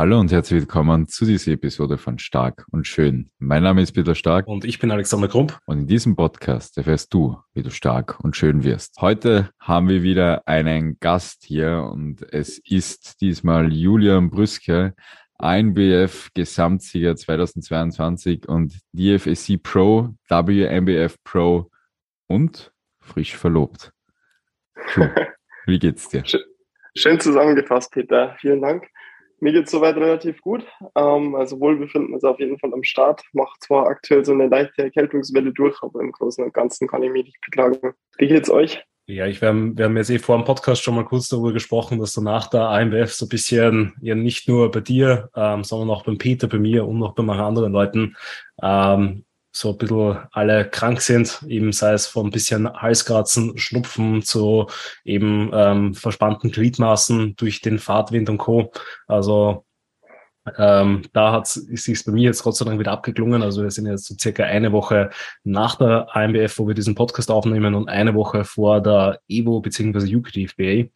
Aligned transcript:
Hallo 0.00 0.18
und 0.18 0.32
herzlich 0.32 0.60
willkommen 0.60 1.08
zu 1.08 1.26
dieser 1.26 1.52
Episode 1.52 1.98
von 1.98 2.18
Stark 2.18 2.64
und 2.70 2.86
Schön. 2.86 3.30
Mein 3.38 3.62
Name 3.62 3.82
ist 3.82 3.92
Peter 3.92 4.14
Stark. 4.14 4.46
Und 4.46 4.64
ich 4.64 4.78
bin 4.78 4.90
Alexander 4.90 5.28
Krump. 5.28 5.58
Und 5.66 5.80
in 5.80 5.86
diesem 5.86 6.16
Podcast 6.16 6.78
erfährst 6.78 7.12
du, 7.12 7.36
wie 7.52 7.62
du 7.62 7.70
stark 7.70 8.18
und 8.20 8.34
schön 8.34 8.64
wirst. 8.64 8.96
Heute 9.02 9.50
haben 9.60 9.90
wir 9.90 10.02
wieder 10.02 10.48
einen 10.48 10.98
Gast 11.00 11.44
hier 11.44 11.86
und 11.92 12.22
es 12.32 12.58
ist 12.60 13.20
diesmal 13.20 13.74
Julian 13.74 14.30
Brüske, 14.30 14.94
INBF 15.38 16.30
Gesamtsieger 16.32 17.14
2022 17.14 18.48
und 18.48 18.78
DFSC 18.92 19.58
Pro, 19.58 20.14
WMBF 20.30 21.16
Pro 21.24 21.70
und 22.26 22.72
frisch 23.00 23.36
verlobt. 23.36 23.92
Wie 25.66 25.78
geht's 25.78 26.08
dir? 26.08 26.24
Schön 26.96 27.20
zusammengefasst, 27.20 27.92
Peter. 27.92 28.34
Vielen 28.40 28.62
Dank. 28.62 28.88
Mir 29.40 29.52
geht 29.52 29.64
es 29.64 29.70
soweit 29.70 29.96
relativ 29.96 30.40
gut. 30.42 30.66
Ähm, 30.94 31.34
also 31.34 31.58
Wohlbefinden 31.60 32.14
ist 32.14 32.24
auf 32.24 32.38
jeden 32.38 32.58
Fall 32.58 32.72
am 32.72 32.84
Start. 32.84 33.22
Macht 33.32 33.62
zwar 33.62 33.86
aktuell 33.86 34.24
so 34.24 34.32
eine 34.32 34.48
leichte 34.48 34.82
Erkältungswelle 34.82 35.52
durch, 35.52 35.82
aber 35.82 36.00
im 36.00 36.12
Großen 36.12 36.44
und 36.44 36.54
Ganzen 36.54 36.86
kann 36.86 37.02
ich 37.02 37.10
mich 37.10 37.24
nicht 37.24 37.40
beklagen. 37.40 37.94
Wie 38.18 38.28
geht's 38.28 38.50
euch? 38.50 38.84
Ja, 39.06 39.26
ich, 39.26 39.40
wir, 39.40 39.48
haben, 39.48 39.76
wir 39.76 39.86
haben 39.86 39.96
jetzt 39.96 40.10
eh 40.10 40.18
vor 40.20 40.36
dem 40.36 40.44
Podcast 40.44 40.82
schon 40.82 40.94
mal 40.94 41.04
kurz 41.04 41.28
darüber 41.28 41.52
gesprochen, 41.52 41.98
dass 41.98 42.12
so 42.12 42.20
nach 42.20 42.46
der 42.48 42.68
AMWF 42.68 43.12
so 43.12 43.26
ein 43.26 43.28
bisschen, 43.28 43.94
ja 44.00 44.14
nicht 44.14 44.46
nur 44.46 44.70
bei 44.70 44.80
dir, 44.80 45.30
ähm, 45.34 45.64
sondern 45.64 45.90
auch 45.90 46.04
beim 46.04 46.16
Peter, 46.16 46.46
bei 46.46 46.58
mir 46.58 46.86
und 46.86 46.98
noch 46.98 47.14
bei 47.14 47.24
manchen 47.24 47.44
anderen 47.44 47.72
Leuten, 47.72 48.16
ähm, 48.62 49.24
so 49.52 49.70
ein 49.70 49.78
bisschen 49.78 50.18
alle 50.32 50.68
krank 50.68 51.00
sind, 51.00 51.42
eben 51.46 51.72
sei 51.72 51.92
es 51.92 52.06
von 52.06 52.26
ein 52.26 52.30
bisschen 52.30 52.72
Halskratzen, 52.72 53.58
Schnupfen 53.58 54.22
zu 54.22 54.66
eben 55.04 55.50
ähm, 55.52 55.94
verspannten 55.94 56.50
Gliedmaßen 56.50 57.36
durch 57.36 57.60
den 57.60 57.78
Fahrtwind 57.78 58.28
und 58.30 58.38
Co. 58.38 58.72
Also 59.06 59.64
ähm, 60.56 61.02
da 61.12 61.32
hat 61.32 61.46
es 61.46 61.54
sich 61.54 62.04
bei 62.04 62.12
mir 62.12 62.24
jetzt 62.24 62.42
Gott 62.42 62.56
sei 62.56 62.64
Dank 62.64 62.78
wieder 62.78 62.92
abgeklungen. 62.92 63.42
Also 63.42 63.62
wir 63.62 63.70
sind 63.70 63.86
jetzt 63.86 64.06
so 64.06 64.14
circa 64.18 64.44
eine 64.44 64.72
Woche 64.72 65.10
nach 65.44 65.76
der 65.76 66.14
AMBF, 66.14 66.58
wo 66.58 66.66
wir 66.66 66.74
diesen 66.74 66.94
Podcast 66.94 67.30
aufnehmen 67.30 67.74
und 67.74 67.88
eine 67.88 68.14
Woche 68.14 68.44
vor 68.44 68.80
der 68.80 69.20
EVO 69.28 69.60
bzw. 69.60 70.16
UKDFBA. 70.16 70.88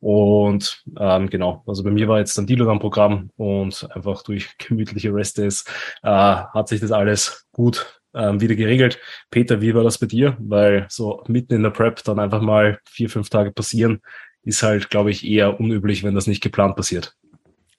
Und 0.00 0.82
ähm, 0.98 1.30
genau, 1.30 1.62
also 1.66 1.84
bei 1.84 1.90
mir 1.90 2.08
war 2.08 2.18
jetzt 2.18 2.36
dann 2.36 2.46
Dilodan-Programm 2.46 3.30
und 3.36 3.88
einfach 3.94 4.22
durch 4.22 4.56
gemütliche 4.58 5.14
Restdays 5.14 5.64
äh, 6.02 6.08
hat 6.08 6.68
sich 6.68 6.80
das 6.80 6.90
alles 6.90 7.46
gut 7.52 8.01
ähm, 8.14 8.40
wieder 8.40 8.54
geregelt. 8.54 8.98
Peter, 9.30 9.60
wie 9.60 9.74
war 9.74 9.84
das 9.84 9.98
bei 9.98 10.06
dir? 10.06 10.36
Weil 10.40 10.86
so 10.88 11.22
mitten 11.28 11.54
in 11.54 11.62
der 11.62 11.70
Prep 11.70 12.02
dann 12.04 12.18
einfach 12.18 12.40
mal 12.40 12.78
vier, 12.88 13.08
fünf 13.08 13.30
Tage 13.30 13.52
passieren, 13.52 14.00
ist 14.44 14.62
halt, 14.62 14.90
glaube 14.90 15.10
ich, 15.10 15.26
eher 15.26 15.58
unüblich, 15.60 16.02
wenn 16.02 16.14
das 16.14 16.26
nicht 16.26 16.42
geplant 16.42 16.76
passiert. 16.76 17.14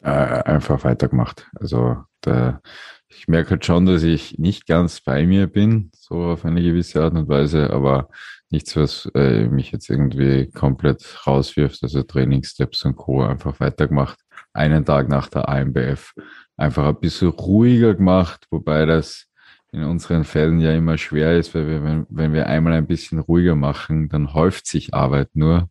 Äh, 0.02 0.10
einfach 0.10 0.84
weitergemacht. 0.84 1.48
Also 1.56 1.98
der, 2.26 2.62
ich 3.08 3.28
merke 3.28 3.52
halt 3.52 3.66
schon, 3.66 3.86
dass 3.86 4.04
ich 4.04 4.38
nicht 4.38 4.66
ganz 4.66 5.02
bei 5.02 5.26
mir 5.26 5.48
bin, 5.48 5.92
so 5.94 6.24
auf 6.24 6.46
eine 6.46 6.62
gewisse 6.62 7.02
Art 7.02 7.14
und 7.14 7.28
Weise, 7.28 7.70
aber 7.70 8.10
nichts, 8.50 8.76
was 8.76 9.10
äh, 9.16 9.48
mich 9.48 9.72
jetzt 9.72 9.90
irgendwie 9.90 10.50
komplett 10.52 11.26
rauswirft. 11.26 11.84
Also 11.84 12.04
Trainingssteps 12.04 12.86
und 12.86 12.96
Co. 12.96 13.24
einfach 13.24 13.60
weitergemacht. 13.60 14.20
Einen 14.54 14.86
Tag 14.86 15.10
nach 15.10 15.28
der 15.30 15.50
AMBF 15.50 16.14
einfach 16.56 16.88
ein 16.88 17.00
bisschen 17.00 17.30
ruhiger 17.30 17.96
gemacht, 17.96 18.46
wobei 18.52 18.86
das 18.86 19.28
in 19.74 19.84
unseren 19.84 20.24
Fällen 20.24 20.60
ja 20.60 20.72
immer 20.72 20.98
schwer 20.98 21.38
ist, 21.38 21.56
weil 21.56 21.68
wir, 21.68 21.84
wenn, 21.84 22.06
wenn 22.10 22.32
wir 22.32 22.48
einmal 22.48 22.74
ein 22.74 22.88
bisschen 22.88 23.20
ruhiger 23.20 23.56
machen, 23.56 24.08
dann 24.08 24.34
häuft 24.34 24.68
sich 24.68 24.94
Arbeit 24.94 25.30
nur. 25.34 25.70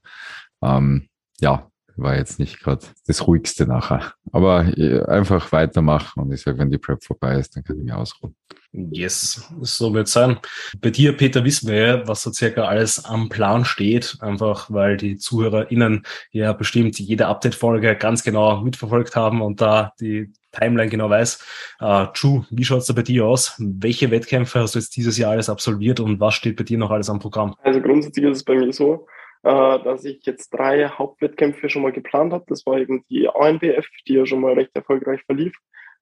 Ähm, 0.61 1.09
ja, 1.41 1.71
war 1.97 2.17
jetzt 2.17 2.39
nicht 2.41 2.59
gerade 2.61 2.85
das 3.07 3.27
ruhigste 3.27 3.67
nachher. 3.67 4.15
Aber 4.33 4.67
äh, 4.77 5.05
einfach 5.05 5.53
weitermachen 5.53 6.21
und 6.21 6.33
ich 6.33 6.43
sage, 6.43 6.59
wenn 6.59 6.71
die 6.71 6.79
Prep 6.79 7.05
vorbei 7.05 7.39
ist, 7.39 7.55
dann 7.55 7.63
kann 7.63 7.79
ich 7.79 7.85
mich 7.85 7.93
ausruhen. 7.93 8.35
Yes, 8.73 9.53
so 9.61 9.93
wird 9.93 10.09
sein. 10.09 10.39
Bei 10.81 10.91
dir, 10.91 11.15
Peter, 11.17 11.45
wissen 11.45 11.69
wir 11.69 11.77
ja, 11.77 12.09
was 12.09 12.23
so 12.23 12.33
circa 12.33 12.65
alles 12.65 13.05
am 13.05 13.29
Plan 13.29 13.65
steht, 13.65 14.17
einfach 14.21 14.71
weil 14.71 14.97
die 14.97 15.19
ZuhörerInnen 15.19 16.05
ja 16.31 16.53
bestimmt 16.55 16.99
jede 16.99 17.27
Update-Folge 17.27 17.95
ganz 17.97 18.25
genau 18.25 18.63
mitverfolgt 18.63 19.15
haben 19.15 19.43
und 19.43 19.61
da 19.61 19.93
die 20.01 20.33
Timeline 20.53 20.91
genau 20.91 21.11
weiß. 21.11 21.45
Uh, 21.81 22.07
True, 22.15 22.47
wie 22.51 22.65
schaut's 22.65 22.87
da 22.87 22.93
bei 22.93 23.03
dir 23.03 23.27
aus? 23.27 23.57
Welche 23.59 24.11
Wettkämpfe 24.11 24.61
hast 24.61 24.75
du 24.75 24.79
jetzt 24.79 24.97
dieses 24.97 25.19
Jahr 25.19 25.33
alles 25.33 25.49
absolviert 25.49 26.01
und 26.01 26.21
was 26.21 26.35
steht 26.35 26.57
bei 26.57 26.65
dir 26.65 26.79
noch 26.79 26.91
alles 26.91 27.11
am 27.11 27.19
Programm? 27.19 27.55
Also 27.63 27.81
grundsätzlich 27.81 28.25
ist 28.27 28.39
es 28.39 28.45
bei 28.45 28.55
mir 28.55 28.73
so, 28.73 29.07
uh, 29.45 29.79
dass 29.79 30.05
ich 30.05 30.25
jetzt 30.25 30.51
drei 30.51 30.89
Hauptwettkämpfe 30.89 31.69
schon 31.69 31.83
mal 31.83 31.93
geplant 31.93 32.33
habe. 32.33 32.45
Das 32.49 32.65
war 32.67 32.79
eben 32.79 33.05
die 33.09 33.29
ANBF, 33.29 33.87
die 34.07 34.15
ja 34.15 34.27
schon 34.27 34.41
mal 34.41 34.55
recht 34.55 34.71
erfolgreich 34.75 35.23
verlief. 35.25 35.55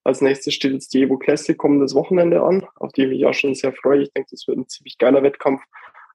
Als 0.03 0.21
nächstes 0.23 0.55
steht 0.55 0.73
jetzt 0.73 0.95
die 0.95 1.03
Evo 1.03 1.19
Classic 1.19 1.57
kommendes 1.57 1.95
Wochenende 1.95 2.43
an, 2.43 2.67
auf 2.77 2.93
die 2.93 3.03
ich 3.03 3.09
mich 3.09 3.27
auch 3.27 3.35
schon 3.35 3.55
sehr 3.55 3.73
freue. 3.73 4.03
Ich 4.03 4.13
denke, 4.13 4.31
das 4.31 4.49
wird 4.49 4.59
ein 4.59 4.69
ziemlich 4.69 4.97
geiler 4.99 5.23
Wettkampf. 5.23 5.63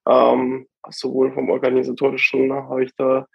Ähm, 0.08 0.66
sowohl 0.88 1.32
vom 1.32 1.50
organisatorischen 1.50 2.52
habe 2.52 2.84
ich 2.84 2.94
da 2.96 3.26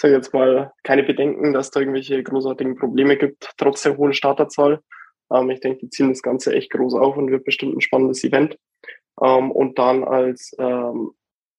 sage 0.00 0.14
jetzt 0.14 0.32
mal, 0.32 0.72
keine 0.84 1.02
Bedenken, 1.02 1.52
dass 1.52 1.70
da 1.70 1.80
irgendwelche 1.80 2.22
großartigen 2.22 2.76
Probleme 2.76 3.16
gibt, 3.16 3.50
trotz 3.56 3.82
der 3.82 3.96
hohen 3.96 4.12
Starterzahl. 4.12 4.80
Ähm, 5.32 5.50
ich 5.50 5.60
denke, 5.60 5.80
die 5.80 5.90
ziehen 5.90 6.08
das 6.08 6.22
Ganze 6.22 6.54
echt 6.54 6.70
groß 6.70 6.94
auf 6.94 7.16
und 7.16 7.30
wird 7.30 7.44
bestimmt 7.44 7.76
ein 7.76 7.80
spannendes 7.80 8.24
Event. 8.24 8.56
Ähm, 9.22 9.50
und 9.50 9.78
dann 9.78 10.04
als 10.04 10.54
ähm, 10.58 11.12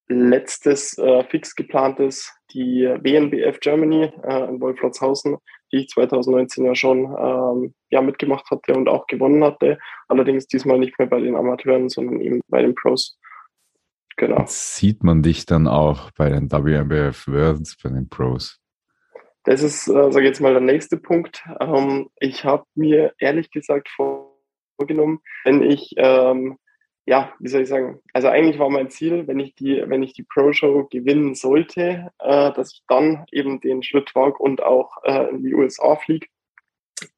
letztes 0.07 0.97
äh, 0.97 1.23
fix 1.25 1.55
geplantes 1.55 2.33
die 2.51 2.83
WNBF 2.83 3.59
Germany 3.59 4.11
äh, 4.23 4.49
in 4.49 4.59
Wolfratshausen, 4.59 5.37
die 5.71 5.81
ich 5.81 5.89
2019 5.89 6.65
ja 6.65 6.73
schon 6.73 7.15
ähm, 7.19 7.73
ja, 7.91 8.01
mitgemacht 8.01 8.49
hatte 8.49 8.73
und 8.73 8.89
auch 8.89 9.05
gewonnen 9.05 9.43
hatte. 9.43 9.77
Allerdings 10.07 10.47
diesmal 10.47 10.79
nicht 10.79 10.97
mehr 10.97 11.07
bei 11.07 11.19
den 11.19 11.35
Amateuren, 11.35 11.89
sondern 11.89 12.21
eben 12.21 12.41
bei 12.47 12.61
den 12.61 12.73
Pros. 12.73 13.18
Genau. 14.19 14.43
Sieht 14.47 15.01
man 15.01 15.23
dich 15.23 15.45
dann 15.45 15.65
auch 15.65 16.11
bei 16.11 16.27
den 16.27 16.51
WMBF 16.51 17.25
Worlds, 17.29 17.77
bei 17.81 17.89
den 17.89 18.09
Pros? 18.09 18.59
Das 19.45 19.63
ist, 19.63 19.87
äh, 19.87 20.11
sage 20.11 20.19
ich 20.19 20.31
jetzt 20.31 20.41
mal, 20.41 20.51
der 20.51 20.61
nächste 20.61 20.97
Punkt. 20.97 21.41
Ähm, 21.61 22.09
ich 22.19 22.43
habe 22.43 22.65
mir 22.75 23.13
ehrlich 23.17 23.49
gesagt 23.49 23.87
vorgenommen, 23.87 25.21
wenn 25.45 25.63
ich, 25.63 25.93
ähm, 25.95 26.57
ja, 27.05 27.31
wie 27.39 27.47
soll 27.47 27.61
ich 27.61 27.69
sagen, 27.69 28.01
also 28.11 28.27
eigentlich 28.27 28.59
war 28.59 28.69
mein 28.69 28.89
Ziel, 28.89 29.25
wenn 29.25 29.39
ich 29.39 29.55
die, 29.55 29.81
wenn 29.87 30.03
ich 30.03 30.11
die 30.11 30.23
Pro-Show 30.23 30.89
gewinnen 30.91 31.33
sollte, 31.33 32.11
äh, 32.19 32.51
dass 32.51 32.73
ich 32.73 32.83
dann 32.89 33.23
eben 33.31 33.61
den 33.61 33.83
Schritt 33.83 34.13
wage 34.15 34.37
und 34.37 34.61
auch 34.61 34.97
äh, 35.05 35.29
in 35.29 35.43
die 35.43 35.53
USA 35.53 35.95
fliege. 35.95 36.27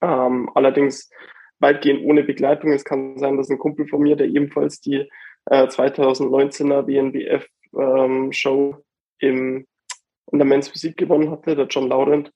Ähm, 0.01 0.51
allerdings 0.53 1.09
weitgehend 1.57 2.03
ohne 2.05 2.23
Begleitung. 2.23 2.71
Es 2.73 2.85
kann 2.85 3.17
sein, 3.17 3.37
dass 3.37 3.49
ein 3.49 3.57
Kumpel 3.57 3.87
von 3.87 4.01
mir, 4.01 4.15
der 4.15 4.27
ebenfalls 4.27 4.81
die 4.81 5.09
äh, 5.51 5.67
2019er 5.67 6.87
WNBF 6.87 7.45
ähm, 7.77 8.31
Show 8.31 8.77
im, 9.19 9.67
in 10.31 10.39
der 10.39 10.45
Men's 10.45 10.69
Physik 10.69 10.97
gewonnen 10.97 11.29
hatte, 11.29 11.55
der 11.55 11.67
John 11.67 11.89
Laurent, 11.89 12.31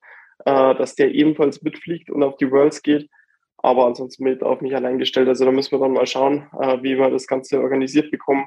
äh, 0.46 0.76
dass 0.76 0.96
der 0.96 1.14
ebenfalls 1.14 1.62
mitfliegt 1.62 2.10
und 2.10 2.24
auf 2.24 2.36
die 2.38 2.52
Worlds 2.52 2.82
geht. 2.82 3.10
Aber 3.58 3.86
ansonsten 3.86 4.26
mit 4.26 4.44
auf 4.44 4.62
mich 4.62 4.76
allein 4.76 5.00
gestellt. 5.00 5.30
Also 5.30 5.46
da 5.46 5.52
müssen 5.52 5.72
wir 5.72 5.80
dann 5.80 5.94
mal 5.94 6.06
schauen, 6.06 6.48
äh, 6.60 6.84
wie 6.84 6.98
wir 6.98 7.10
das 7.10 7.26
Ganze 7.26 7.62
organisiert 7.62 8.12
bekommen. 8.12 8.46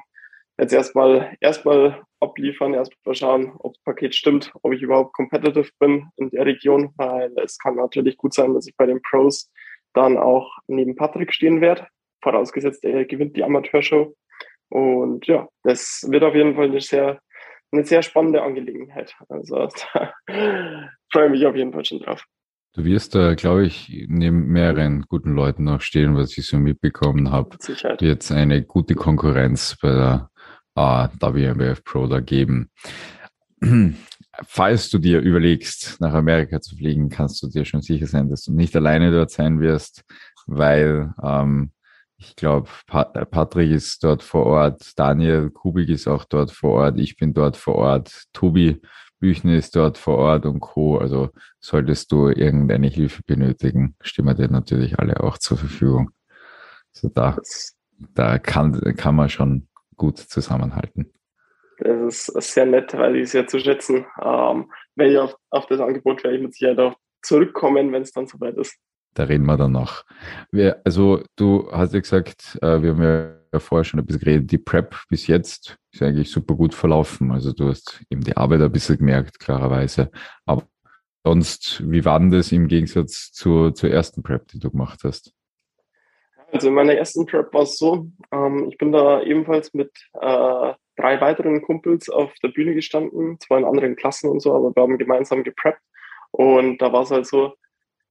Jetzt 0.59 0.73
erstmal 0.73 1.35
erstmal 1.39 2.03
abliefern, 2.19 2.73
erstmal 2.73 3.15
schauen, 3.15 3.53
ob 3.59 3.73
das 3.73 3.83
Paket 3.83 4.13
stimmt, 4.13 4.51
ob 4.61 4.73
ich 4.73 4.81
überhaupt 4.81 5.13
competitive 5.13 5.69
bin 5.79 6.09
in 6.17 6.29
der 6.29 6.45
Region, 6.45 6.93
weil 6.97 7.33
es 7.37 7.57
kann 7.57 7.75
natürlich 7.75 8.17
gut 8.17 8.33
sein, 8.33 8.53
dass 8.53 8.67
ich 8.67 8.75
bei 8.77 8.85
den 8.85 9.01
Pros 9.01 9.49
dann 9.93 10.17
auch 10.17 10.51
neben 10.67 10.95
Patrick 10.95 11.33
stehen 11.33 11.61
werde, 11.61 11.87
vorausgesetzt 12.21 12.83
er 12.83 13.05
gewinnt 13.05 13.35
die 13.35 13.43
Amateurshow. 13.43 14.13
Und 14.69 15.25
ja, 15.27 15.47
das 15.63 16.05
wird 16.09 16.23
auf 16.23 16.35
jeden 16.35 16.55
Fall 16.55 16.65
eine 16.65 16.81
sehr, 16.81 17.19
eine 17.71 17.83
sehr 17.83 18.01
spannende 18.01 18.41
Angelegenheit. 18.41 19.15
Also 19.27 19.55
da 19.93 20.13
freue 21.11 21.25
ich 21.25 21.31
mich 21.31 21.45
auf 21.45 21.55
jeden 21.55 21.73
Fall 21.73 21.85
schon 21.85 21.99
drauf. 21.99 22.23
Du 22.73 22.85
wirst 22.85 23.15
da, 23.15 23.33
glaube 23.33 23.65
ich, 23.65 24.05
neben 24.07 24.47
mehreren 24.47 25.01
guten 25.09 25.33
Leuten 25.33 25.63
noch 25.63 25.81
stehen, 25.81 26.15
was 26.15 26.37
ich 26.37 26.45
so 26.45 26.57
mitbekommen 26.57 27.31
habe. 27.31 27.57
Sicherheit. 27.59 28.01
Es 28.01 28.31
eine 28.31 28.63
gute 28.63 28.93
Konkurrenz 28.93 29.75
bei 29.81 29.89
der 29.89 30.29
uh, 30.77 31.07
WMBF 31.19 31.83
Pro 31.83 32.05
da 32.05 32.19
geben. 32.19 32.69
Falls 34.47 34.89
du 34.89 34.99
dir 34.99 35.19
überlegst, 35.19 35.99
nach 35.99 36.13
Amerika 36.13 36.61
zu 36.61 36.75
fliegen, 36.75 37.09
kannst 37.09 37.41
du 37.41 37.49
dir 37.49 37.65
schon 37.65 37.81
sicher 37.81 38.05
sein, 38.05 38.29
dass 38.29 38.43
du 38.43 38.53
nicht 38.53 38.75
alleine 38.75 39.11
dort 39.11 39.31
sein 39.31 39.59
wirst, 39.59 40.05
weil 40.45 41.11
ähm, 41.23 41.71
ich 42.19 42.35
glaube, 42.35 42.69
äh, 42.91 43.25
Patrick 43.25 43.71
ist 43.71 44.03
dort 44.03 44.21
vor 44.21 44.45
Ort, 44.45 44.97
Daniel 44.99 45.49
Kubik 45.49 45.89
ist 45.89 46.07
auch 46.07 46.25
dort 46.25 46.51
vor 46.51 46.71
Ort, 46.71 46.99
ich 46.99 47.15
bin 47.17 47.33
dort 47.33 47.57
vor 47.57 47.75
Ort, 47.75 48.25
Tobi 48.33 48.81
Büchner 49.19 49.55
ist 49.55 49.75
dort 49.75 49.97
vor 49.97 50.17
Ort 50.17 50.45
und 50.45 50.59
Co. 50.61 50.97
Also 50.97 51.29
solltest 51.59 52.11
du 52.11 52.29
irgendeine 52.29 52.87
Hilfe 52.87 53.21
benötigen, 53.25 53.95
stehen 54.01 54.33
dir 54.35 54.49
natürlich 54.49 54.99
alle 54.99 55.21
auch 55.21 55.37
zur 55.37 55.57
Verfügung. 55.57 56.11
So 56.91 57.07
also 57.07 57.13
da, 57.13 57.37
da 58.13 58.39
kann, 58.39 58.79
kann 58.95 59.15
man 59.15 59.29
schon 59.29 59.67
gut 59.95 60.17
zusammenhalten. 60.17 61.11
Das 61.79 62.27
ist 62.29 62.53
sehr 62.53 62.65
nett, 62.65 62.93
weil 62.97 63.15
ich 63.17 63.23
es 63.23 63.31
sehr 63.31 63.47
zu 63.47 63.59
schätzen. 63.59 64.05
Ähm, 64.21 64.71
wenn 64.95 65.11
ich 65.11 65.17
auf, 65.17 65.35
auf 65.49 65.65
das 65.67 65.79
Angebot 65.79 66.23
werde 66.23 66.37
ich 66.37 66.43
mit 66.43 66.53
Sicherheit 66.53 66.79
auch 66.79 66.95
zurückkommen, 67.21 67.91
wenn 67.91 68.01
es 68.01 68.11
dann 68.11 68.27
soweit 68.27 68.57
ist. 68.57 68.77
Da 69.13 69.23
reden 69.23 69.45
wir 69.45 69.57
dann 69.57 69.71
noch. 69.71 70.03
Also 70.83 71.21
du 71.35 71.69
hast 71.71 71.93
ja 71.93 71.99
gesagt, 71.99 72.57
äh, 72.61 72.81
wir 72.81 72.91
haben 72.91 73.03
ja 73.03 73.59
vorher 73.59 73.83
schon 73.83 73.99
ein 73.99 74.05
bisschen 74.05 74.21
geredet, 74.21 74.51
die 74.51 74.57
Prep 74.57 74.95
bis 75.09 75.27
jetzt 75.27 75.77
ist 75.91 76.01
eigentlich 76.01 76.31
super 76.31 76.55
gut 76.55 76.73
verlaufen. 76.73 77.31
Also 77.31 77.51
du 77.51 77.69
hast 77.69 78.01
eben 78.09 78.21
die 78.21 78.37
Arbeit 78.37 78.61
ein 78.61 78.71
bisschen 78.71 78.97
gemerkt, 78.97 79.39
klarerweise. 79.39 80.11
Aber 80.45 80.63
sonst, 81.23 81.83
wie 81.89 82.05
war 82.05 82.19
denn 82.19 82.31
das 82.31 82.51
im 82.51 82.67
Gegensatz 82.67 83.31
zur, 83.31 83.73
zur 83.73 83.89
ersten 83.89 84.23
Prep, 84.23 84.47
die 84.49 84.59
du 84.59 84.69
gemacht 84.69 84.99
hast? 85.03 85.33
Also 86.51 86.69
in 86.69 86.73
meiner 86.73 86.95
ersten 86.95 87.25
Prep 87.25 87.53
war 87.53 87.63
es 87.63 87.77
so, 87.77 88.07
ähm, 88.31 88.69
ich 88.69 88.77
bin 88.77 88.91
da 88.91 89.21
ebenfalls 89.21 89.73
mit 89.73 89.91
äh, 90.13 90.73
drei 90.95 91.21
weiteren 91.21 91.61
Kumpels 91.61 92.09
auf 92.09 92.33
der 92.43 92.49
Bühne 92.49 92.73
gestanden, 92.73 93.39
zwar 93.39 93.59
in 93.59 93.65
anderen 93.65 93.95
Klassen 93.95 94.29
und 94.29 94.41
so, 94.41 94.53
aber 94.55 94.75
wir 94.75 94.83
haben 94.83 94.97
gemeinsam 94.97 95.43
gepreppt. 95.43 95.81
Und 96.31 96.79
da 96.79 96.91
war 96.91 97.03
es 97.03 97.11
halt 97.11 97.27
so, 97.27 97.53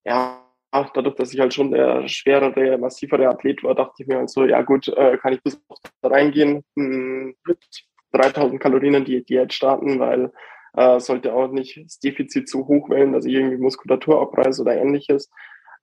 ja, 0.04 0.37
dadurch, 0.70 1.14
dass 1.16 1.32
ich 1.32 1.40
halt 1.40 1.54
schon 1.54 1.70
der 1.70 2.06
schwerere, 2.08 2.78
massivere 2.78 3.28
Athlet 3.28 3.62
war, 3.62 3.74
dachte 3.74 4.02
ich 4.02 4.06
mir 4.06 4.18
halt 4.18 4.30
so, 4.30 4.44
ja 4.44 4.62
gut, 4.62 4.88
äh, 4.88 5.16
kann 5.18 5.32
ich 5.32 5.42
bis 5.42 5.60
da 6.02 6.08
reingehen 6.08 6.64
hm, 6.76 7.34
mit 7.46 7.58
3000 8.12 8.60
Kalorien 8.60 9.04
die 9.04 9.24
Diät 9.24 9.52
starten, 9.52 9.98
weil 9.98 10.32
äh, 10.74 11.00
sollte 11.00 11.34
auch 11.34 11.48
nicht 11.48 11.80
das 11.84 11.98
Defizit 11.98 12.48
zu 12.48 12.66
hoch 12.66 12.90
werden, 12.90 13.12
dass 13.12 13.24
ich 13.24 13.34
irgendwie 13.34 13.56
Muskulatur 13.56 14.20
abreiße 14.20 14.62
oder 14.62 14.76
ähnliches. 14.76 15.30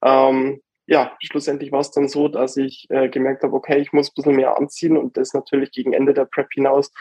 Ähm, 0.04 0.62
ja, 0.88 1.16
schlussendlich 1.20 1.72
war 1.72 1.80
es 1.80 1.92
dann 1.92 2.08
so, 2.08 2.28
dass 2.28 2.58
ich 2.58 2.86
äh, 2.90 3.10
gemerkt 3.10 3.44
habe, 3.44 3.54
okay, 3.54 3.80
ich 3.80 3.92
muss 3.92 4.10
ein 4.10 4.14
bisschen 4.16 4.36
mehr 4.36 4.58
anziehen 4.58 4.98
und 4.98 5.18
das 5.18 5.34
natürlich 5.34 5.72
gegen 5.72 5.94
Ende 5.94 6.14
der 6.14 6.26
Prep 6.26 6.48
hinaus 6.54 6.92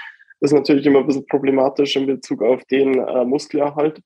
ist 0.41 0.53
natürlich 0.53 0.87
immer 0.87 1.01
ein 1.01 1.07
bisschen 1.07 1.27
problematisch 1.27 1.97
in 1.97 2.07
Bezug 2.07 2.43
auf 2.43 2.65
den 2.65 2.99
äh, 2.99 3.25
Muskelerhalt. 3.25 4.01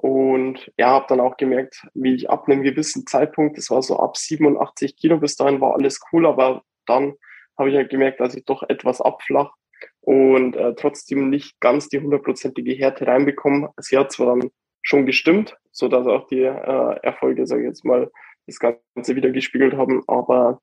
Und 0.00 0.72
ja, 0.78 0.88
habe 0.88 1.04
dann 1.10 1.20
auch 1.20 1.36
gemerkt, 1.36 1.86
wie 1.92 2.14
ich 2.14 2.30
ab 2.30 2.48
einem 2.48 2.62
gewissen 2.62 3.06
Zeitpunkt, 3.06 3.58
das 3.58 3.68
war 3.68 3.82
so 3.82 3.98
ab 3.98 4.16
87 4.16 4.96
Kilo, 4.96 5.18
bis 5.18 5.36
dahin 5.36 5.60
war 5.60 5.74
alles 5.74 6.00
cool, 6.10 6.26
aber 6.26 6.62
dann 6.86 7.16
habe 7.58 7.68
ich 7.68 7.76
halt 7.76 7.90
gemerkt, 7.90 8.18
dass 8.18 8.34
ich 8.34 8.46
doch 8.46 8.62
etwas 8.62 9.02
abflach 9.02 9.52
und 10.00 10.56
äh, 10.56 10.74
trotzdem 10.74 11.28
nicht 11.28 11.60
ganz 11.60 11.90
die 11.90 12.00
hundertprozentige 12.00 12.72
Härte 12.72 13.06
reinbekommen. 13.06 13.68
Sie 13.78 13.98
hat 13.98 14.10
zwar 14.10 14.34
dann 14.34 14.50
schon 14.80 15.04
gestimmt, 15.04 15.58
so 15.70 15.86
dass 15.88 16.06
auch 16.06 16.26
die 16.28 16.44
äh, 16.44 16.96
Erfolge, 17.02 17.46
sage 17.46 17.60
ich 17.60 17.68
jetzt 17.68 17.84
mal, 17.84 18.10
das 18.46 18.58
Ganze 18.58 19.16
wieder 19.16 19.30
gespiegelt 19.30 19.74
haben, 19.74 20.02
aber 20.06 20.62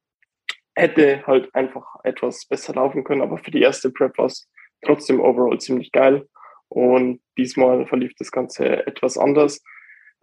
hätte 0.75 1.27
halt 1.27 1.53
einfach 1.53 1.85
etwas 2.03 2.47
besser 2.47 2.73
laufen 2.73 3.03
können. 3.03 3.21
Aber 3.21 3.37
für 3.37 3.51
die 3.51 3.61
erste 3.61 3.91
Prep 3.91 4.17
war 4.17 4.25
es 4.25 4.49
trotzdem 4.83 5.19
overall 5.19 5.59
ziemlich 5.59 5.91
geil. 5.91 6.27
Und 6.69 7.21
diesmal 7.37 7.85
verlief 7.87 8.13
das 8.17 8.31
Ganze 8.31 8.85
etwas 8.87 9.17
anders. 9.17 9.63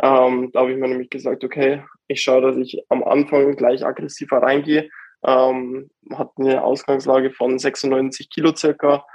Ähm, 0.03 0.51
da 0.53 0.61
habe 0.61 0.73
ich 0.73 0.79
mir 0.79 0.89
nämlich 0.89 1.11
gesagt, 1.11 1.45
okay, 1.45 1.83
ich 2.09 2.21
schaue, 2.23 2.43
dass 2.43 2.57
ich 2.57 2.83
am 2.89 3.05
Anfang 3.05 3.57
gleich 3.57 3.85
aggressiver 3.85 4.39
reingehe. 4.39 4.91
Ähm, 5.25 5.91
hat 6.13 6.33
eine 6.37 6.63
Ausgangslage 6.63 7.31
von 7.31 7.59
96 7.59 8.29
Kilo 8.29 8.55
circa, 8.55 9.07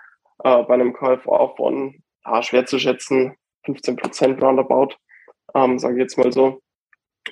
äh, 0.43 0.63
bei 0.63 0.73
einem 0.73 0.93
KFA 0.93 1.53
von, 1.55 2.01
ja, 2.25 2.41
schwer 2.41 2.65
zu 2.65 2.79
schätzen, 2.79 3.35
15 3.65 3.97
Prozent 3.97 4.41
roundabout, 4.41 4.95
ähm, 5.53 5.77
sage 5.77 5.95
ich 5.95 6.01
jetzt 6.01 6.17
mal 6.17 6.31
so. 6.31 6.61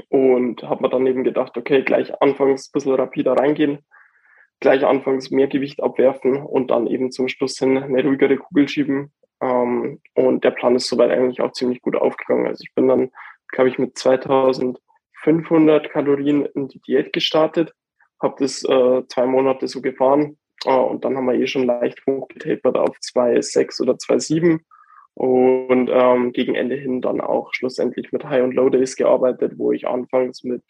Und 0.09 0.61
habe 0.63 0.83
mir 0.83 0.89
dann 0.89 1.07
eben 1.07 1.23
gedacht, 1.23 1.57
okay, 1.57 1.81
gleich 1.83 2.21
anfangs 2.21 2.67
ein 2.67 2.71
bisschen 2.73 2.93
rapider 2.93 3.33
reingehen, 3.33 3.79
gleich 4.59 4.85
anfangs 4.85 5.31
mehr 5.31 5.47
Gewicht 5.47 5.81
abwerfen 5.81 6.43
und 6.43 6.69
dann 6.69 6.85
eben 6.87 7.11
zum 7.11 7.29
Schluss 7.29 7.57
hin 7.57 7.77
eine 7.77 8.03
ruhigere 8.03 8.37
Kugel 8.37 8.67
schieben, 8.67 9.13
ähm, 9.41 9.99
und 10.15 10.43
der 10.43 10.51
Plan 10.51 10.75
ist 10.75 10.87
soweit 10.87 11.11
eigentlich 11.11 11.41
auch 11.41 11.51
ziemlich 11.51 11.81
gut 11.81 11.95
aufgegangen. 11.95 12.47
Also 12.47 12.63
ich 12.63 12.73
bin 12.73 12.87
dann, 12.87 13.11
glaube 13.49 13.69
ich, 13.69 13.77
mit 13.77 13.97
2500 13.97 15.89
Kalorien 15.89 16.45
in 16.45 16.67
die 16.67 16.79
Diät 16.79 17.13
gestartet, 17.13 17.73
habe 18.21 18.35
das 18.39 18.63
äh, 18.63 19.03
zwei 19.07 19.25
Monate 19.25 19.67
so 19.67 19.81
gefahren 19.81 20.37
äh, 20.65 20.71
und 20.71 21.05
dann 21.05 21.15
haben 21.15 21.25
wir 21.25 21.35
eh 21.35 21.47
schon 21.47 21.65
leicht 21.65 22.01
hochgetapert 22.07 22.77
auf 22.77 22.97
2,6 22.97 23.81
oder 23.81 23.93
2,7 23.93 24.59
und 25.13 25.89
ähm, 25.91 26.31
gegen 26.31 26.55
Ende 26.55 26.75
hin 26.75 27.01
dann 27.01 27.21
auch 27.21 27.53
schlussendlich 27.53 28.11
mit 28.11 28.23
High- 28.25 28.43
und 28.43 28.53
Low-Days 28.53 28.95
gearbeitet, 28.95 29.53
wo 29.57 29.71
ich 29.71 29.87
anfangs 29.87 30.43
mit 30.43 30.61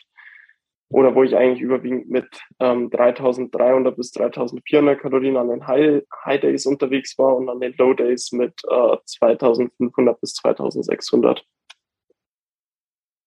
oder 0.90 1.16
wo 1.16 1.24
ich 1.24 1.36
eigentlich 1.36 1.62
überwiegend 1.62 2.10
mit 2.10 2.28
ähm, 2.60 2.90
3300 2.90 3.96
bis 3.96 4.12
3400 4.12 5.00
Kalorien 5.00 5.38
an 5.38 5.50
den 5.50 5.68
High, 5.68 6.04
High 6.26 6.42
Days 6.42 6.66
unterwegs 6.66 7.18
war 7.18 7.36
und 7.36 7.50
an 7.50 7.60
den 7.60 7.74
Low 7.78 7.94
Days 7.94 8.32
mit 8.32 8.54
äh, 8.70 8.98
2500 9.06 10.22
bis 10.22 10.36
2600. 10.36 11.44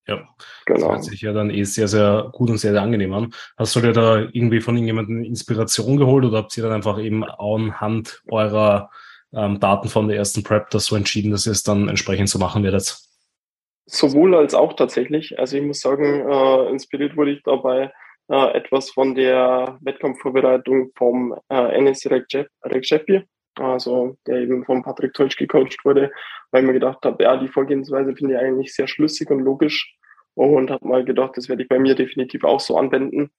Ja, 0.06 0.28
genau. 0.66 0.80
das 0.80 0.90
hört 0.90 1.04
sich 1.04 1.20
ja 1.20 1.32
dann 1.32 1.50
eh 1.50 1.62
sehr, 1.64 1.86
sehr 1.86 2.30
gut 2.32 2.50
und 2.50 2.58
sehr, 2.58 2.72
sehr 2.72 2.82
angenehm 2.82 3.12
an. 3.12 3.32
Hast 3.56 3.76
du 3.76 3.80
dir 3.80 3.92
da 3.92 4.18
irgendwie 4.18 4.60
von 4.60 4.74
irgendjemandem 4.74 5.22
Inspiration 5.22 5.98
geholt 5.98 6.24
oder 6.24 6.38
habt 6.38 6.56
ihr 6.56 6.64
dann 6.64 6.72
einfach 6.72 6.98
eben 6.98 7.22
anhand 7.24 8.22
eurer 8.28 8.90
ähm, 9.32 9.60
Daten 9.60 9.88
von 9.88 10.08
der 10.08 10.16
ersten 10.16 10.42
Prep 10.42 10.70
das 10.70 10.86
so 10.86 10.96
entschieden, 10.96 11.30
dass 11.30 11.46
ihr 11.46 11.52
es 11.52 11.62
dann 11.62 11.88
entsprechend 11.88 12.28
so 12.28 12.38
machen 12.38 12.64
werdet? 12.64 13.09
Sowohl 13.92 14.36
als 14.36 14.54
auch 14.54 14.74
tatsächlich. 14.74 15.36
Also 15.38 15.56
ich 15.56 15.64
muss 15.64 15.80
sagen, 15.80 16.24
äh, 16.30 16.70
inspiriert 16.70 17.16
wurde 17.16 17.32
ich 17.32 17.42
dabei 17.42 17.92
äh, 18.28 18.52
etwas 18.56 18.90
von 18.90 19.16
der 19.16 19.78
Wettkampfvorbereitung 19.80 20.92
vom 20.94 21.34
äh, 21.48 21.76
Enes 21.76 22.08
Rekjepi, 22.08 23.22
also 23.56 24.16
der 24.28 24.36
eben 24.36 24.64
von 24.64 24.84
Patrick 24.84 25.12
Tolsch 25.12 25.36
gecoacht 25.36 25.84
wurde, 25.84 26.12
weil 26.52 26.62
ich 26.62 26.66
mir 26.68 26.74
gedacht 26.74 27.04
habe, 27.04 27.24
ja, 27.24 27.36
die 27.36 27.48
Vorgehensweise 27.48 28.14
finde 28.14 28.34
ich 28.34 28.40
eigentlich 28.40 28.72
sehr 28.72 28.86
schlüssig 28.86 29.28
und 29.28 29.40
logisch 29.40 29.92
und 30.34 30.70
habe 30.70 30.86
mal 30.86 31.04
gedacht, 31.04 31.32
das 31.36 31.48
werde 31.48 31.64
ich 31.64 31.68
bei 31.68 31.80
mir 31.80 31.96
definitiv 31.96 32.44
auch 32.44 32.60
so 32.60 32.76
anwenden. 32.76 33.32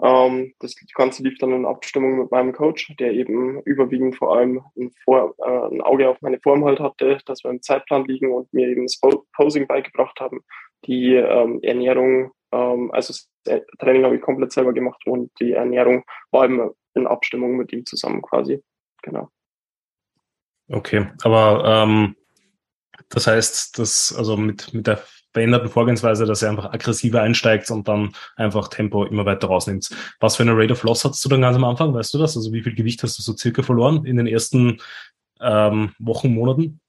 Ähm, 0.00 0.54
das 0.60 0.76
Ganze 0.94 1.22
lief 1.22 1.38
dann 1.38 1.52
in 1.52 1.66
Abstimmung 1.66 2.18
mit 2.18 2.30
meinem 2.30 2.52
Coach, 2.52 2.94
der 2.98 3.12
eben 3.12 3.60
überwiegend 3.62 4.16
vor 4.16 4.36
allem 4.36 4.62
ein, 4.76 4.92
vor, 5.04 5.34
äh, 5.38 5.74
ein 5.74 5.80
Auge 5.80 6.08
auf 6.08 6.20
meine 6.20 6.38
Form 6.40 6.64
halt 6.64 6.78
hatte, 6.78 7.18
dass 7.26 7.42
wir 7.42 7.50
im 7.50 7.62
Zeitplan 7.62 8.04
liegen 8.04 8.32
und 8.32 8.52
mir 8.52 8.68
eben 8.68 8.84
das 8.84 9.00
Posing 9.34 9.66
beigebracht 9.66 10.20
haben. 10.20 10.40
Die 10.86 11.14
ähm, 11.14 11.60
Ernährung, 11.62 12.30
ähm, 12.52 12.90
also 12.92 13.12
das 13.44 13.62
Training 13.80 14.04
habe 14.04 14.16
ich 14.16 14.22
komplett 14.22 14.52
selber 14.52 14.72
gemacht 14.72 15.02
und 15.06 15.32
die 15.40 15.52
Ernährung 15.52 16.04
war 16.30 16.44
eben 16.44 16.70
in 16.94 17.06
Abstimmung 17.06 17.56
mit 17.56 17.72
ihm 17.72 17.84
zusammen 17.84 18.22
quasi. 18.22 18.62
Genau. 19.02 19.28
Okay, 20.70 21.08
aber 21.22 21.64
ähm, 21.64 22.14
das 23.08 23.26
heißt, 23.26 23.78
dass 23.78 24.14
also 24.16 24.36
mit, 24.36 24.72
mit 24.74 24.86
der 24.86 25.02
veränderten 25.38 25.68
Vorgehensweise, 25.68 26.26
dass 26.26 26.42
er 26.42 26.50
einfach 26.50 26.72
aggressiver 26.72 27.22
einsteigt 27.22 27.70
und 27.70 27.86
dann 27.86 28.12
einfach 28.36 28.66
Tempo 28.68 29.04
immer 29.04 29.24
weiter 29.24 29.46
rausnimmt. 29.46 29.88
Was 30.18 30.36
für 30.36 30.42
eine 30.42 30.56
Rate 30.56 30.72
of 30.72 30.82
Loss 30.82 31.04
hattest 31.04 31.24
du 31.24 31.28
dann 31.28 31.42
ganz 31.42 31.56
am 31.56 31.64
Anfang? 31.64 31.94
Weißt 31.94 32.12
du 32.12 32.18
das? 32.18 32.36
Also 32.36 32.52
wie 32.52 32.62
viel 32.62 32.74
Gewicht 32.74 33.02
hast 33.04 33.18
du 33.18 33.22
so 33.22 33.36
circa 33.36 33.62
verloren 33.62 34.04
in 34.04 34.16
den 34.16 34.26
ersten 34.26 34.80
ähm, 35.40 35.92
Wochen, 36.00 36.34
Monaten? 36.34 36.80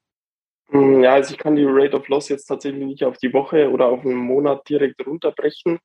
Hm, 0.72 1.04
ja, 1.04 1.14
also 1.14 1.34
ich 1.34 1.38
kann 1.38 1.56
die 1.56 1.66
Rate 1.66 1.96
of 1.96 2.08
Loss 2.08 2.30
jetzt 2.30 2.46
tatsächlich 2.46 2.84
nicht 2.84 3.04
auf 3.04 3.18
die 3.20 3.32
Woche 3.34 3.70
oder 3.70 3.86
auf 3.86 4.04
einen 4.04 4.16
Monat 4.16 4.68
direkt 4.68 5.06
runterbrechen. 5.06 5.78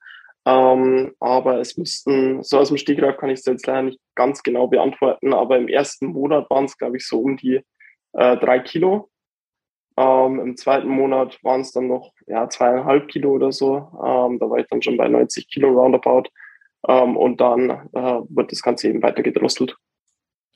Ähm, 0.47 1.14
aber 1.21 1.61
es 1.61 1.76
müssten, 1.76 2.42
so 2.42 2.59
aus 2.59 2.68
dem 2.68 2.78
Stegreif 2.78 3.18
kann 3.18 3.30
ich 3.30 3.40
es 3.40 3.47
jetzt 3.47 3.66
leider 3.66 3.83
nicht 3.83 4.00
ganz 4.14 4.42
genau 4.42 4.68
beantworten, 4.68 5.35
aber 5.35 5.59
im 5.59 5.68
ersten 5.68 6.06
Monat 6.06 6.49
waren 6.50 6.64
es, 6.64 6.78
glaube 6.78 6.97
ich, 6.97 7.06
so 7.06 7.21
um 7.21 7.37
die 7.37 7.61
äh, 8.12 8.37
drei 8.38 8.61
Kilo. 8.61 9.11
Ähm, 9.96 10.40
Im 10.40 10.56
zweiten 10.56 10.88
Monat 10.88 11.38
waren 11.42 11.60
es 11.60 11.72
dann 11.72 11.86
noch 11.86 12.12
ja, 12.26 12.48
zweieinhalb 12.48 13.08
Kilo 13.08 13.30
oder 13.30 13.52
so. 13.52 13.76
Ähm, 13.76 14.38
da 14.38 14.50
war 14.50 14.58
ich 14.58 14.66
dann 14.68 14.82
schon 14.82 14.96
bei 14.96 15.08
90 15.08 15.48
Kilo 15.48 15.70
roundabout. 15.70 16.28
Ähm, 16.88 17.16
und 17.16 17.40
dann 17.40 17.70
äh, 17.70 18.20
wird 18.28 18.52
das 18.52 18.62
Ganze 18.62 18.88
eben 18.88 19.02
weiter 19.02 19.22
gedrosselt. 19.22 19.76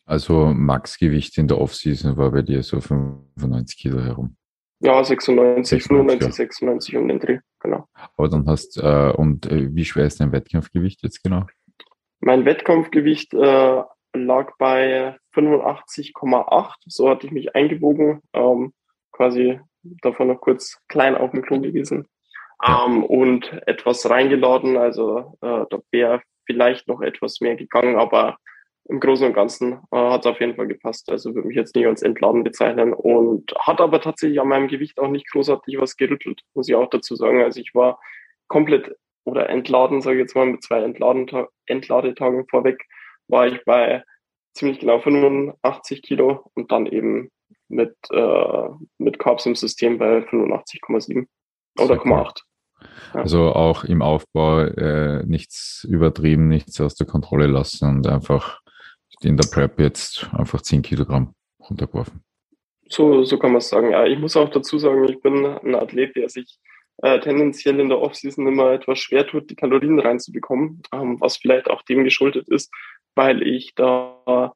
Also 0.05 0.53
Maxgewicht 0.55 1.39
in 1.39 1.49
der 1.49 1.61
Offseason 1.61 2.17
war 2.17 2.31
bei 2.31 2.43
dir 2.43 2.63
so 2.63 2.81
95 2.81 3.79
Kilo 3.79 4.01
herum. 4.01 4.37
Ja, 4.81 5.03
96, 5.03 5.83
95, 5.83 6.35
96 6.35 6.97
um 6.97 7.09
den 7.09 7.19
Dreh, 7.19 7.39
genau. 7.61 7.89
Aber 8.17 8.29
dann 8.29 8.47
hast, 8.47 8.79
äh, 8.79 9.13
und 9.13 9.47
äh, 9.47 9.75
wie 9.75 9.85
schwer 9.85 10.07
ist 10.07 10.21
dein 10.21 10.33
Wettkampfgewicht 10.33 11.03
jetzt 11.03 11.23
genau? 11.23 11.47
Mein 12.21 12.45
Wettkampfgewicht 12.45 13.35
äh, 13.35 13.83
lag 14.15 14.53
bei 14.59 15.17
85,8, 15.35 16.75
so 16.87 17.09
hatte 17.11 17.27
ich 17.27 17.33
mich 17.33 17.57
eingebogen. 17.57 18.23
Ähm, 18.33 18.73
quasi 19.19 19.61
davon 19.83 20.29
noch 20.29 20.41
kurz 20.41 20.81
klein 20.89 21.17
auf 21.17 21.33
dem 21.33 21.43
Klo 21.43 21.61
gewesen 21.61 22.07
ähm, 22.67 23.05
und 23.05 23.53
etwas 23.67 24.09
reingeladen. 24.09 24.77
Also 24.77 25.37
äh, 25.43 25.65
da 25.69 25.79
wäre 25.91 26.23
vielleicht 26.47 26.89
noch 26.89 27.01
etwas 27.03 27.41
mehr 27.41 27.57
gegangen, 27.57 27.97
aber 27.97 28.39
im 28.89 29.01
Großen 29.01 29.27
und 29.27 29.35
Ganzen 29.35 29.81
äh, 29.91 29.97
hat 29.97 30.25
es 30.25 30.31
auf 30.31 30.41
jeden 30.41 30.55
Fall 30.55 30.69
gepasst. 30.69 31.11
Also 31.11 31.35
würde 31.35 31.49
mich 31.49 31.57
jetzt 31.57 31.75
nicht 31.75 31.87
als 31.87 32.03
entladen 32.03 32.45
bezeichnen 32.45 32.95
und 32.95 33.53
hat 33.59 33.81
aber 33.81 34.01
tatsächlich 34.01 34.41
an 34.41 34.49
meinem 34.49 34.69
Gewicht 34.69 34.99
auch 34.99 35.09
nicht 35.09 35.31
großartig 35.31 35.79
was 35.81 35.97
gerüttelt, 35.97 36.41
muss 36.55 36.69
ich 36.69 36.77
auch 36.77 36.89
dazu 36.89 37.17
sagen. 37.17 37.43
Also 37.43 37.61
ich 37.61 37.75
war 37.75 38.01
komplett 38.47 38.97
oder 39.25 39.51
entladen, 39.51 40.01
sage 40.01 40.17
ich 40.17 40.21
jetzt 40.23 40.37
mal, 40.37 40.47
mit 40.47 40.63
zwei 40.63 40.83
Entladen 40.83 41.29
Entladetagen 41.67 42.47
vorweg, 42.49 42.87
war 43.27 43.47
ich 43.47 43.63
bei 43.65 44.05
ziemlich 44.55 44.79
genau 44.79 45.01
85 45.01 46.03
Kilo 46.03 46.51
und 46.55 46.73
dann 46.73 46.87
eben 46.87 47.31
mit, 47.69 47.95
äh, 48.11 48.69
mit 48.99 49.19
Carbs 49.19 49.47
im 49.47 49.55
System 49.55 49.99
bei 49.99 50.23
85,7 50.23 51.27
oder 51.79 51.95
0,8. 51.97 52.41
Ja. 53.15 53.21
Also 53.21 53.53
auch 53.53 53.85
im 53.85 54.03
Aufbau 54.03 54.61
äh, 54.61 55.25
nichts 55.27 55.87
übertrieben, 55.89 56.49
nichts 56.49 56.81
aus 56.81 56.95
der 56.95 57.07
Kontrolle 57.07 57.47
lassen 57.47 57.89
und 57.89 58.07
einfach 58.07 58.61
in 59.21 59.37
der 59.37 59.49
Prep 59.53 59.81
jetzt 59.81 60.29
einfach 60.33 60.61
10 60.61 60.83
Kilogramm 60.83 61.35
runtergeworfen. 61.59 62.23
So, 62.89 63.25
so 63.25 63.39
kann 63.39 63.51
man 63.51 63.59
es 63.59 63.69
sagen. 63.69 63.91
Ja, 63.91 64.07
ich 64.07 64.19
muss 64.19 64.37
auch 64.37 64.49
dazu 64.51 64.79
sagen, 64.79 65.05
ich 65.09 65.21
bin 65.21 65.45
ein 65.45 65.75
Athlet, 65.75 66.17
der 66.17 66.29
sich 66.29 66.59
äh, 66.99 67.21
tendenziell 67.21 67.79
in 67.81 67.89
der 67.89 68.01
Offseason 68.01 68.47
immer 68.47 68.73
etwas 68.73 68.99
schwer 68.99 69.27
tut, 69.27 69.51
die 69.51 69.57
Kalorien 69.57 69.99
reinzubekommen, 69.99 70.83
ähm, 70.93 71.21
was 71.21 71.37
vielleicht 71.37 71.69
auch 71.69 71.83
dem 71.83 72.05
geschuldet 72.05 72.49
ist, 72.49 72.73
weil 73.15 73.43
ich 73.43 73.75
da 73.75 74.53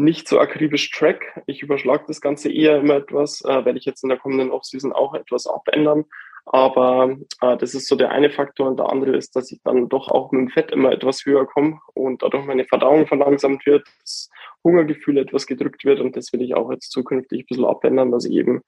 nicht 0.00 0.28
so 0.28 0.38
akribisch 0.38 0.90
track. 0.90 1.42
Ich 1.46 1.62
überschlage 1.62 2.04
das 2.08 2.20
Ganze 2.20 2.50
eher 2.50 2.78
immer 2.78 2.96
etwas, 2.96 3.42
äh, 3.44 3.64
werde 3.64 3.78
ich 3.78 3.84
jetzt 3.84 4.02
in 4.02 4.08
der 4.08 4.18
kommenden 4.18 4.50
Offseason 4.50 4.92
auch 4.92 5.14
etwas 5.14 5.46
abändern. 5.46 6.04
Aber 6.46 7.16
äh, 7.42 7.56
das 7.58 7.74
ist 7.74 7.86
so 7.86 7.96
der 7.96 8.10
eine 8.10 8.30
Faktor 8.30 8.68
und 8.68 8.78
der 8.78 8.88
andere 8.88 9.16
ist, 9.16 9.36
dass 9.36 9.52
ich 9.52 9.60
dann 9.62 9.88
doch 9.88 10.08
auch 10.08 10.32
mit 10.32 10.40
dem 10.40 10.48
Fett 10.48 10.72
immer 10.72 10.90
etwas 10.90 11.24
höher 11.24 11.46
komme 11.46 11.78
und 11.94 12.22
dadurch 12.22 12.44
meine 12.46 12.64
Verdauung 12.64 13.06
verlangsamt 13.06 13.66
wird, 13.66 13.86
das 14.00 14.30
Hungergefühl 14.64 15.18
etwas 15.18 15.46
gedrückt 15.46 15.84
wird 15.84 16.00
und 16.00 16.16
das 16.16 16.32
will 16.32 16.42
ich 16.42 16.54
auch 16.54 16.70
jetzt 16.72 16.90
zukünftig 16.90 17.42
ein 17.42 17.46
bisschen 17.46 17.64
abändern, 17.64 18.10
dass 18.10 18.24
ich 18.24 18.32
eben 18.32 18.62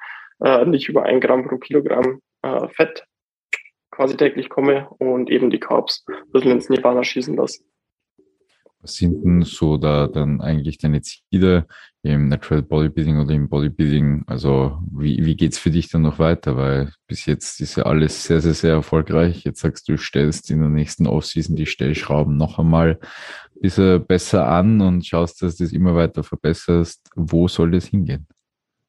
äh, 0.45 0.65
nicht 0.67 0.89
über 0.89 1.05
ein 1.05 1.21
Gramm 1.21 1.49
pro 1.49 1.57
Kilogramm 1.57 2.21
äh, 2.43 2.69
Fett 2.69 3.05
quasi 3.91 4.17
täglich 4.17 4.49
komme 4.49 4.89
und 4.99 5.31
eben 5.31 5.51
die 5.51 5.61
Carbs 5.61 6.05
ein 6.09 6.31
bisschen 6.33 6.53
ins 6.53 6.69
Nirvana 6.69 7.05
schießen 7.05 7.37
lasse. 7.37 7.65
Was 8.83 8.97
sind 8.97 9.25
denn 9.25 9.43
so 9.43 9.77
da 9.77 10.09
dann 10.09 10.41
eigentlich 10.41 10.77
deine 10.77 11.03
Ziele 11.03 11.69
im 12.03 12.27
Natural 12.27 12.62
Bodybuilding 12.62 13.21
oder 13.21 13.33
im 13.33 13.49
Bodybuilding? 13.49 14.25
Also 14.27 14.83
wie, 14.91 15.25
wie 15.25 15.37
geht's 15.37 15.57
für 15.57 15.71
dich 15.71 15.89
dann 15.89 16.03
noch 16.03 16.19
weiter? 16.19 16.57
Weil 16.57 16.93
bis 17.07 17.27
jetzt 17.27 17.61
ist 17.61 17.77
ja 17.77 17.85
alles 17.85 18.25
sehr, 18.25 18.41
sehr, 18.41 18.55
sehr 18.55 18.73
erfolgreich. 18.73 19.45
Jetzt 19.45 19.61
sagst 19.61 19.89
du, 19.89 19.97
stellst 19.97 20.51
in 20.51 20.59
der 20.59 20.69
nächsten 20.69 21.07
Offseason 21.07 21.55
die 21.55 21.67
Stellschrauben 21.67 22.37
noch 22.37 22.59
einmal 22.59 22.99
ein 23.55 23.61
bisschen 23.61 24.05
besser 24.05 24.49
an 24.49 24.81
und 24.81 25.07
schaust, 25.07 25.43
dass 25.43 25.57
du 25.57 25.62
das 25.62 25.73
immer 25.73 25.95
weiter 25.95 26.25
verbesserst. 26.25 27.09
Wo 27.15 27.47
soll 27.47 27.71
das 27.71 27.87
hingehen? 27.87 28.27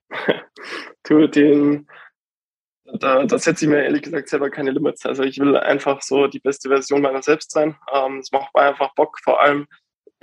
du, 1.03 1.27
den, 1.27 1.87
da, 2.85 3.25
da 3.25 3.37
setze 3.37 3.65
ich 3.65 3.69
mir 3.69 3.83
ehrlich 3.83 4.01
gesagt 4.01 4.27
selber 4.27 4.49
keine 4.49 4.71
Limits. 4.71 5.05
Also 5.05 5.21
ich 5.21 5.37
will 5.39 5.55
einfach 5.55 6.01
so 6.01 6.25
die 6.25 6.39
beste 6.39 6.69
Version 6.69 7.01
meiner 7.01 7.21
selbst 7.21 7.51
sein. 7.51 7.75
Ähm, 7.93 8.17
es 8.17 8.31
macht 8.31 8.55
mir 8.55 8.61
einfach 8.61 8.95
Bock. 8.95 9.19
Vor 9.23 9.39
allem 9.39 9.67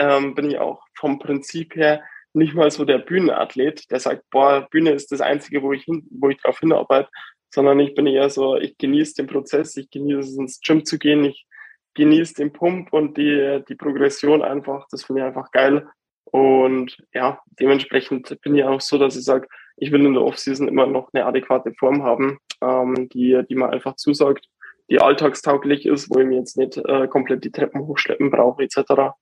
ähm, 0.01 0.35
bin 0.35 0.51
ich 0.51 0.59
auch 0.59 0.83
vom 0.95 1.19
Prinzip 1.19 1.77
her 1.77 2.03
nicht 2.33 2.55
mal 2.55 2.71
so 2.71 2.85
der 2.85 2.99
Bühnenathlet, 2.99 3.91
der 3.91 4.01
sagt, 4.01 4.23
boah, 4.31 4.67
Bühne 4.71 4.93
ist 4.93 5.13
das 5.13 5.21
Einzige, 5.21 5.63
wo 5.63 5.73
ich, 5.73 5.85
hin, 5.85 6.07
wo 6.11 6.29
ich 6.29 6.39
drauf 6.39 6.61
hinarbeite, 6.61 7.11
sondern 7.53 7.81
ich 7.81 7.95
bin 7.95 8.07
eher 8.07 8.31
so, 8.31 8.57
ich 8.57 8.79
genieße 8.79 9.15
den 9.17 9.27
Prozess, 9.27 9.77
ich 9.77 9.91
genieße 9.91 10.31
es 10.31 10.39
ins 10.39 10.61
Gym 10.61 10.85
zu 10.85 10.99
gehen, 10.99 11.25
ich 11.25 11.47
genieße 11.95 12.35
den 12.35 12.53
Pump 12.53 12.93
und 12.93 13.19
die, 13.19 13.63
die 13.69 13.75
Progression 13.75 14.43
einfach, 14.43 14.87
das 14.91 15.05
finde 15.05 15.23
ich 15.23 15.27
einfach 15.27 15.51
geil. 15.51 15.87
Und 16.25 16.97
ja, 17.13 17.41
dementsprechend 17.59 18.41
bin 18.43 18.55
ich 18.55 18.65
auch 18.65 18.81
so, 18.81 18.97
dass 18.97 19.17
ich 19.17 19.25
sage, 19.25 19.49
ich 19.77 19.91
will 19.91 20.07
in 20.07 20.15
der 20.15 20.23
Offseason 20.23 20.69
immer 20.69 20.87
noch 20.87 21.11
eine 21.13 21.27
adäquate 21.27 21.73
Form 21.75 22.05
haben, 22.05 22.39
ähm, 22.63 23.09
die, 23.09 23.43
die 23.49 23.55
mir 23.57 23.71
einfach 23.71 23.97
zusagt, 23.97 24.47
die 24.89 25.01
alltagstauglich 25.01 25.87
ist, 25.87 26.09
wo 26.11 26.21
ich 26.21 26.27
mir 26.27 26.39
jetzt 26.39 26.57
nicht 26.57 26.77
äh, 26.77 27.09
komplett 27.09 27.45
die 27.45 27.51
Treppen 27.51 27.87
hochschleppen 27.87 28.31
brauche, 28.31 28.63
etc. 28.63 29.15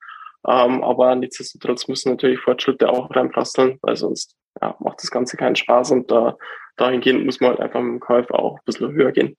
Ähm, 0.47 0.83
aber 0.83 1.15
nichtsdestotrotz 1.15 1.89
müssen 1.89 2.11
natürlich 2.11 2.41
Fortschritte 2.41 2.89
auch 2.89 3.11
reinprasseln, 3.15 3.79
weil 3.83 3.97
sonst 3.97 4.37
ja, 4.61 4.77
macht 4.81 5.03
das 5.03 5.11
Ganze 5.11 5.37
keinen 5.37 5.57
Spaß 5.57 5.93
und 5.93 6.11
da, 6.11 6.37
dahingehend 6.77 7.25
muss 7.25 7.41
man 7.41 7.51
halt 7.51 7.61
einfach 7.61 7.81
mit 7.81 7.95
dem 7.95 8.01
KFA 8.01 8.35
auch 8.35 8.57
ein 8.57 8.65
bisschen 8.65 8.93
höher 8.93 9.13
gehen. 9.13 9.37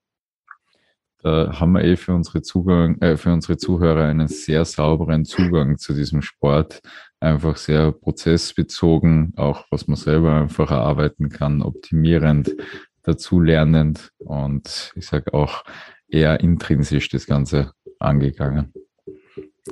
Da 1.21 1.59
haben 1.59 1.73
wir 1.73 1.83
eh 1.83 1.97
für 1.97 2.13
unsere, 2.13 2.41
Zugang, 2.41 2.97
äh, 3.01 3.17
für 3.17 3.33
unsere 3.33 3.57
Zuhörer 3.57 4.05
einen 4.05 4.29
sehr 4.29 4.63
sauberen 4.63 5.25
Zugang 5.25 5.77
zu 5.77 5.93
diesem 5.93 6.21
Sport. 6.21 6.79
Einfach 7.19 7.57
sehr 7.57 7.91
prozessbezogen, 7.91 9.33
auch 9.35 9.65
was 9.69 9.87
man 9.87 9.97
selber 9.97 10.33
einfach 10.33 10.71
erarbeiten 10.71 11.27
kann, 11.27 11.61
optimierend, 11.61 12.55
dazu 13.03 13.41
lernend 13.41 14.11
und 14.19 14.93
ich 14.95 15.07
sage 15.07 15.33
auch 15.33 15.63
eher 16.07 16.39
intrinsisch 16.39 17.09
das 17.09 17.25
Ganze 17.25 17.73
angegangen. 17.99 18.73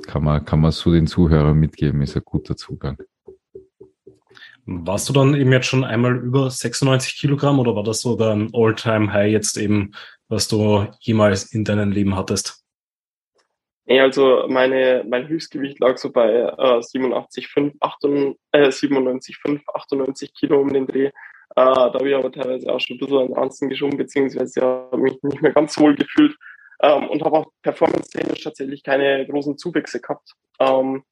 Kann 0.06 0.24
man, 0.24 0.44
kann 0.44 0.60
man 0.60 0.72
so 0.72 0.92
den 0.92 1.06
Zuhörern 1.06 1.58
mitgeben, 1.58 2.02
ist 2.02 2.16
ein 2.16 2.22
guter 2.24 2.56
Zugang. 2.56 2.98
Warst 4.66 5.08
du 5.08 5.14
dann 5.14 5.34
eben 5.34 5.52
jetzt 5.52 5.66
schon 5.66 5.84
einmal 5.84 6.16
über 6.16 6.50
96 6.50 7.16
Kilogramm 7.16 7.58
oder 7.58 7.74
war 7.74 7.84
das 7.84 8.02
so 8.02 8.16
dein 8.16 8.50
All-Time-High 8.52 9.32
jetzt 9.32 9.56
eben, 9.56 9.92
was 10.28 10.46
du 10.46 10.86
jemals 11.00 11.54
in 11.54 11.64
deinem 11.64 11.90
Leben 11.90 12.16
hattest? 12.16 12.62
Nee, 13.86 14.00
also 14.00 14.44
meine, 14.48 15.02
mein 15.08 15.26
Höchstgewicht 15.26 15.80
lag 15.80 15.96
so 15.96 16.12
bei 16.12 16.30
äh, 16.30 16.80
87,5, 16.80 18.36
äh, 18.52 18.68
97,5, 18.68 19.60
98 19.72 20.34
Kilo 20.34 20.60
um 20.60 20.70
den 20.70 20.86
Dreh. 20.86 21.06
Äh, 21.06 21.12
da 21.54 21.94
habe 21.94 22.06
ich 22.06 22.14
aber 22.14 22.30
teilweise 22.30 22.70
auch 22.70 22.78
schon 22.78 22.96
ein 22.96 22.98
bisschen 22.98 23.18
an 23.18 23.32
Ranzen 23.32 23.70
geschoben, 23.70 23.96
beziehungsweise 23.96 24.60
habe 24.60 24.98
mich 24.98 25.18
nicht 25.22 25.40
mehr 25.40 25.52
ganz 25.52 25.78
wohl 25.78 25.94
gefühlt 25.94 26.36
ähm, 26.82 27.08
und 27.08 27.22
habe 27.22 27.38
auch 27.38 27.52
performance-technisch 27.62 28.42
tatsächlich 28.42 28.82
keine 28.82 29.26
großen 29.26 29.58
Zuwächse 29.58 30.00
gehabt. 30.00 30.32
Ähm, 30.60 31.04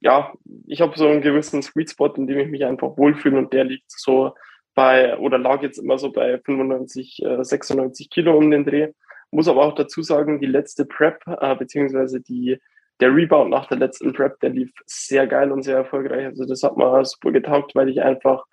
ja, 0.00 0.32
ich 0.66 0.80
habe 0.80 0.98
so 0.98 1.06
einen 1.06 1.22
gewissen 1.22 1.62
Sweet 1.62 1.90
Spot, 1.90 2.12
in 2.14 2.26
dem 2.26 2.38
ich 2.38 2.48
mich 2.48 2.64
einfach 2.64 2.96
wohlfühle 2.96 3.38
und 3.38 3.52
der 3.52 3.64
liegt 3.64 3.90
so 3.90 4.34
bei, 4.74 5.16
oder 5.18 5.38
lag 5.38 5.62
jetzt 5.62 5.78
immer 5.78 5.98
so 5.98 6.10
bei 6.10 6.40
95, 6.44 7.22
äh, 7.22 7.44
96 7.44 8.10
Kilo 8.10 8.36
um 8.36 8.50
den 8.50 8.64
Dreh. 8.64 8.92
Muss 9.30 9.48
aber 9.48 9.64
auch 9.64 9.74
dazu 9.74 10.02
sagen, 10.02 10.40
die 10.40 10.46
letzte 10.46 10.84
Prep, 10.86 11.22
äh, 11.26 11.54
beziehungsweise 11.56 12.20
die, 12.20 12.58
der 13.00 13.14
Rebound 13.14 13.50
nach 13.50 13.68
der 13.68 13.78
letzten 13.78 14.12
Prep, 14.12 14.40
der 14.40 14.50
lief 14.50 14.72
sehr 14.86 15.26
geil 15.26 15.52
und 15.52 15.62
sehr 15.62 15.76
erfolgreich. 15.76 16.26
Also 16.26 16.44
das 16.44 16.62
hat 16.62 16.76
mir 16.76 17.04
super 17.04 17.32
getaugt, 17.32 17.74
weil 17.74 17.88
ich 17.88 18.02
einfach 18.02 18.44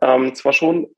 ähm, 0.00 0.34
zwar 0.34 0.52
schon 0.52 0.88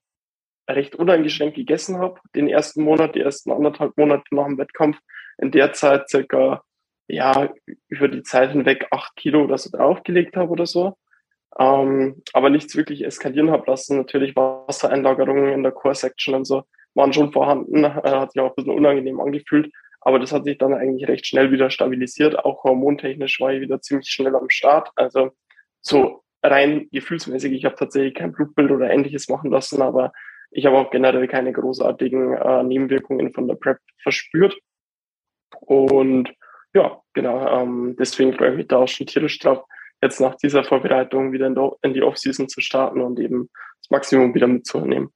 recht 0.68 0.96
uneingeschränkt 0.96 1.56
gegessen 1.56 1.98
habe, 1.98 2.20
den 2.34 2.48
ersten 2.48 2.82
Monat, 2.82 3.14
die 3.14 3.20
ersten 3.20 3.50
anderthalb 3.50 3.96
Monate 3.96 4.24
nach 4.30 4.46
dem 4.46 4.58
Wettkampf, 4.58 4.98
in 5.38 5.50
der 5.50 5.72
Zeit 5.72 6.08
circa, 6.08 6.62
ja, 7.08 7.52
über 7.88 8.08
die 8.08 8.22
Zeit 8.22 8.50
hinweg 8.50 8.88
acht 8.90 9.14
Kilo 9.16 9.44
oder 9.44 9.58
so 9.58 9.70
draufgelegt 9.70 10.36
habe 10.36 10.50
oder 10.50 10.66
so. 10.66 10.96
Ähm, 11.58 12.22
aber 12.32 12.50
nichts 12.50 12.76
wirklich 12.76 13.04
eskalieren 13.04 13.50
habe 13.50 13.64
lassen. 13.66 13.98
Natürlich 13.98 14.34
Wassereinlagerungen 14.36 15.52
in 15.52 15.62
der 15.62 15.72
Core-Section 15.72 16.34
und 16.34 16.44
so 16.44 16.64
waren 16.94 17.12
schon 17.12 17.32
vorhanden, 17.32 17.84
äh, 17.84 17.90
hat 17.90 18.32
sich 18.32 18.42
auch 18.42 18.50
ein 18.50 18.54
bisschen 18.56 18.74
unangenehm 18.74 19.20
angefühlt. 19.20 19.72
Aber 20.00 20.18
das 20.18 20.32
hat 20.32 20.44
sich 20.44 20.58
dann 20.58 20.74
eigentlich 20.74 21.08
recht 21.08 21.26
schnell 21.26 21.50
wieder 21.50 21.70
stabilisiert. 21.70 22.38
Auch 22.38 22.64
hormontechnisch 22.64 23.40
war 23.40 23.52
ich 23.52 23.60
wieder 23.60 23.80
ziemlich 23.80 24.08
schnell 24.08 24.36
am 24.36 24.50
Start. 24.50 24.90
Also 24.94 25.30
so 25.80 26.22
rein 26.42 26.88
gefühlsmäßig, 26.92 27.52
ich 27.52 27.64
habe 27.64 27.76
tatsächlich 27.76 28.14
kein 28.14 28.32
Blutbild 28.32 28.70
oder 28.70 28.90
ähnliches 28.90 29.28
machen 29.28 29.50
lassen, 29.50 29.82
aber 29.82 30.12
ich 30.56 30.64
habe 30.64 30.78
auch 30.78 30.90
generell 30.90 31.28
keine 31.28 31.52
großartigen 31.52 32.32
äh, 32.32 32.62
Nebenwirkungen 32.62 33.30
von 33.32 33.46
der 33.46 33.56
PrEP 33.56 33.76
verspürt. 34.02 34.56
Und 35.60 36.32
ja, 36.72 37.02
genau, 37.12 37.46
ähm, 37.46 37.94
deswegen 37.98 38.32
freue 38.32 38.52
ich 38.52 38.56
mich 38.56 38.68
da 38.68 38.78
auch 38.78 38.88
schon 38.88 39.06
tierisch 39.06 39.38
drauf, 39.38 39.64
jetzt 40.00 40.18
nach 40.18 40.34
dieser 40.36 40.64
Vorbereitung 40.64 41.32
wieder 41.32 41.46
in, 41.46 41.56
in 41.82 41.92
die 41.92 42.02
Offseason 42.02 42.48
zu 42.48 42.62
starten 42.62 43.02
und 43.02 43.20
eben 43.20 43.50
das 43.82 43.90
Maximum 43.90 44.34
wieder 44.34 44.46
mitzunehmen. 44.46 45.10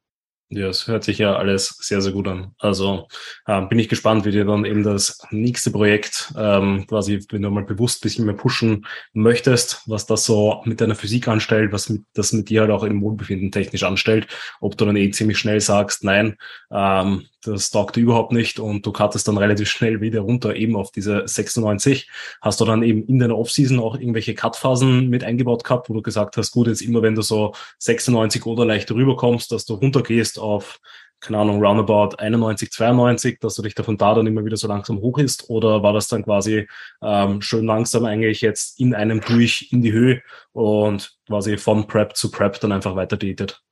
Ja, 0.52 0.66
es 0.66 0.88
hört 0.88 1.04
sich 1.04 1.19
ja 1.19 1.37
alles 1.37 1.76
sehr, 1.80 2.00
sehr 2.00 2.11
gut 2.12 2.26
an. 2.26 2.54
Also 2.59 3.07
äh, 3.47 3.62
bin 3.66 3.78
ich 3.78 3.88
gespannt, 3.88 4.25
wie 4.25 4.33
dir 4.33 4.45
dann 4.45 4.64
eben 4.64 4.83
das 4.83 5.21
nächste 5.30 5.71
Projekt 5.71 6.33
ähm, 6.37 6.87
quasi, 6.88 7.21
wenn 7.30 7.42
du 7.42 7.50
mal 7.50 7.62
bewusst 7.64 8.02
bisschen 8.02 8.25
mehr 8.25 8.35
pushen 8.35 8.85
möchtest, 9.12 9.83
was 9.87 10.07
das 10.07 10.25
so 10.25 10.61
mit 10.64 10.80
deiner 10.80 10.97
Physik 10.97 11.28
anstellt, 11.28 11.71
was 11.73 11.88
mit, 11.88 12.02
das 12.14 12.33
mit 12.33 12.49
dir 12.49 12.62
halt 12.62 12.73
auch 12.73 12.83
im 12.83 13.00
Wohlbefinden 13.00 13.52
technisch 13.52 13.85
anstellt, 13.85 14.26
ob 14.61 14.76
du 14.76 14.87
dann 14.87 14.97
eh 14.97 15.11
ziemlich 15.12 15.38
schnell 15.38 15.61
sagst, 15.61 16.02
nein, 16.02 16.37
ähm, 16.73 17.26
das 17.44 17.70
taugte 17.70 18.00
überhaupt 18.00 18.32
nicht 18.32 18.59
und 18.59 18.85
du 18.85 18.92
kattest 18.92 19.26
dann 19.28 19.38
relativ 19.38 19.68
schnell 19.68 20.00
wieder 20.00 20.20
runter 20.20 20.54
eben 20.54 20.76
auf 20.76 20.90
diese 20.90 21.26
96. 21.26 22.09
Hast 22.40 22.61
du 22.61 22.64
dann 22.64 22.82
eben 22.82 23.04
in 23.06 23.18
deiner 23.18 23.38
Offseason 23.38 23.80
auch 23.80 23.97
irgendwelche 23.97 24.35
Cutphasen 24.35 25.09
mit 25.09 25.25
eingebaut 25.25 25.64
gehabt, 25.64 25.88
wo 25.88 25.94
du 25.94 26.02
gesagt 26.02 26.37
hast, 26.37 26.52
gut, 26.52 26.66
jetzt 26.66 26.82
immer 26.82 27.02
wenn 27.02 27.14
du 27.14 27.23
so 27.23 27.54
96 27.78 28.44
oder 28.47 28.64
leicht 28.64 28.90
rüberkommst, 28.90 29.50
dass 29.52 29.64
du 29.64 29.75
runtergehst 29.75 30.38
auf, 30.38 30.80
keine 31.20 31.38
Ahnung, 31.38 31.62
roundabout 31.62 32.16
91, 32.18 32.70
92, 32.70 33.38
dass 33.40 33.54
du 33.54 33.62
dich 33.62 33.75
davon 33.75 33.97
da 33.97 34.14
dann 34.14 34.26
immer 34.26 34.44
wieder 34.44 34.56
so 34.56 34.68
langsam 34.68 35.00
hoch 35.00 35.18
ist? 35.18 35.49
Oder 35.50 35.82
war 35.82 35.92
das 35.92 36.09
dann 36.09 36.25
quasi 36.25 36.66
ähm, 37.02 37.42
schön 37.42 37.66
langsam 37.66 38.04
eigentlich 38.06 38.40
jetzt 38.40 38.80
in 38.80 38.94
einem 38.94 39.20
durch 39.20 39.68
in 39.70 39.82
die 39.82 39.92
Höhe 39.92 40.23
und 40.52 41.16
quasi 41.26 41.59
von 41.59 41.87
Prep 41.87 42.16
zu 42.16 42.30
Prep 42.30 42.61
dann 42.61 42.73
einfach 42.73 42.97
weiter 42.97 43.16
datet? 43.16 43.62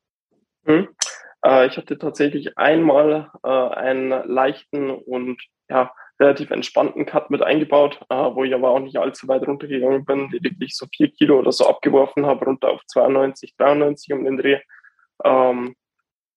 Hm. 0.65 0.89
Äh, 1.45 1.67
ich 1.67 1.77
hatte 1.77 1.99
tatsächlich 1.99 2.59
einmal 2.59 3.31
äh, 3.45 3.49
einen 3.49 4.11
leichten 4.29 4.91
und 4.91 5.41
ja, 5.69 5.93
relativ 6.21 6.51
entspannten 6.51 7.07
Cut 7.07 7.31
mit 7.31 7.43
eingebaut, 7.43 8.01
äh, 8.09 8.15
wo 8.15 8.45
ich 8.45 8.55
aber 8.55 8.71
auch 8.71 8.81
nicht 8.81 8.97
allzu 8.99 9.29
weit 9.29 9.47
runtergegangen 9.47 10.05
bin, 10.05 10.31
lediglich 10.31 10.77
so 10.77 10.87
vier 10.95 11.11
Kilo 11.11 11.39
oder 11.39 11.53
so 11.53 11.67
abgeworfen 11.69 12.27
habe, 12.27 12.45
runter 12.45 12.71
auf 12.71 12.85
92, 12.87 13.55
93 13.57 14.13
um 14.13 14.25
den 14.25 14.37
Dreh. 14.37 14.61
Ähm, 15.25 15.77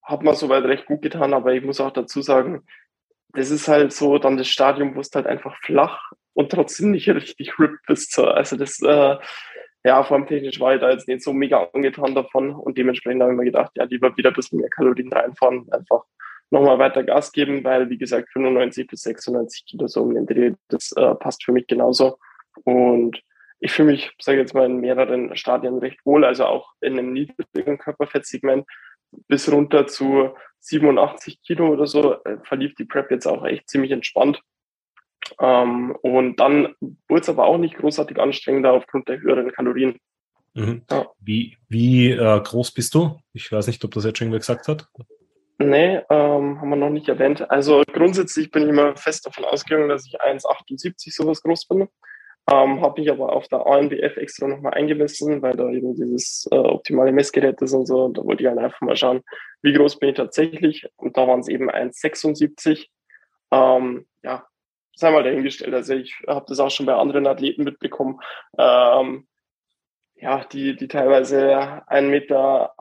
hat 0.04 0.24
mir 0.24 0.34
soweit 0.36 0.64
recht 0.66 0.86
gut 0.86 1.02
getan, 1.02 1.34
aber 1.34 1.54
ich 1.54 1.64
muss 1.64 1.82
auch 1.82 1.92
dazu 1.92 2.22
sagen, 2.22 2.66
das 3.34 3.50
ist 3.50 3.68
halt 3.68 3.94
so 3.94 4.18
dann 4.18 4.38
das 4.38 4.48
Stadium, 4.48 4.96
wo 4.96 5.00
es 5.00 5.12
halt 5.14 5.26
einfach 5.26 5.56
flach 5.64 6.12
und 6.34 6.52
trotzdem 6.52 6.92
nicht 6.92 7.10
richtig 7.10 7.58
ripped 7.60 7.86
bist. 7.88 8.18
Also 8.20 8.58
das, 8.58 8.82
äh, 8.82 9.18
ja, 9.84 10.04
formtechnisch 10.04 10.60
war 10.60 10.76
ich 10.76 10.82
da 10.82 10.92
jetzt 10.92 11.08
nicht 11.08 11.24
so 11.24 11.34
mega 11.34 11.68
angetan 11.74 12.14
davon 12.14 12.54
und 12.54 12.78
dementsprechend 12.78 13.22
habe 13.22 13.32
ich 13.34 13.38
mir 13.38 13.46
gedacht, 13.46 13.72
ja, 13.76 13.86
lieber 13.86 14.16
wieder 14.16 14.30
ein 14.30 14.36
bisschen 14.36 14.60
mehr 14.60 14.70
Kalorien 14.70 15.12
reinfahren, 15.12 15.68
einfach 15.72 16.04
nochmal 16.52 16.80
weiter 16.80 17.04
Gas 17.04 17.32
geben, 17.32 17.64
weil, 17.64 17.90
wie 17.90 17.98
gesagt, 17.98 18.30
95 18.32 18.88
bis 18.88 19.02
96 19.02 19.66
Kilo 19.66 19.88
so 19.88 20.04
um 20.04 20.14
den 20.14 20.26
Dreh, 20.26 20.54
das 20.68 20.92
äh, 20.92 21.16
passt 21.16 21.44
für 21.44 21.54
mich 21.54 21.66
genauso. 21.66 22.18
Und 22.64 23.22
ich 23.60 23.72
fühle 23.72 23.92
mich, 23.92 24.12
sage 24.20 24.38
ich 24.38 24.44
jetzt 24.44 24.54
mal, 24.54 24.66
in 24.66 24.82
mehreren 24.82 25.36
Stadien 25.36 25.78
recht 25.78 26.06
wohl, 26.06 26.26
also 26.26 26.46
auch 26.46 26.74
in 26.82 27.00
einem 27.00 27.14
niedrigen 27.14 27.78
Körperfettsegment 27.78 28.66
bis 29.28 29.52
runter 29.52 29.88
zu 29.88 30.36
87 30.60 31.42
Kilo 31.42 31.70
oder 31.70 31.88
so 31.88 32.24
äh, 32.24 32.38
verlief 32.44 32.76
die 32.76 32.86
Prep 32.86 33.12
jetzt 33.12 33.28
auch 33.28 33.46
echt 33.46 33.70
ziemlich 33.70 33.92
entspannt. 33.92 34.42
Ähm, 35.40 35.96
und 36.02 36.40
dann 36.40 36.76
wurde 37.08 37.22
es 37.22 37.30
aber 37.30 37.46
auch 37.46 37.58
nicht 37.58 37.76
großartig 37.76 38.20
anstrengender 38.20 38.74
aufgrund 38.74 39.08
der 39.08 39.20
höheren 39.20 39.52
Kalorien. 39.52 39.98
Mhm. 40.54 40.84
Ja. 40.90 41.08
Wie, 41.20 41.58
wie 41.70 42.12
äh, 42.12 42.42
groß 42.42 42.72
bist 42.72 42.94
du? 42.94 43.20
Ich 43.34 43.52
weiß 43.52 43.68
nicht, 43.68 43.84
ob 43.86 43.92
das 43.92 44.06
jetzt 44.06 44.18
schon 44.18 44.28
irgendwer 44.28 44.40
gesagt 44.40 44.68
hat. 44.68 44.88
Nee, 45.58 46.02
ähm, 46.10 46.60
haben 46.60 46.70
wir 46.70 46.76
noch 46.76 46.90
nicht 46.90 47.08
erwähnt. 47.08 47.50
Also 47.50 47.84
grundsätzlich 47.94 48.50
bin 48.50 48.64
ich 48.64 48.70
immer 48.70 48.96
fest 48.98 49.26
davon 49.26 49.46
ausgegangen, 49.46 49.90
dass 49.90 50.08
ich 50.08 50.20
1,78 50.20 51.14
sowas 51.14 51.42
groß 51.44 51.68
bin. 51.68 51.88
Ähm, 52.50 52.82
habe 52.82 53.00
mich 53.00 53.12
aber 53.12 53.34
auf 53.34 53.48
der 53.48 53.68
ANBF 53.68 54.18
extra 54.18 54.48
nochmal 54.48 54.74
eingemessen, 54.74 55.42
weil 55.44 55.54
da 55.56 55.70
eben 55.70 55.96
dieses 55.96 56.48
äh, 56.52 56.56
optimale 56.56 57.12
Messgerät 57.12 57.62
ist 57.62 57.74
und 57.74 57.86
so. 57.86 58.10
Da 58.10 58.24
wollte 58.24 58.44
ich 58.44 58.50
halt 58.50 58.58
einfach 58.58 58.82
mal 58.82 58.96
schauen, 58.96 59.22
wie 59.62 59.74
groß 59.74 60.00
bin 60.00 60.10
ich 60.10 60.16
tatsächlich. 60.16 60.88
Und 60.96 61.16
da 61.16 61.28
waren 61.28 61.42
es 61.42 61.48
eben 61.48 61.70
1,76. 61.70 62.88
Ähm, 63.52 64.08
ja, 64.24 64.48
sei 64.96 65.12
mal 65.12 65.24
dahingestellt. 65.24 65.74
Also 65.74 65.94
ich 65.94 66.16
habe 66.28 66.46
das 66.48 66.60
auch 66.60 66.72
schon 66.72 66.86
bei 66.86 66.96
anderen 66.96 67.28
Athleten 67.28 67.64
mitbekommen. 67.64 68.20
Ähm, 68.58 69.28
ja, 70.16 70.44
die, 70.46 70.76
die 70.76 70.88
teilweise 70.88 71.52
1,80 71.88 72.02
Meter 72.10 72.74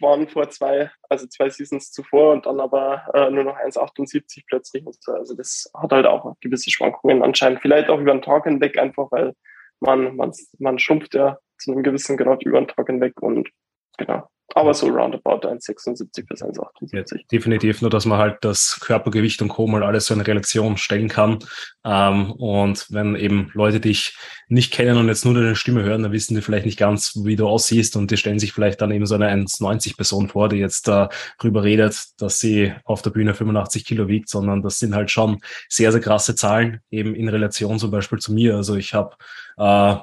waren 0.00 0.28
vor 0.28 0.50
zwei, 0.50 0.90
also 1.08 1.26
zwei 1.28 1.48
Seasons 1.48 1.92
zuvor 1.92 2.32
und 2.32 2.46
dann 2.46 2.58
aber 2.58 3.04
äh, 3.14 3.30
nur 3.30 3.44
noch 3.44 3.56
1,78 3.56 4.42
plötzlich. 4.48 4.84
Und 4.84 5.00
so. 5.00 5.12
Also 5.12 5.36
das 5.36 5.70
hat 5.72 5.92
halt 5.92 6.06
auch 6.06 6.34
gewisse 6.40 6.70
Schwankungen 6.70 7.22
anscheinend. 7.22 7.60
Vielleicht 7.62 7.88
auch 7.88 8.00
über 8.00 8.12
den 8.12 8.22
Tag 8.22 8.44
hinweg 8.44 8.76
einfach, 8.76 9.06
weil 9.12 9.34
man, 9.78 10.16
man, 10.16 10.32
man 10.58 10.80
schrumpft 10.80 11.14
ja 11.14 11.38
zu 11.58 11.70
einem 11.70 11.84
gewissen 11.84 12.16
Grad 12.16 12.42
über 12.42 12.60
den 12.60 12.68
Tag 12.68 12.86
hinweg 12.86 13.22
und 13.22 13.48
genau. 13.96 14.28
Aber 14.54 14.74
so 14.74 14.88
roundabout 14.88 15.46
1,76 15.46 16.26
bis 16.26 16.42
1,78. 16.42 16.88
Ja, 16.92 17.02
definitiv, 17.30 17.82
nur 17.82 17.90
dass 17.90 18.04
man 18.04 18.18
halt 18.18 18.38
das 18.40 18.80
Körpergewicht 18.80 19.40
und 19.42 19.48
Co. 19.48 19.68
mal 19.68 19.84
alles 19.84 20.06
so 20.06 20.14
in 20.14 20.20
Relation 20.20 20.76
stellen 20.76 21.08
kann. 21.08 21.38
Ähm, 21.84 22.32
und 22.32 22.86
wenn 22.90 23.14
eben 23.14 23.50
Leute 23.54 23.78
dich 23.78 24.16
nicht 24.48 24.72
kennen 24.72 24.96
und 24.98 25.06
jetzt 25.06 25.24
nur 25.24 25.34
deine 25.34 25.54
Stimme 25.54 25.84
hören, 25.84 26.02
dann 26.02 26.12
wissen 26.12 26.34
die 26.34 26.42
vielleicht 26.42 26.66
nicht 26.66 26.78
ganz, 26.78 27.16
wie 27.24 27.36
du 27.36 27.46
aussiehst 27.46 27.96
und 27.96 28.10
die 28.10 28.16
stellen 28.16 28.40
sich 28.40 28.52
vielleicht 28.52 28.80
dann 28.80 28.90
eben 28.90 29.06
so 29.06 29.14
eine 29.14 29.30
1,90 29.30 29.96
Person 29.96 30.28
vor, 30.28 30.48
die 30.48 30.56
jetzt 30.56 30.88
darüber 30.88 31.62
redet, 31.62 32.02
dass 32.18 32.40
sie 32.40 32.74
auf 32.84 33.02
der 33.02 33.10
Bühne 33.10 33.34
85 33.34 33.84
Kilo 33.84 34.08
wiegt, 34.08 34.28
sondern 34.28 34.62
das 34.62 34.80
sind 34.80 34.96
halt 34.96 35.12
schon 35.12 35.40
sehr, 35.68 35.92
sehr 35.92 36.00
krasse 36.00 36.34
Zahlen, 36.34 36.80
eben 36.90 37.14
in 37.14 37.28
Relation 37.28 37.78
zum 37.78 37.92
Beispiel 37.92 38.18
zu 38.18 38.32
mir. 38.32 38.56
Also 38.56 38.74
ich 38.74 38.94
habe 38.94 39.14
äh, 39.58 39.96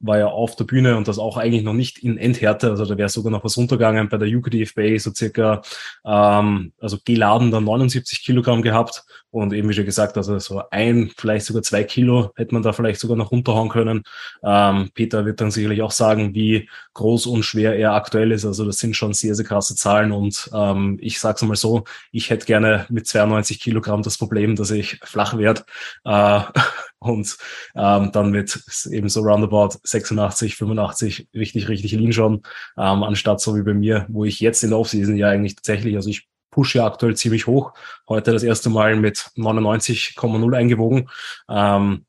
war 0.00 0.18
ja 0.18 0.26
auf 0.26 0.56
der 0.56 0.64
Bühne 0.64 0.96
und 0.96 1.08
das 1.08 1.18
auch 1.18 1.36
eigentlich 1.36 1.62
noch 1.62 1.74
nicht 1.74 1.98
in 1.98 2.16
Endhärte, 2.16 2.70
also 2.70 2.84
da 2.86 2.96
wäre 2.96 3.08
sogar 3.08 3.30
noch 3.30 3.44
was 3.44 3.56
runtergegangen 3.56 4.08
bei 4.08 4.16
der 4.16 4.28
UKDFB, 4.28 4.98
so 4.98 5.12
circa, 5.14 5.62
ähm, 6.04 6.72
also 6.80 6.98
geladen 7.04 7.50
dann 7.50 7.64
79 7.64 8.24
Kilogramm 8.24 8.62
gehabt 8.62 9.04
und 9.30 9.52
eben 9.52 9.68
wie 9.68 9.74
schon 9.74 9.84
gesagt, 9.84 10.16
also 10.16 10.38
so 10.38 10.62
ein, 10.70 11.10
vielleicht 11.16 11.46
sogar 11.46 11.62
zwei 11.62 11.84
Kilo 11.84 12.32
hätte 12.34 12.54
man 12.54 12.62
da 12.62 12.72
vielleicht 12.72 13.00
sogar 13.00 13.16
noch 13.16 13.30
runterhauen 13.30 13.68
können. 13.68 14.02
Ähm, 14.42 14.90
Peter 14.94 15.24
wird 15.26 15.40
dann 15.40 15.50
sicherlich 15.50 15.82
auch 15.82 15.92
sagen, 15.92 16.34
wie 16.34 16.68
groß 16.94 17.26
und 17.26 17.44
schwer 17.44 17.76
er 17.76 17.92
aktuell 17.92 18.32
ist, 18.32 18.44
also 18.44 18.64
das 18.64 18.78
sind 18.78 18.96
schon 18.96 19.12
sehr, 19.12 19.34
sehr 19.34 19.44
krasse 19.44 19.76
Zahlen 19.76 20.12
und 20.12 20.50
ähm, 20.54 20.98
ich 21.00 21.20
sag's 21.20 21.42
mal 21.42 21.56
so, 21.56 21.84
ich 22.10 22.30
hätte 22.30 22.46
gerne 22.46 22.86
mit 22.88 23.06
92 23.06 23.60
Kilogramm 23.60 24.02
das 24.02 24.18
Problem, 24.18 24.56
dass 24.56 24.70
ich 24.70 24.98
flach 25.04 25.36
werde. 25.36 25.64
Äh, 26.04 26.40
und 27.00 27.36
ähm, 27.74 28.12
dann 28.12 28.32
wird 28.32 28.60
eben 28.90 29.08
so 29.08 29.20
roundabout 29.22 29.78
86, 29.82 30.56
85 30.56 31.28
richtig, 31.34 31.68
richtig 31.68 31.92
lean 31.92 32.12
schon, 32.12 32.42
ähm, 32.78 33.02
anstatt 33.02 33.40
so 33.40 33.56
wie 33.56 33.62
bei 33.62 33.74
mir, 33.74 34.06
wo 34.08 34.24
ich 34.24 34.40
jetzt 34.40 34.62
in 34.62 34.70
der 34.70 34.78
Offseason 34.78 35.16
ja 35.16 35.28
eigentlich 35.28 35.56
tatsächlich, 35.56 35.96
also 35.96 36.10
ich 36.10 36.28
pushe 36.50 36.78
ja 36.78 36.86
aktuell 36.86 37.16
ziemlich 37.16 37.46
hoch. 37.46 37.72
Heute 38.08 38.32
das 38.32 38.42
erste 38.42 38.70
Mal 38.70 38.96
mit 38.96 39.30
99,0 39.36 40.56
eingewogen. 40.56 41.08
Ähm, 41.48 42.04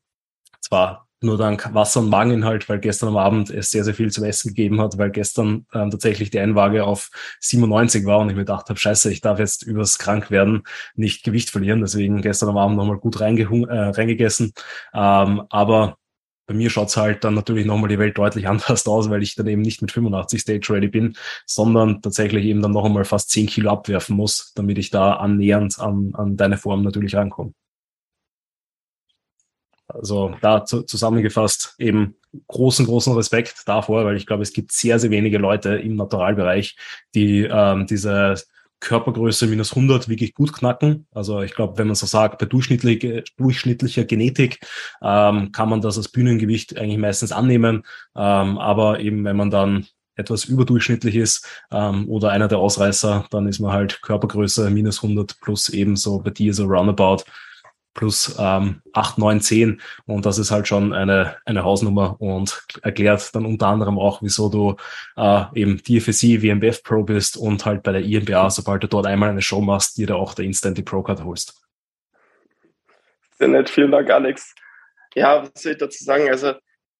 zwar 0.60 1.06
nur 1.22 1.38
dank 1.38 1.72
Wasser 1.74 2.00
und 2.00 2.10
Mageninhalt, 2.10 2.68
weil 2.68 2.80
gestern 2.80 3.10
am 3.10 3.16
Abend 3.16 3.50
es 3.50 3.70
sehr, 3.70 3.84
sehr 3.84 3.94
viel 3.94 4.10
zum 4.10 4.24
Essen 4.24 4.48
gegeben 4.48 4.80
hat, 4.80 4.98
weil 4.98 5.10
gestern 5.10 5.66
ähm, 5.74 5.90
tatsächlich 5.90 6.30
die 6.30 6.40
Einwaage 6.40 6.84
auf 6.84 7.10
97 7.40 8.04
war 8.06 8.18
und 8.18 8.28
ich 8.28 8.34
mir 8.34 8.42
gedacht 8.42 8.68
habe, 8.68 8.78
scheiße, 8.78 9.12
ich 9.12 9.20
darf 9.20 9.38
jetzt 9.38 9.62
übers 9.62 9.98
krank 9.98 10.30
werden 10.30 10.62
nicht 10.94 11.24
Gewicht 11.24 11.50
verlieren. 11.50 11.80
Deswegen 11.80 12.22
gestern 12.22 12.48
am 12.48 12.58
Abend 12.58 12.76
nochmal 12.76 12.98
gut 12.98 13.20
reingehung 13.20 13.68
äh, 13.68 13.78
reingegessen. 13.78 14.52
Ähm, 14.94 15.42
aber 15.50 15.96
bei 16.46 16.54
mir 16.54 16.70
schaut's 16.70 16.96
halt 16.96 17.24
dann 17.24 17.34
natürlich 17.34 17.66
nochmal 17.66 17.88
die 17.88 17.98
Welt 17.98 18.18
deutlich 18.18 18.48
anders 18.48 18.86
aus, 18.86 19.10
weil 19.10 19.22
ich 19.22 19.34
dann 19.34 19.46
eben 19.46 19.62
nicht 19.62 19.80
mit 19.82 19.92
85 19.92 20.40
Stage 20.40 20.72
ready 20.72 20.88
bin, 20.88 21.16
sondern 21.46 22.02
tatsächlich 22.02 22.44
eben 22.44 22.62
dann 22.62 22.72
noch 22.72 22.84
einmal 22.84 23.04
fast 23.04 23.30
10 23.30 23.46
Kilo 23.46 23.70
abwerfen 23.70 24.16
muss, 24.16 24.52
damit 24.54 24.78
ich 24.78 24.90
da 24.90 25.14
annähernd 25.14 25.78
an, 25.78 26.12
an 26.14 26.36
deine 26.36 26.58
Form 26.58 26.82
natürlich 26.82 27.14
rankomme. 27.14 27.52
Also 29.94 30.34
da 30.40 30.64
zu, 30.64 30.82
zusammengefasst 30.82 31.74
eben 31.78 32.16
großen, 32.48 32.86
großen 32.86 33.14
Respekt 33.14 33.62
davor, 33.66 34.04
weil 34.04 34.16
ich 34.16 34.26
glaube, 34.26 34.42
es 34.42 34.52
gibt 34.52 34.72
sehr, 34.72 34.98
sehr 34.98 35.10
wenige 35.10 35.38
Leute 35.38 35.74
im 35.76 35.96
Naturalbereich, 35.96 36.76
die 37.14 37.42
ähm, 37.50 37.86
diese 37.86 38.36
Körpergröße 38.80 39.46
minus 39.46 39.70
100 39.72 40.08
wirklich 40.08 40.34
gut 40.34 40.52
knacken. 40.52 41.06
Also 41.12 41.40
ich 41.40 41.54
glaube, 41.54 41.78
wenn 41.78 41.86
man 41.86 41.94
so 41.94 42.06
sagt, 42.06 42.38
bei 42.38 42.46
durchschnittlicher, 42.46 43.22
durchschnittlicher 43.36 44.04
Genetik 44.04 44.58
ähm, 45.00 45.52
kann 45.52 45.68
man 45.68 45.80
das 45.80 45.96
als 45.96 46.08
Bühnengewicht 46.08 46.76
eigentlich 46.76 46.98
meistens 46.98 47.32
annehmen. 47.32 47.84
Ähm, 48.16 48.58
aber 48.58 49.00
eben, 49.00 49.24
wenn 49.24 49.36
man 49.36 49.50
dann 49.50 49.86
etwas 50.16 50.44
überdurchschnittlich 50.44 51.16
ist 51.16 51.46
ähm, 51.70 52.08
oder 52.08 52.30
einer 52.30 52.48
der 52.48 52.58
Ausreißer, 52.58 53.26
dann 53.30 53.46
ist 53.46 53.60
man 53.60 53.72
halt 53.72 54.02
Körpergröße 54.02 54.68
minus 54.68 55.02
100 55.02 55.40
plus 55.40 55.68
ebenso 55.68 56.18
bei 56.18 56.30
dir 56.30 56.52
so 56.52 56.66
roundabout 56.66 57.24
plus 57.94 58.36
ähm, 58.38 58.82
8, 58.92 59.18
9, 59.18 59.40
10 59.40 59.80
und 60.06 60.26
das 60.26 60.38
ist 60.38 60.50
halt 60.50 60.68
schon 60.68 60.92
eine, 60.92 61.36
eine 61.44 61.64
Hausnummer 61.64 62.20
und 62.20 62.64
erklärt 62.82 63.34
dann 63.34 63.46
unter 63.46 63.66
anderem 63.68 63.98
auch, 63.98 64.22
wieso 64.22 64.48
du 64.48 64.76
äh, 65.16 65.44
eben 65.54 65.82
DFSC, 65.82 66.42
WMBF 66.42 66.82
Pro 66.82 67.02
bist 67.02 67.36
und 67.36 67.64
halt 67.64 67.82
bei 67.82 67.92
der 67.92 68.02
IMBA, 68.02 68.50
sobald 68.50 68.82
du 68.82 68.88
dort 68.88 69.06
einmal 69.06 69.30
eine 69.30 69.42
Show 69.42 69.60
machst, 69.60 69.96
dir 69.98 70.06
da 70.06 70.14
auch 70.14 70.34
der 70.34 70.44
Instant 70.44 70.78
die 70.78 70.82
Pro 70.82 71.02
Card 71.02 71.24
holst. 71.24 71.60
Sehr 73.38 73.48
nett, 73.48 73.68
vielen 73.68 73.90
Dank, 73.90 74.10
Alex. 74.10 74.54
Ja, 75.14 75.42
was 75.42 75.62
soll 75.62 75.72
ich 75.72 75.78
dazu 75.78 76.04
sagen? 76.04 76.28
Also 76.28 76.54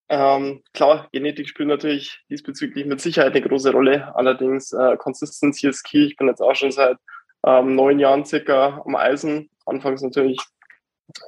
ähm, 0.08 0.62
klar, 0.74 1.08
Genetik 1.12 1.48
spielt 1.48 1.68
natürlich 1.68 2.20
diesbezüglich 2.28 2.84
mit 2.84 3.00
Sicherheit 3.00 3.32
eine 3.32 3.40
große 3.40 3.72
Rolle. 3.72 4.14
Allerdings 4.14 4.72
äh, 4.72 4.96
Consistency 4.98 5.68
ist 5.68 5.84
key. 5.84 6.04
Ich 6.04 6.16
bin 6.16 6.28
jetzt 6.28 6.42
auch 6.42 6.54
schon 6.54 6.70
seit 6.70 6.98
ähm, 7.46 7.74
neun 7.74 7.98
Jahren 7.98 8.24
circa 8.26 8.82
am 8.84 8.94
Eisen. 8.94 9.48
Anfangs 9.64 10.02
natürlich 10.02 10.38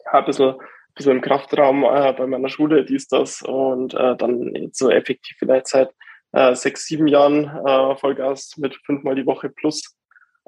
ja, 0.07 0.19
ein 0.19 0.25
bisschen, 0.25 0.51
ein 0.51 0.95
bisschen 0.95 1.13
im 1.13 1.21
Kraftraum 1.21 1.85
äh, 1.85 2.13
bei 2.13 2.27
meiner 2.27 2.49
Schule, 2.49 2.85
dies, 2.85 3.09
das 3.09 3.43
und 3.43 3.95
äh, 3.95 4.17
dann 4.17 4.71
so 4.73 4.91
effektiv 4.91 5.37
vielleicht 5.39 5.69
seit 5.69 5.91
äh, 6.33 6.55
sechs, 6.55 6.87
sieben 6.87 7.07
Jahren 7.07 7.45
äh, 7.45 7.97
Vollgas 7.97 8.57
mit 8.57 8.77
fünfmal 8.85 9.15
die 9.15 9.27
Woche 9.27 9.49
plus 9.49 9.97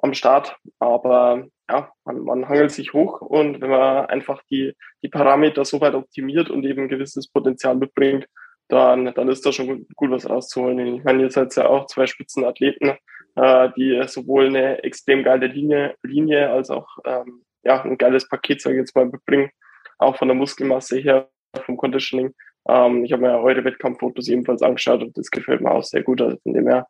am 0.03 0.15
Start. 0.15 0.57
Aber 0.79 1.47
ja, 1.71 1.93
man, 2.05 2.21
man 2.21 2.49
hangelt 2.49 2.73
sich 2.73 2.93
hoch 2.93 3.21
und 3.21 3.61
wenn 3.61 3.71
man 3.71 4.07
einfach 4.07 4.43
die, 4.51 4.75
die 5.03 5.09
Parameter 5.09 5.65
so 5.65 5.81
weit 5.81 5.95
optimiert 5.95 6.51
und 6.51 6.65
eben 6.65 6.83
ein 6.83 6.89
gewisses 6.89 7.29
Potenzial 7.29 7.77
mitbringt, 7.77 8.27
dann, 8.69 9.15
dann 9.15 9.29
ist 9.29 9.47
da 9.47 9.53
schon 9.53 9.87
gut 9.95 10.11
was 10.11 10.29
rauszuholen. 10.29 10.97
Ich 10.97 11.05
meine, 11.05 11.23
ihr 11.23 11.31
seid 11.31 11.55
ja 11.57 11.67
auch 11.69 11.87
zwei 11.87 12.07
Spitzenathleten, 12.07 12.97
äh, 13.37 13.69
die 13.77 14.03
sowohl 14.07 14.47
eine 14.47 14.83
extrem 14.83 15.23
geile 15.23 15.47
Linie, 15.47 15.95
Linie 16.03 16.51
als 16.51 16.71
auch 16.71 16.99
ähm, 17.05 17.43
ja, 17.67 17.83
ein 17.83 17.99
geiles 17.99 18.29
Paket, 18.29 18.61
sage 18.63 18.77
ich 18.77 18.81
jetzt 18.81 18.97
mal, 18.97 19.07
mitbringen. 19.07 19.51
Auch 19.99 20.17
von 20.17 20.29
der 20.29 20.37
Muskelmasse 20.37 20.99
her, 20.99 21.29
vom 21.65 21.77
Conditioning. 21.77 22.35
Ähm, 22.69 23.05
ich 23.05 23.13
habe 23.13 23.23
mir 23.23 23.39
eure 23.39 23.65
Wettkampffotos 23.65 24.29
ebenfalls 24.29 24.63
angeschaut 24.63 25.03
und 25.03 25.17
das 25.17 25.31
gefällt 25.31 25.61
mir 25.61 25.71
auch 25.71 25.85
sehr 25.85 26.03
gut. 26.03 26.21
Also 26.21 26.37
von 26.43 26.55
dem 26.55 26.69
her, 26.69 26.87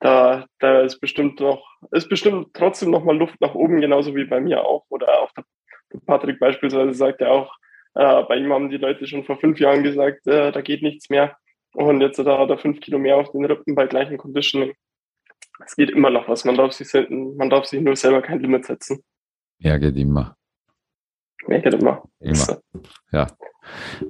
da, 0.00 0.46
da 0.58 0.82
ist 0.82 1.00
bestimmt 1.00 1.40
noch, 1.40 1.66
ist 1.92 2.08
bestimmt 2.08 2.48
trotzdem 2.54 2.90
noch 2.90 3.04
mal 3.04 3.16
Luft 3.16 3.40
nach 3.40 3.54
oben, 3.54 3.80
genauso 3.80 4.14
wie 4.14 4.24
bei 4.24 4.40
mir 4.40 4.64
auch. 4.64 4.84
Oder 4.88 5.20
auch 5.20 5.30
der, 5.32 5.44
Patrick 6.04 6.38
beispielsweise 6.38 6.94
sagt 6.94 7.20
ja 7.20 7.28
auch, 7.28 7.54
äh, 7.94 8.22
bei 8.24 8.36
ihm 8.36 8.52
haben 8.52 8.68
die 8.68 8.76
Leute 8.76 9.06
schon 9.06 9.24
vor 9.24 9.38
fünf 9.38 9.58
Jahren 9.58 9.82
gesagt, 9.82 10.26
äh, 10.26 10.52
da 10.52 10.60
geht 10.60 10.82
nichts 10.82 11.08
mehr. 11.08 11.36
Und 11.74 12.00
jetzt 12.00 12.18
hat 12.18 12.26
er 12.26 12.58
fünf 12.58 12.80
Kilo 12.80 12.98
mehr 12.98 13.16
auf 13.16 13.32
den 13.32 13.44
Rippen 13.44 13.74
bei 13.74 13.86
gleichem 13.86 14.16
Conditioning. 14.16 14.74
Es 15.64 15.76
geht 15.76 15.90
immer 15.90 16.10
noch 16.10 16.28
was. 16.28 16.44
Man 16.44 16.56
darf 16.56 16.72
sich, 16.72 16.88
man 17.10 17.50
darf 17.50 17.66
sich 17.66 17.80
nur 17.80 17.96
selber 17.96 18.22
kein 18.22 18.40
Limit 18.40 18.66
setzen. 18.66 19.02
Ja, 19.58 19.78
geht 19.78 19.96
immer. 19.96 20.36
Mehr 21.46 21.60
geht 21.60 21.74
immer. 21.74 22.02
Immer. 22.20 22.60
Ja. 23.12 23.26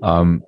Ähm, 0.02 0.44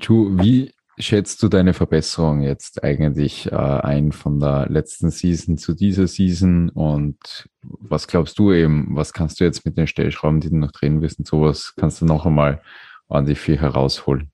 Ju, 0.00 0.36
wie 0.38 0.74
schätzt 0.98 1.42
du 1.42 1.48
deine 1.48 1.74
Verbesserung 1.74 2.42
jetzt 2.42 2.84
eigentlich 2.84 3.50
äh, 3.50 3.54
ein 3.54 4.12
von 4.12 4.38
der 4.38 4.66
letzten 4.68 5.10
Season 5.10 5.56
zu 5.56 5.74
dieser 5.74 6.06
Season 6.06 6.68
und 6.68 7.48
was 7.62 8.06
glaubst 8.06 8.38
du 8.38 8.52
eben, 8.52 8.88
was 8.90 9.12
kannst 9.12 9.40
du 9.40 9.44
jetzt 9.44 9.64
mit 9.64 9.76
den 9.76 9.86
Stellschrauben, 9.86 10.40
die 10.40 10.50
du 10.50 10.56
noch 10.56 10.72
drehen 10.72 11.00
willst 11.00 11.18
und 11.18 11.26
sowas, 11.26 11.74
kannst 11.76 12.00
du 12.00 12.04
noch 12.04 12.26
einmal 12.26 12.62
ordentlich 13.08 13.40
viel 13.40 13.58
herausholen? 13.58 14.30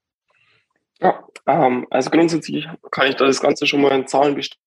Ja, 1.01 1.25
ähm, 1.47 1.87
also 1.91 2.11
grundsätzlich 2.11 2.69
kann 2.91 3.09
ich 3.09 3.17
das 3.17 3.41
Ganze 3.41 3.67
schon 3.67 3.81
mal 3.81 3.93
in 3.93 4.07
Zahlen 4.07 4.35
bestätigen. 4.35 4.61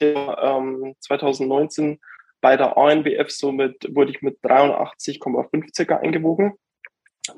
Ähm, 0.00 0.94
2019 1.00 1.98
bei 2.40 2.56
der 2.56 2.76
ANBF 2.76 3.30
somit 3.30 3.94
wurde 3.94 4.12
ich 4.12 4.22
mit 4.22 4.40
83,5 4.42 5.74
circa 5.74 5.96
eingewogen 5.96 6.54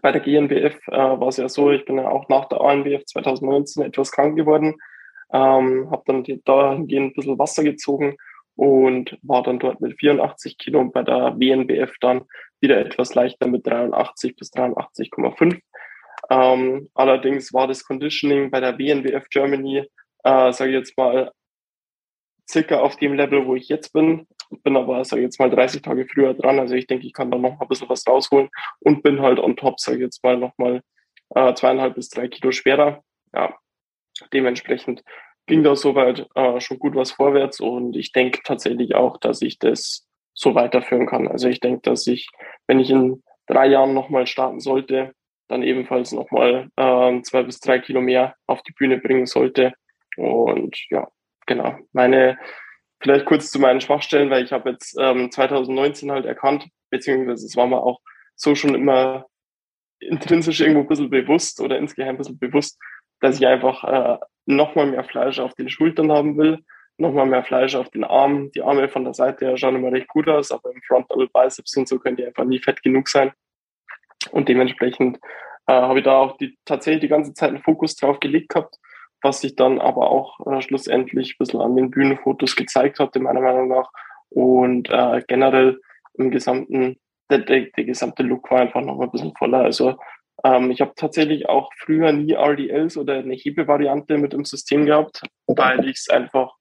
bei 0.02 0.12
der 0.12 0.20
GNBF 0.20 0.88
äh, 0.88 0.96
war 0.96 1.28
es 1.28 1.36
ja 1.36 1.48
so, 1.48 1.70
ich 1.70 1.84
bin 1.84 1.96
ja 1.96 2.08
auch 2.08 2.28
nach 2.28 2.46
der 2.46 2.60
ANBF 2.60 3.04
2019 3.06 3.84
etwas 3.84 4.12
krank 4.12 4.36
geworden, 4.36 4.76
ähm, 5.32 5.90
habe 5.90 6.02
dann 6.06 6.24
dahingehend 6.44 7.12
ein 7.12 7.14
bisschen 7.14 7.38
Wasser 7.38 7.64
gezogen 7.64 8.16
und 8.56 9.18
war 9.22 9.42
dann 9.42 9.58
dort 9.58 9.80
mit 9.80 9.98
84 9.98 10.58
Kilo 10.58 10.80
und 10.80 10.92
bei 10.92 11.02
der 11.02 11.36
WNBF 11.38 11.92
dann 12.00 12.22
wieder 12.60 12.78
etwas 12.78 13.14
leichter 13.14 13.46
mit 13.46 13.66
83 13.66 14.36
bis 14.36 14.52
83,5. 14.52 15.60
Ähm, 16.28 16.88
allerdings 16.94 17.52
war 17.52 17.66
das 17.66 17.84
Conditioning 17.84 18.50
bei 18.50 18.60
der 18.60 18.78
WNBF 18.78 19.28
Germany, 19.30 19.78
äh, 20.24 20.52
sage 20.52 20.70
ich 20.70 20.76
jetzt 20.76 20.96
mal, 20.96 21.32
circa 22.48 22.80
auf 22.80 22.96
dem 22.96 23.14
Level, 23.14 23.46
wo 23.46 23.54
ich 23.54 23.68
jetzt 23.68 23.92
bin. 23.92 24.26
Bin 24.62 24.76
aber, 24.76 25.04
sage 25.04 25.22
ich 25.22 25.26
jetzt 25.26 25.38
mal, 25.38 25.50
30 25.50 25.82
Tage 25.82 26.06
früher 26.06 26.34
dran. 26.34 26.58
Also 26.58 26.74
ich 26.74 26.86
denke, 26.86 27.06
ich 27.06 27.12
kann 27.12 27.30
da 27.30 27.38
noch 27.38 27.52
mal 27.52 27.62
ein 27.62 27.68
bisschen 27.68 27.88
was 27.88 28.06
rausholen 28.06 28.48
und 28.80 29.02
bin 29.02 29.20
halt 29.20 29.38
on 29.38 29.56
top, 29.56 29.78
sage 29.80 29.98
ich 29.98 30.02
jetzt 30.02 30.22
mal, 30.24 30.36
noch 30.36 30.56
mal 30.58 30.82
äh, 31.34 31.54
zweieinhalb 31.54 31.94
bis 31.94 32.08
drei 32.08 32.28
Kilo 32.28 32.50
schwerer. 32.52 33.02
Ja, 33.32 33.54
dementsprechend 34.32 35.04
ging 35.46 35.62
da 35.62 35.76
soweit 35.76 36.28
äh, 36.34 36.60
schon 36.60 36.78
gut 36.78 36.94
was 36.94 37.12
vorwärts 37.12 37.60
und 37.60 37.96
ich 37.96 38.12
denke 38.12 38.40
tatsächlich 38.44 38.94
auch, 38.94 39.18
dass 39.18 39.42
ich 39.42 39.58
das 39.58 40.06
so 40.34 40.54
weiterführen 40.54 41.06
kann. 41.06 41.28
Also 41.28 41.48
ich 41.48 41.60
denke, 41.60 41.82
dass 41.82 42.06
ich, 42.06 42.28
wenn 42.66 42.80
ich 42.80 42.90
in 42.90 43.22
drei 43.46 43.66
Jahren 43.66 43.94
nochmal 43.94 44.26
starten 44.26 44.60
sollte, 44.60 45.12
dann 45.48 45.62
ebenfalls 45.62 46.12
nochmal 46.12 46.70
äh, 46.76 47.22
zwei 47.22 47.42
bis 47.42 47.58
drei 47.60 47.80
Kilo 47.80 48.00
mehr 48.00 48.36
auf 48.46 48.62
die 48.62 48.72
Bühne 48.72 48.98
bringen 48.98 49.26
sollte. 49.26 49.72
Und 50.16 50.76
ja, 50.90 51.08
genau, 51.46 51.76
meine, 51.92 52.38
vielleicht 53.00 53.26
kurz 53.26 53.50
zu 53.50 53.58
meinen 53.58 53.80
Schwachstellen, 53.80 54.30
weil 54.30 54.44
ich 54.44 54.52
habe 54.52 54.70
jetzt 54.70 54.96
ähm, 55.00 55.30
2019 55.30 56.12
halt 56.12 56.26
erkannt, 56.26 56.66
beziehungsweise 56.90 57.46
es 57.46 57.56
war 57.56 57.66
mir 57.66 57.82
auch 57.82 58.00
so 58.36 58.54
schon 58.54 58.74
immer 58.74 59.26
intrinsisch 60.00 60.60
irgendwo 60.60 60.80
ein 60.80 60.88
bisschen 60.88 61.10
bewusst 61.10 61.60
oder 61.60 61.78
insgeheim 61.78 62.14
ein 62.14 62.18
bisschen 62.18 62.38
bewusst, 62.38 62.78
dass 63.20 63.36
ich 63.36 63.46
einfach 63.46 63.84
äh, 63.84 64.18
nochmal 64.46 64.86
mehr 64.86 65.04
Fleisch 65.04 65.38
auf 65.38 65.54
den 65.54 65.68
Schultern 65.68 66.10
haben 66.10 66.38
will, 66.38 66.58
nochmal 66.96 67.26
mehr 67.26 67.44
Fleisch 67.44 67.74
auf 67.74 67.90
den 67.90 68.04
Armen. 68.04 68.50
Die 68.52 68.62
Arme 68.62 68.88
von 68.88 69.04
der 69.04 69.14
Seite 69.14 69.46
her 69.46 69.56
schauen 69.56 69.76
immer 69.76 69.92
recht 69.92 70.08
gut 70.08 70.28
aus, 70.28 70.52
aber 70.52 70.70
im 70.72 70.82
Front 70.82 71.10
Double 71.10 71.28
Biceps 71.32 71.76
und 71.76 71.88
so 71.88 71.98
können 71.98 72.16
die 72.16 72.26
einfach 72.26 72.44
nie 72.44 72.58
fett 72.58 72.82
genug 72.82 73.08
sein. 73.08 73.32
Und 74.30 74.48
dementsprechend 74.48 75.18
äh, 75.66 75.72
habe 75.72 76.00
ich 76.00 76.04
da 76.04 76.18
auch 76.18 76.36
die, 76.36 76.58
tatsächlich 76.64 77.02
die 77.02 77.08
ganze 77.08 77.32
Zeit 77.34 77.50
einen 77.50 77.62
Fokus 77.62 77.96
drauf 77.96 78.20
gelegt 78.20 78.50
gehabt 78.50 78.76
was 79.22 79.40
sich 79.40 79.56
dann 79.56 79.80
aber 79.80 80.10
auch 80.10 80.40
äh, 80.46 80.60
schlussendlich 80.62 81.34
ein 81.34 81.38
bisschen 81.38 81.60
an 81.60 81.76
den 81.76 81.90
Bühnenfotos 81.90 82.56
gezeigt 82.56 82.98
hatte, 82.98 83.20
meiner 83.20 83.40
Meinung 83.40 83.68
nach. 83.68 83.90
Und 84.30 84.88
äh, 84.90 85.22
generell 85.26 85.80
im 86.14 86.30
gesamten, 86.30 86.98
der, 87.30 87.38
der, 87.38 87.66
der 87.76 87.84
gesamte 87.84 88.22
Look 88.22 88.50
war 88.50 88.60
einfach 88.60 88.80
noch 88.80 88.96
mal 88.96 89.04
ein 89.04 89.10
bisschen 89.10 89.34
voller. 89.36 89.60
Also 89.60 89.96
ähm, 90.44 90.70
ich 90.70 90.80
habe 90.80 90.92
tatsächlich 90.96 91.48
auch 91.48 91.70
früher 91.76 92.12
nie 92.12 92.34
RDLs 92.34 92.96
oder 92.96 93.14
eine 93.14 93.34
Hebevariante 93.34 94.18
mit 94.18 94.34
im 94.34 94.44
System 94.44 94.86
gehabt, 94.86 95.22
weil 95.46 95.84
ich 95.88 95.98
es 95.98 96.10
einfach 96.10 96.54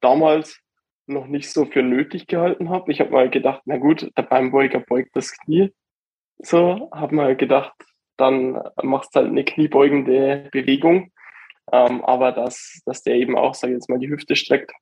damals 0.00 0.60
noch 1.06 1.26
nicht 1.26 1.50
so 1.50 1.66
für 1.66 1.82
nötig 1.82 2.26
gehalten 2.26 2.70
habe. 2.70 2.90
Ich 2.90 3.00
habe 3.00 3.10
mal 3.10 3.28
gedacht, 3.28 3.62
na 3.66 3.76
gut, 3.76 4.10
der 4.16 4.22
Beinbeuger 4.22 4.80
beugt 4.80 5.10
das 5.14 5.32
Knie. 5.32 5.72
So, 6.38 6.90
habe 6.92 7.14
mal 7.14 7.36
gedacht, 7.36 7.74
dann 8.16 8.60
machst 8.82 9.14
halt 9.14 9.28
eine 9.28 9.44
kniebeugende 9.44 10.48
Bewegung 10.50 11.12
ähm, 11.72 12.04
aber 12.04 12.32
dass, 12.32 12.80
dass 12.84 13.02
der 13.02 13.14
eben 13.14 13.36
auch, 13.36 13.54
sage 13.54 13.72
ich 13.72 13.76
jetzt 13.78 13.88
mal, 13.88 13.98
die 13.98 14.10
Hüfte 14.10 14.36
streckt, 14.36 14.72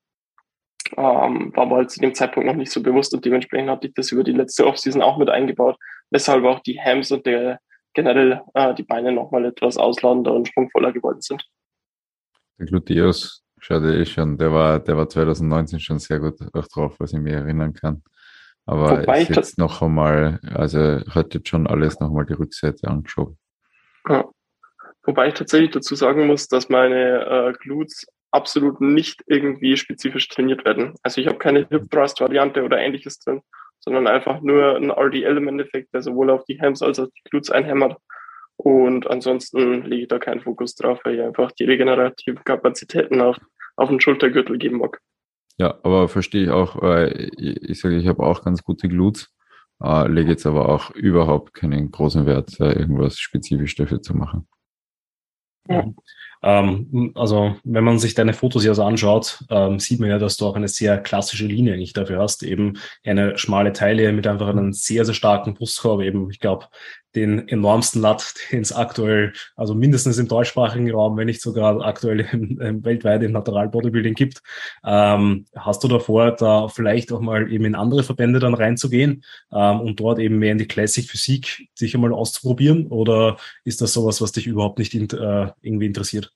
ähm, 0.97 1.53
war 1.55 1.66
mir 1.66 1.77
halt 1.77 1.90
zu 1.90 2.01
dem 2.01 2.14
Zeitpunkt 2.14 2.47
noch 2.47 2.57
nicht 2.57 2.73
so 2.73 2.83
bewusst 2.83 3.14
und 3.14 3.25
dementsprechend 3.25 3.71
hatte 3.71 3.88
ich 3.88 3.95
das 3.95 4.12
über 4.12 4.25
die 4.25 4.33
letzte 4.33 4.66
Offseason 4.66 5.03
auch 5.03 5.16
mit 5.16 5.31
eingebaut, 5.31 5.77
weshalb 6.11 6.45
auch 6.45 6.61
die 6.61 6.81
Hams 6.81 7.11
und 7.12 7.25
der, 7.25 7.61
generell 7.95 8.42
äh, 8.55 8.75
die 8.75 8.83
Beine 8.83 9.12
nochmal 9.12 9.45
etwas 9.47 9.77
ausladender 9.77 10.33
und 10.33 10.49
sprungvoller 10.49 10.92
geworden 10.92 11.21
sind. 11.21 11.45
Der 12.59 12.66
Gluteus 12.66 13.45
schaut 13.59 13.85
eh 13.85 14.05
schon, 14.05 14.37
der 14.38 14.53
war, 14.53 14.81
der 14.81 14.97
war 14.97 15.09
2019 15.09 15.81
schon 15.81 15.99
sehr 15.99 16.18
gut 16.18 16.35
auch 16.53 16.68
drauf, 16.68 16.97
was 16.99 17.12
ich 17.12 17.21
mir 17.21 17.37
erinnern 17.37 17.73
kann. 17.73 18.03
Aber 18.66 19.01
Wobei 19.01 19.23
ist 19.23 19.35
jetzt 19.35 19.59
noch 19.59 19.83
einmal, 19.83 20.40
also 20.55 21.01
hat 21.11 21.35
jetzt 21.35 21.49
schon 21.49 21.66
alles 21.66 21.99
nochmal 22.01 22.27
die 22.27 22.35
Rückseite 22.35 22.88
angeschoben. 22.88 23.38
Ja. 24.09 24.29
Wobei 25.05 25.29
ich 25.29 25.35
tatsächlich 25.35 25.71
dazu 25.71 25.95
sagen 25.95 26.27
muss, 26.27 26.49
dass 26.49 26.69
meine 26.69 27.27
äh, 27.27 27.53
Glutes 27.59 28.07
absolut 28.31 28.81
nicht 28.81 29.23
irgendwie 29.27 29.77
spezifisch 29.77 30.29
trainiert 30.29 30.65
werden. 30.65 30.95
Also 31.03 31.21
ich 31.21 31.27
habe 31.27 31.38
keine 31.38 31.67
Hip 31.69 31.91
Thrust 31.91 32.21
Variante 32.21 32.62
oder 32.62 32.79
ähnliches 32.79 33.19
drin, 33.19 33.43
sondern 33.81 34.07
einfach 34.07 34.41
nur 34.41 34.77
ein 34.77 34.91
RDL 34.91 35.37
im 35.37 35.49
Endeffekt, 35.49 35.93
der 35.93 36.03
sowohl 36.03 36.31
auf 36.31 36.45
die 36.45 36.61
Hams 36.61 36.83
als 36.83 36.99
auch 36.99 37.09
die 37.09 37.31
Glutes 37.31 37.51
einhämmert. 37.51 37.97
Und 38.57 39.09
ansonsten 39.11 39.83
lege 39.83 40.03
ich 40.03 40.09
da 40.09 40.19
keinen 40.19 40.41
Fokus 40.41 40.75
drauf, 40.75 41.01
weil 41.05 41.17
ich 41.17 41.23
einfach 41.23 41.53
die 41.53 41.65
regenerativen 41.65 42.45
Kapazitäten 42.45 43.21
auf, 43.21 43.37
auf 43.77 43.88
den 43.88 44.01
Schultergürtel 44.01 44.57
geben 44.59 44.79
mag. 44.79 45.01
Ja, 45.59 45.79
aber 45.83 46.09
verstehe 46.09 46.45
ich 46.45 46.51
auch, 46.51 46.81
weil 46.81 47.31
ich, 47.37 47.81
sage, 47.81 47.97
ich 47.97 48.07
habe 48.07 48.23
auch 48.23 48.45
ganz 48.45 48.62
gute 48.62 48.88
Glutes, 48.88 49.35
äh, 49.83 50.09
lege 50.09 50.31
jetzt 50.31 50.47
aber 50.47 50.69
auch 50.69 50.91
überhaupt 50.93 51.55
keinen 51.55 51.91
großen 51.91 52.25
Wert, 52.25 52.59
äh, 52.61 52.73
irgendwas 52.73 53.19
spezifisch 53.19 53.75
dafür 53.75 54.01
zu 54.01 54.17
machen. 54.17 54.49
Ja. 55.68 55.85
Ähm, 56.42 57.12
also, 57.14 57.57
wenn 57.62 57.85
man 57.85 57.98
sich 57.98 58.14
deine 58.14 58.33
Fotos 58.33 58.64
ja 58.64 58.75
so 58.75 58.83
anschaut, 58.83 59.44
ähm, 59.48 59.79
sieht 59.79 60.01
man 60.01 60.09
ja, 60.09 60.18
dass 60.18 60.37
du 60.37 60.46
auch 60.46 60.57
eine 60.57 60.68
sehr 60.68 60.98
klassische 60.98 61.46
Linie 61.46 61.75
eigentlich 61.75 61.92
dafür 61.92 62.18
hast. 62.18 62.42
Eben 62.42 62.79
eine 63.05 63.38
schmale 63.38 63.72
Taille 63.72 64.12
mit 64.12 64.27
einfach 64.27 64.48
einem 64.48 64.72
sehr, 64.72 65.05
sehr 65.05 65.14
starken 65.14 65.55
Brustkorb. 65.55 66.01
Eben, 66.01 66.31
ich 66.31 66.40
glaube, 66.40 66.66
den 67.14 67.48
enormsten 67.48 68.01
Lat, 68.01 68.35
den 68.51 68.61
es 68.61 68.72
aktuell, 68.72 69.33
also 69.57 69.75
mindestens 69.75 70.18
im 70.18 70.29
deutschsprachigen 70.29 70.90
Raum, 70.90 71.16
wenn 71.16 71.27
nicht 71.27 71.42
sogar 71.42 71.85
aktuell 71.85 72.20
im, 72.33 72.61
im 72.61 72.85
weltweit 72.85 73.22
im 73.22 73.33
Natural 73.33 73.68
Bodybuilding 73.68 74.14
gibt. 74.14 74.42
Ähm, 74.85 75.46
hast 75.57 75.85
du 75.85 75.88
davor, 75.88 76.33
da 76.33 76.68
vielleicht 76.68 77.12
auch 77.12 77.20
mal 77.20 77.51
eben 77.53 77.64
in 77.64 77.75
andere 77.75 78.03
Verbände 78.03 78.38
dann 78.38 78.55
reinzugehen 78.55 79.25
ähm, 79.53 79.81
und 79.81 80.01
dort 80.01 80.18
eben 80.18 80.38
mehr 80.38 80.53
in 80.53 80.59
die 80.59 80.68
Classic 80.68 81.09
Physik 81.09 81.68
sich 81.75 81.94
einmal 81.94 82.12
auszuprobieren? 82.12 82.87
Oder 82.88 83.37
ist 83.64 83.81
das 83.81 83.92
sowas, 83.92 84.20
was 84.20 84.33
dich 84.33 84.46
überhaupt 84.46 84.79
nicht 84.79 84.94
in, 84.94 85.09
äh, 85.11 85.51
irgendwie 85.61 85.87
interessiert? 85.87 86.33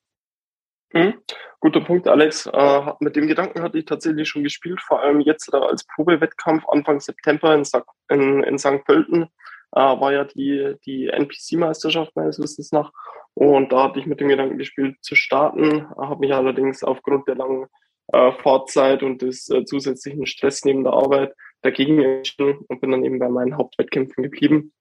Mhm. 0.92 1.14
Guter 1.60 1.80
Punkt, 1.80 2.06
Alex. 2.06 2.46
Äh, 2.46 2.92
mit 3.00 3.16
dem 3.16 3.26
Gedanken 3.26 3.62
hatte 3.62 3.78
ich 3.78 3.86
tatsächlich 3.86 4.28
schon 4.28 4.44
gespielt, 4.44 4.80
vor 4.80 5.02
allem 5.02 5.20
jetzt 5.20 5.52
äh, 5.52 5.56
als 5.56 5.84
Probewettkampf 5.94 6.64
Anfang 6.68 7.00
September 7.00 7.54
in, 7.54 7.64
in, 8.10 8.42
in 8.44 8.58
St. 8.58 8.84
Pölten 8.84 9.28
äh, 9.72 9.80
war 9.80 10.12
ja 10.12 10.24
die, 10.24 10.74
die 10.84 11.08
NPC-Meisterschaft 11.08 12.14
meines 12.14 12.38
Wissens 12.38 12.72
nach. 12.72 12.92
Und 13.34 13.72
da 13.72 13.84
hatte 13.84 14.00
ich 14.00 14.06
mit 14.06 14.20
dem 14.20 14.28
Gedanken 14.28 14.58
gespielt 14.58 14.96
zu 15.02 15.14
starten, 15.14 15.88
habe 15.96 16.20
mich 16.20 16.32
allerdings 16.32 16.82
aufgrund 16.82 17.28
der 17.28 17.34
langen 17.34 17.66
äh, 18.12 18.32
Fahrzeit 18.32 19.02
und 19.02 19.20
des 19.22 19.50
äh, 19.50 19.64
zusätzlichen 19.64 20.26
Stress 20.26 20.64
neben 20.64 20.84
der 20.84 20.94
Arbeit 20.94 21.34
dagegen 21.62 22.00
entschieden 22.00 22.64
und 22.68 22.80
bin 22.80 22.92
dann 22.92 23.04
eben 23.04 23.18
bei 23.18 23.28
meinen 23.28 23.56
Hauptwettkämpfen 23.56 24.22
geblieben. 24.22 24.72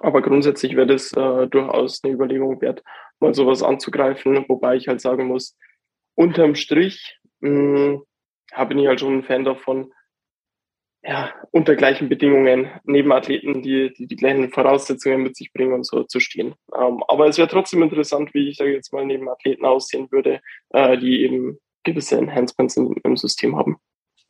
Aber 0.00 0.22
grundsätzlich 0.22 0.76
wäre 0.76 0.86
das 0.86 1.12
äh, 1.12 1.46
durchaus 1.46 2.02
eine 2.02 2.12
Überlegung 2.12 2.60
wert, 2.60 2.82
mal 3.20 3.34
sowas 3.34 3.62
anzugreifen, 3.62 4.44
wobei 4.48 4.76
ich 4.76 4.88
halt 4.88 5.00
sagen 5.00 5.26
muss, 5.26 5.56
unterm 6.14 6.54
Strich 6.54 7.18
mh, 7.40 8.02
hm, 8.52 8.68
bin 8.68 8.78
ich 8.78 8.86
halt 8.86 9.00
schon 9.00 9.18
ein 9.18 9.22
Fan 9.22 9.44
davon, 9.44 9.92
ja, 11.06 11.32
unter 11.52 11.76
gleichen 11.76 12.08
Bedingungen 12.08 12.68
neben 12.84 13.12
Athleten, 13.12 13.62
die, 13.62 13.92
die 13.92 14.06
die 14.06 14.16
gleichen 14.16 14.50
Voraussetzungen 14.50 15.22
mit 15.22 15.36
sich 15.36 15.52
bringen 15.52 15.72
und 15.72 15.86
so 15.86 16.02
zu 16.02 16.18
stehen. 16.18 16.54
Ähm, 16.76 17.02
aber 17.06 17.28
es 17.28 17.38
wäre 17.38 17.48
trotzdem 17.48 17.82
interessant, 17.82 18.34
wie 18.34 18.48
ich 18.48 18.56
sage 18.56 18.72
jetzt 18.72 18.92
mal 18.92 19.06
neben 19.06 19.28
Athleten 19.28 19.64
aussehen 19.64 20.08
würde, 20.10 20.40
äh, 20.70 20.98
die 20.98 21.22
eben 21.22 21.58
gewisse 21.84 22.18
Enhancements 22.18 22.76
im, 22.76 22.96
im 23.04 23.16
System 23.16 23.56
haben. 23.56 23.76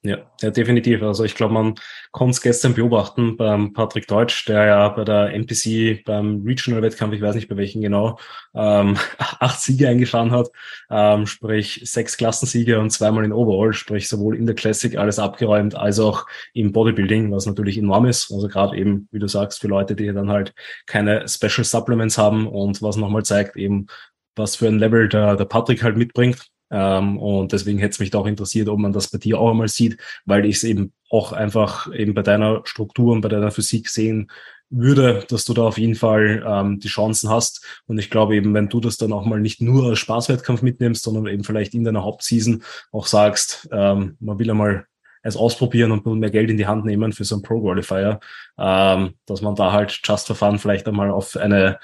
Ja, 0.02 0.18
ja, 0.40 0.50
definitiv. 0.50 1.02
Also 1.02 1.24
ich 1.24 1.34
glaube, 1.34 1.54
man 1.54 1.74
konnte 2.12 2.30
es 2.30 2.40
gestern 2.40 2.74
beobachten 2.74 3.36
beim 3.36 3.72
Patrick 3.72 4.06
Deutsch, 4.06 4.44
der 4.44 4.64
ja 4.64 4.88
bei 4.90 5.04
der 5.04 5.32
NPC 5.34 6.04
beim 6.04 6.42
Regional-Wettkampf, 6.46 7.12
ich 7.14 7.22
weiß 7.22 7.34
nicht 7.34 7.48
bei 7.48 7.56
welchen 7.56 7.82
genau, 7.82 8.16
ähm, 8.54 8.96
acht 9.18 9.60
Siege 9.60 9.88
eingefahren 9.88 10.30
hat, 10.30 10.48
ähm, 10.90 11.26
sprich 11.26 11.80
sechs 11.84 12.16
Klassensiege 12.16 12.78
und 12.78 12.90
zweimal 12.90 13.24
in 13.24 13.32
Overall, 13.32 13.72
sprich 13.72 14.08
sowohl 14.08 14.36
in 14.36 14.46
der 14.46 14.54
Classic 14.54 14.96
alles 14.96 15.18
abgeräumt, 15.18 15.74
als 15.74 15.98
auch 15.98 16.26
im 16.54 16.70
Bodybuilding, 16.70 17.32
was 17.32 17.46
natürlich 17.46 17.76
enorm 17.76 18.06
ist. 18.06 18.30
Also 18.30 18.46
gerade 18.46 18.76
eben, 18.76 19.08
wie 19.10 19.18
du 19.18 19.26
sagst, 19.26 19.60
für 19.60 19.68
Leute, 19.68 19.96
die 19.96 20.12
dann 20.12 20.30
halt 20.30 20.54
keine 20.86 21.26
Special 21.26 21.64
Supplements 21.64 22.16
haben 22.16 22.46
und 22.46 22.80
was 22.80 22.96
nochmal 22.96 23.24
zeigt 23.24 23.56
eben, 23.56 23.88
was 24.36 24.54
für 24.54 24.68
ein 24.68 24.78
Level 24.78 25.08
der, 25.08 25.34
der 25.34 25.46
Patrick 25.46 25.82
halt 25.82 25.96
mitbringt 25.96 26.48
ähm, 26.70 27.18
und 27.18 27.52
deswegen 27.52 27.78
hätte 27.78 27.92
es 27.92 27.98
mich 28.00 28.14
auch 28.14 28.26
interessiert, 28.26 28.68
ob 28.68 28.78
man 28.78 28.92
das 28.92 29.08
bei 29.08 29.18
dir 29.18 29.38
auch 29.38 29.50
einmal 29.50 29.68
sieht, 29.68 29.98
weil 30.24 30.44
ich 30.44 30.56
es 30.56 30.64
eben 30.64 30.92
auch 31.10 31.32
einfach 31.32 31.92
eben 31.92 32.14
bei 32.14 32.22
deiner 32.22 32.62
Struktur 32.64 33.12
und 33.12 33.20
bei 33.20 33.28
deiner 33.28 33.50
Physik 33.50 33.88
sehen 33.88 34.30
würde, 34.68 35.24
dass 35.28 35.44
du 35.44 35.54
da 35.54 35.62
auf 35.62 35.78
jeden 35.78 35.94
Fall 35.94 36.44
ähm, 36.46 36.80
die 36.80 36.88
Chancen 36.88 37.30
hast. 37.30 37.64
Und 37.86 37.98
ich 37.98 38.10
glaube 38.10 38.34
eben, 38.36 38.52
wenn 38.54 38.68
du 38.68 38.80
das 38.80 38.96
dann 38.96 39.12
auch 39.12 39.24
mal 39.24 39.40
nicht 39.40 39.60
nur 39.60 39.86
als 39.90 40.00
Spaßwettkampf 40.00 40.62
mitnimmst, 40.62 41.04
sondern 41.04 41.26
eben 41.26 41.44
vielleicht 41.44 41.74
in 41.74 41.84
deiner 41.84 42.02
Hauptseason 42.02 42.62
auch 42.90 43.06
sagst, 43.06 43.68
ähm, 43.70 44.16
man 44.18 44.38
will 44.38 44.50
einmal 44.50 44.86
es 45.22 45.36
ausprobieren 45.36 45.90
und 45.90 46.06
mehr 46.06 46.30
Geld 46.30 46.50
in 46.50 46.56
die 46.56 46.66
Hand 46.66 46.84
nehmen 46.84 47.12
für 47.12 47.24
so 47.24 47.34
einen 47.34 47.42
Pro-Qualifier, 47.42 48.20
ähm, 48.58 49.14
dass 49.26 49.42
man 49.42 49.56
da 49.56 49.72
halt 49.72 50.00
just 50.04 50.28
for 50.28 50.36
fun 50.36 50.58
vielleicht 50.58 50.86
einmal 50.86 51.10
auf 51.10 51.36
eine, 51.36 51.78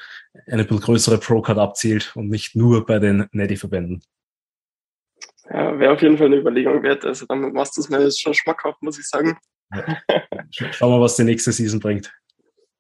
eine 0.46 0.64
bisschen 0.64 0.80
größere 0.80 1.18
Pro-Card 1.18 1.58
abzielt 1.58 2.12
und 2.14 2.28
nicht 2.28 2.54
nur 2.54 2.86
bei 2.86 2.98
den 2.98 3.26
Netty-Verbänden. 3.32 4.02
Ja, 5.52 5.78
wäre 5.78 5.92
auf 5.92 6.02
jeden 6.02 6.16
Fall 6.16 6.26
eine 6.26 6.36
Überlegung 6.36 6.82
wert. 6.82 7.04
Also 7.04 7.26
dann 7.26 7.52
machst 7.52 7.76
du 7.76 7.82
es 7.82 7.90
mir 7.90 8.02
jetzt 8.02 8.20
schon 8.20 8.34
schmackhaft, 8.34 8.82
muss 8.82 8.98
ich 8.98 9.06
sagen. 9.06 9.36
Ja. 9.70 9.96
Schauen 10.72 10.92
wir, 10.92 11.00
was 11.00 11.16
die 11.16 11.24
nächste 11.24 11.52
Season 11.52 11.80
bringt. 11.80 12.12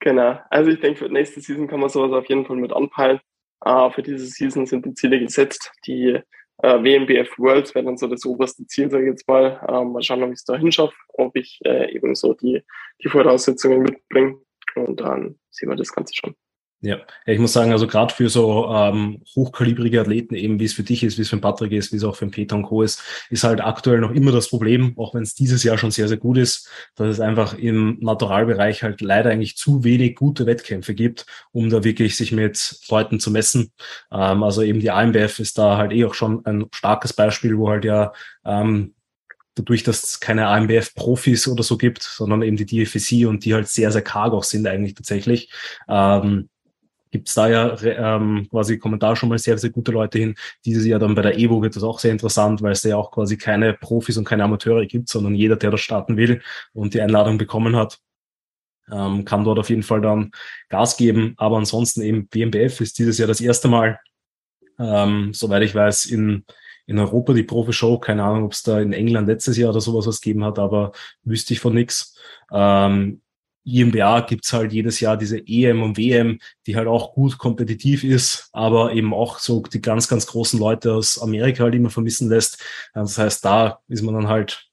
Genau. 0.00 0.40
Also 0.50 0.70
ich 0.70 0.80
denke, 0.80 0.98
für 0.98 1.08
die 1.08 1.14
nächste 1.14 1.40
Season 1.40 1.68
kann 1.68 1.80
man 1.80 1.90
sowas 1.90 2.12
auf 2.12 2.28
jeden 2.28 2.46
Fall 2.46 2.56
mit 2.56 2.72
anpeilen. 2.72 3.20
Uh, 3.64 3.90
für 3.90 4.02
diese 4.02 4.26
Season 4.26 4.66
sind 4.66 4.84
die 4.84 4.94
Ziele 4.94 5.20
gesetzt. 5.20 5.70
Die 5.86 6.18
uh, 6.64 6.82
WMBF 6.82 7.38
Worlds 7.38 7.74
werden 7.74 7.86
dann 7.86 7.96
so 7.96 8.08
das 8.08 8.24
oberste 8.24 8.66
Ziel, 8.66 8.90
sage 8.90 9.04
ich 9.04 9.10
jetzt 9.10 9.28
mal. 9.28 9.60
Uh, 9.68 9.84
mal 9.84 10.02
schauen, 10.02 10.22
ob 10.22 10.30
ich 10.30 10.38
es 10.38 10.44
da 10.44 10.56
hinschaffe, 10.56 10.94
ob 11.08 11.36
ich 11.36 11.60
äh, 11.64 11.94
eben 11.94 12.14
so 12.14 12.34
die, 12.34 12.62
die 13.02 13.08
Voraussetzungen 13.08 13.82
mitbringe. 13.82 14.38
Und 14.74 15.00
dann 15.00 15.38
sehen 15.50 15.68
wir 15.68 15.76
das 15.76 15.92
Ganze 15.92 16.14
schon. 16.14 16.34
Ja, 16.84 16.98
ich 17.26 17.38
muss 17.38 17.52
sagen, 17.52 17.70
also 17.70 17.86
gerade 17.86 18.12
für 18.12 18.28
so 18.28 18.68
ähm, 18.68 19.22
hochkalibrige 19.36 20.00
Athleten, 20.00 20.34
eben 20.34 20.58
wie 20.58 20.64
es 20.64 20.72
für 20.72 20.82
dich 20.82 21.04
ist, 21.04 21.16
wie 21.16 21.22
es 21.22 21.28
für 21.28 21.36
den 21.36 21.40
Patrick 21.40 21.70
ist, 21.70 21.92
wie 21.92 21.96
es 21.96 22.02
auch 22.02 22.16
für 22.16 22.26
den 22.26 22.32
Peter 22.32 22.56
und 22.56 22.64
Co. 22.64 22.82
ist, 22.82 23.00
ist 23.30 23.44
halt 23.44 23.60
aktuell 23.60 24.00
noch 24.00 24.10
immer 24.10 24.32
das 24.32 24.48
Problem, 24.48 24.92
auch 24.98 25.14
wenn 25.14 25.22
es 25.22 25.36
dieses 25.36 25.62
Jahr 25.62 25.78
schon 25.78 25.92
sehr, 25.92 26.08
sehr 26.08 26.16
gut 26.16 26.38
ist, 26.38 26.68
dass 26.96 27.06
es 27.06 27.20
einfach 27.20 27.54
im 27.54 27.98
Naturalbereich 28.00 28.82
halt 28.82 29.00
leider 29.00 29.30
eigentlich 29.30 29.56
zu 29.56 29.84
wenig 29.84 30.16
gute 30.16 30.44
Wettkämpfe 30.44 30.92
gibt, 30.94 31.24
um 31.52 31.70
da 31.70 31.84
wirklich 31.84 32.16
sich 32.16 32.32
mit 32.32 32.80
Leuten 32.88 33.20
zu 33.20 33.30
messen. 33.30 33.70
Ähm, 34.10 34.42
also 34.42 34.62
eben 34.62 34.80
die 34.80 34.90
AMBF 34.90 35.38
ist 35.38 35.58
da 35.58 35.76
halt 35.76 35.92
eh 35.92 36.04
auch 36.04 36.14
schon 36.14 36.44
ein 36.46 36.66
starkes 36.74 37.12
Beispiel, 37.12 37.58
wo 37.58 37.68
halt 37.68 37.84
ja 37.84 38.12
ähm, 38.44 38.96
dadurch, 39.54 39.84
dass 39.84 40.02
es 40.02 40.20
keine 40.20 40.48
AMBF-Profis 40.48 41.46
oder 41.46 41.62
so 41.62 41.76
gibt, 41.76 42.02
sondern 42.02 42.42
eben 42.42 42.56
die 42.56 42.66
DFSC 42.66 43.26
und 43.26 43.44
die 43.44 43.54
halt 43.54 43.68
sehr, 43.68 43.92
sehr 43.92 44.02
karg 44.02 44.32
auch 44.32 44.44
sind 44.44 44.66
eigentlich 44.66 44.94
tatsächlich. 44.94 45.52
Ähm, 45.88 46.48
gibt 47.12 47.28
es 47.28 47.34
da 47.34 47.48
ja 47.48 47.76
ähm, 47.82 48.48
quasi 48.50 48.78
Kommentar 48.78 49.14
schon 49.14 49.28
mal 49.28 49.38
sehr, 49.38 49.58
sehr 49.58 49.70
gute 49.70 49.92
Leute 49.92 50.18
hin. 50.18 50.34
Dieses 50.64 50.84
Jahr 50.84 50.98
dann 50.98 51.14
bei 51.14 51.22
der 51.22 51.38
Evo 51.38 51.62
wird 51.62 51.76
das 51.76 51.82
auch 51.84 51.98
sehr 51.98 52.10
interessant, 52.10 52.62
weil 52.62 52.72
es 52.72 52.82
da 52.82 52.88
ja 52.88 52.96
auch 52.96 53.12
quasi 53.12 53.36
keine 53.36 53.74
Profis 53.74 54.16
und 54.16 54.24
keine 54.24 54.44
Amateure 54.44 54.86
gibt, 54.86 55.08
sondern 55.08 55.34
jeder, 55.34 55.56
der 55.56 55.70
das 55.70 55.80
starten 55.80 56.16
will 56.16 56.42
und 56.72 56.94
die 56.94 57.00
Einladung 57.00 57.38
bekommen 57.38 57.76
hat, 57.76 58.00
ähm, 58.90 59.24
kann 59.24 59.44
dort 59.44 59.58
auf 59.58 59.70
jeden 59.70 59.82
Fall 59.82 60.00
dann 60.00 60.32
Gas 60.70 60.96
geben. 60.96 61.34
Aber 61.36 61.58
ansonsten 61.58 62.00
eben 62.00 62.26
BMBF 62.28 62.80
ist 62.80 62.98
dieses 62.98 63.18
Jahr 63.18 63.28
das 63.28 63.40
erste 63.40 63.68
Mal, 63.68 64.00
ähm, 64.78 65.32
soweit 65.34 65.62
ich 65.62 65.74
weiß, 65.74 66.06
in, 66.06 66.46
in 66.86 66.98
Europa 66.98 67.34
die 67.34 67.42
Profi-Show. 67.42 67.98
Keine 67.98 68.24
Ahnung, 68.24 68.44
ob 68.44 68.52
es 68.52 68.62
da 68.62 68.80
in 68.80 68.94
England 68.94 69.28
letztes 69.28 69.58
Jahr 69.58 69.70
oder 69.70 69.82
sowas 69.82 70.06
was 70.06 70.20
gegeben 70.22 70.44
hat, 70.44 70.58
aber 70.58 70.92
wüsste 71.24 71.52
ich 71.52 71.60
von 71.60 71.74
nix. 71.74 72.16
Ähm, 72.50 73.20
IMBA 73.64 74.20
gibt's 74.22 74.52
halt 74.52 74.72
jedes 74.72 75.00
Jahr 75.00 75.16
diese 75.16 75.38
EM 75.46 75.82
und 75.82 75.96
WM, 75.96 76.38
die 76.66 76.76
halt 76.76 76.88
auch 76.88 77.14
gut 77.14 77.38
kompetitiv 77.38 78.04
ist, 78.04 78.48
aber 78.52 78.92
eben 78.92 79.14
auch 79.14 79.38
so 79.38 79.62
die 79.62 79.80
ganz, 79.80 80.08
ganz 80.08 80.26
großen 80.26 80.58
Leute 80.58 80.94
aus 80.94 81.20
Amerika 81.20 81.64
halt 81.64 81.74
immer 81.74 81.90
vermissen 81.90 82.28
lässt. 82.28 82.62
Das 82.94 83.18
heißt, 83.18 83.44
da 83.44 83.80
ist 83.88 84.02
man 84.02 84.14
dann 84.14 84.28
halt 84.28 84.68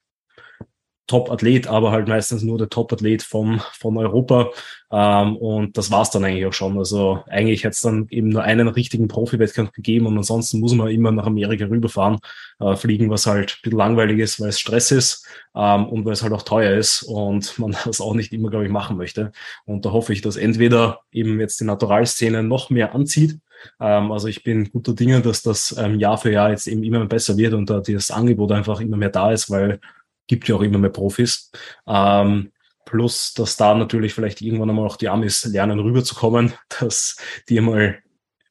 Top-Athlet, 1.08 1.68
aber 1.68 1.92
halt 1.92 2.08
meistens 2.08 2.44
nur 2.44 2.58
der 2.58 2.70
Top-Athlet 2.70 3.24
von 3.24 3.62
Europa. 3.82 4.52
Ähm, 4.92 5.38
und 5.38 5.78
das 5.78 5.92
war's 5.92 6.12
dann 6.12 6.24
eigentlich 6.24 6.46
auch 6.46 6.54
schon. 6.54 6.78
Also 6.78 7.24
eigentlich 7.28 7.66
es 7.66 7.82
dann 7.82 8.08
eben 8.10 8.30
nur 8.30 8.44
einen 8.44 8.68
richtigen 8.68 9.08
Profi-Wettkampf 9.08 9.72
gegeben 9.72 10.08
und 10.08 10.18
ansonsten 10.18 10.60
muss 10.60 10.74
man 10.74 10.88
immer 10.90 11.12
nach 11.12 11.28
Amerika 11.28 11.66
rüberfahren, 11.66 12.20
äh, 12.60 12.76
fliegen, 12.76 13.10
was 13.10 13.26
halt 13.26 13.52
ein 13.52 13.62
bisschen 13.64 13.78
langweilig 13.78 14.20
ist, 14.20 14.40
weil 14.40 14.50
es 14.50 14.60
Stress 14.60 14.92
ist 14.92 15.28
ähm, 15.56 15.86
und 15.88 16.06
weil 16.06 16.14
es 16.14 16.24
halt 16.24 16.34
auch 16.34 16.44
teuer 16.44 16.78
ist 16.78 17.04
und 17.04 17.58
man 17.60 17.76
das 17.86 18.02
auch 18.02 18.14
nicht 18.14 18.34
immer, 18.34 18.50
glaube 18.50 18.66
ich, 18.66 18.72
machen 18.72 18.98
möchte. 18.98 19.32
Und 19.66 19.86
da 19.86 19.92
hoffe 19.92 20.14
ich, 20.14 20.22
dass 20.22 20.38
entweder 20.38 21.02
eben 21.12 21.40
jetzt 21.40 21.60
die 21.60 21.66
Naturalszene 21.66 22.44
noch 22.44 22.70
mehr 22.70 22.96
anzieht, 22.96 23.40
ähm, 23.80 24.12
also 24.12 24.28
ich 24.28 24.44
bin 24.44 24.72
guter 24.72 24.94
Dinge, 24.94 25.22
dass 25.22 25.42
das 25.42 25.76
ähm, 25.78 26.00
Jahr 26.00 26.18
für 26.18 26.32
Jahr 26.32 26.50
jetzt 26.50 26.68
eben 26.68 26.84
immer 26.84 27.06
besser 27.06 27.38
wird 27.38 27.54
und 27.54 27.70
da 27.70 27.82
das 27.82 28.12
Angebot 28.12 28.52
einfach 28.52 28.80
immer 28.80 28.98
mehr 28.98 29.10
da 29.10 29.32
ist, 29.32 29.50
weil 29.50 29.80
gibt 30.28 30.48
ja 30.48 30.56
auch 30.56 30.62
immer 30.62 30.78
mehr 30.78 30.92
Profis. 30.92 31.52
Ähm, 31.88 32.52
plus, 32.86 33.34
dass 33.34 33.58
da 33.58 33.76
natürlich 33.76 34.14
vielleicht 34.14 34.42
irgendwann 34.42 34.70
einmal 34.70 34.86
auch 34.86 34.98
die 34.98 35.10
Amis 35.10 35.46
lernen 35.46 35.80
rüberzukommen, 35.80 36.54
dass 36.80 37.18
die 37.50 37.60
mal 37.62 38.00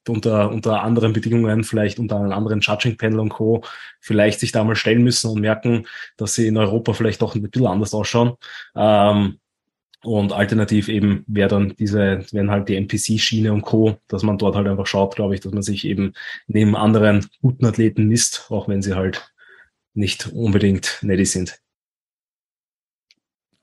unter, 0.09 0.51
unter 0.51 0.83
anderen 0.83 1.13
Bedingungen, 1.13 1.65
vielleicht 1.65 1.99
unter 1.99 2.17
einem 2.17 2.33
anderen 2.33 2.61
Judging-Panel 2.61 3.21
und 3.21 3.29
Co., 3.29 3.63
vielleicht 4.01 4.41
sich 4.41 4.53
da 4.53 4.65
mal 4.65 4.77
stellen 4.77 5.03
müssen 5.03 5.31
und 5.31 5.41
merken, 5.41 5.87
dass 6.17 6.35
sie 6.35 6.47
in 6.47 6.57
Europa 6.57 6.95
vielleicht 6.95 7.21
doch 7.21 7.35
ein 7.35 7.43
bisschen 7.43 7.67
anders 7.67 7.95
ausschauen. 7.95 8.35
Ähm, 8.75 9.39
und 10.05 10.33
alternativ 10.33 10.89
eben 10.89 11.25
wäre 11.27 11.49
dann 11.49 11.75
diese, 11.77 12.25
wenn 12.31 12.51
halt 12.51 12.69
die 12.69 12.77
NPC-Schiene 12.77 13.53
und 13.53 13.63
Co., 13.63 13.99
dass 14.07 14.23
man 14.23 14.39
dort 14.39 14.55
halt 14.55 14.69
einfach 14.69 14.87
schaut, 14.87 15.17
glaube 15.17 15.35
ich, 15.35 15.41
dass 15.41 15.53
man 15.53 15.63
sich 15.63 15.85
eben 15.85 16.13
neben 16.47 16.77
anderen 16.77 17.27
guten 17.43 17.67
Athleten 17.67 18.07
misst, 18.07 18.47
auch 18.51 18.69
wenn 18.69 18.81
sie 18.81 18.95
halt 18.95 19.33
nicht 19.95 20.29
unbedingt 20.29 20.99
netty 21.03 21.25
sind. 21.25 21.61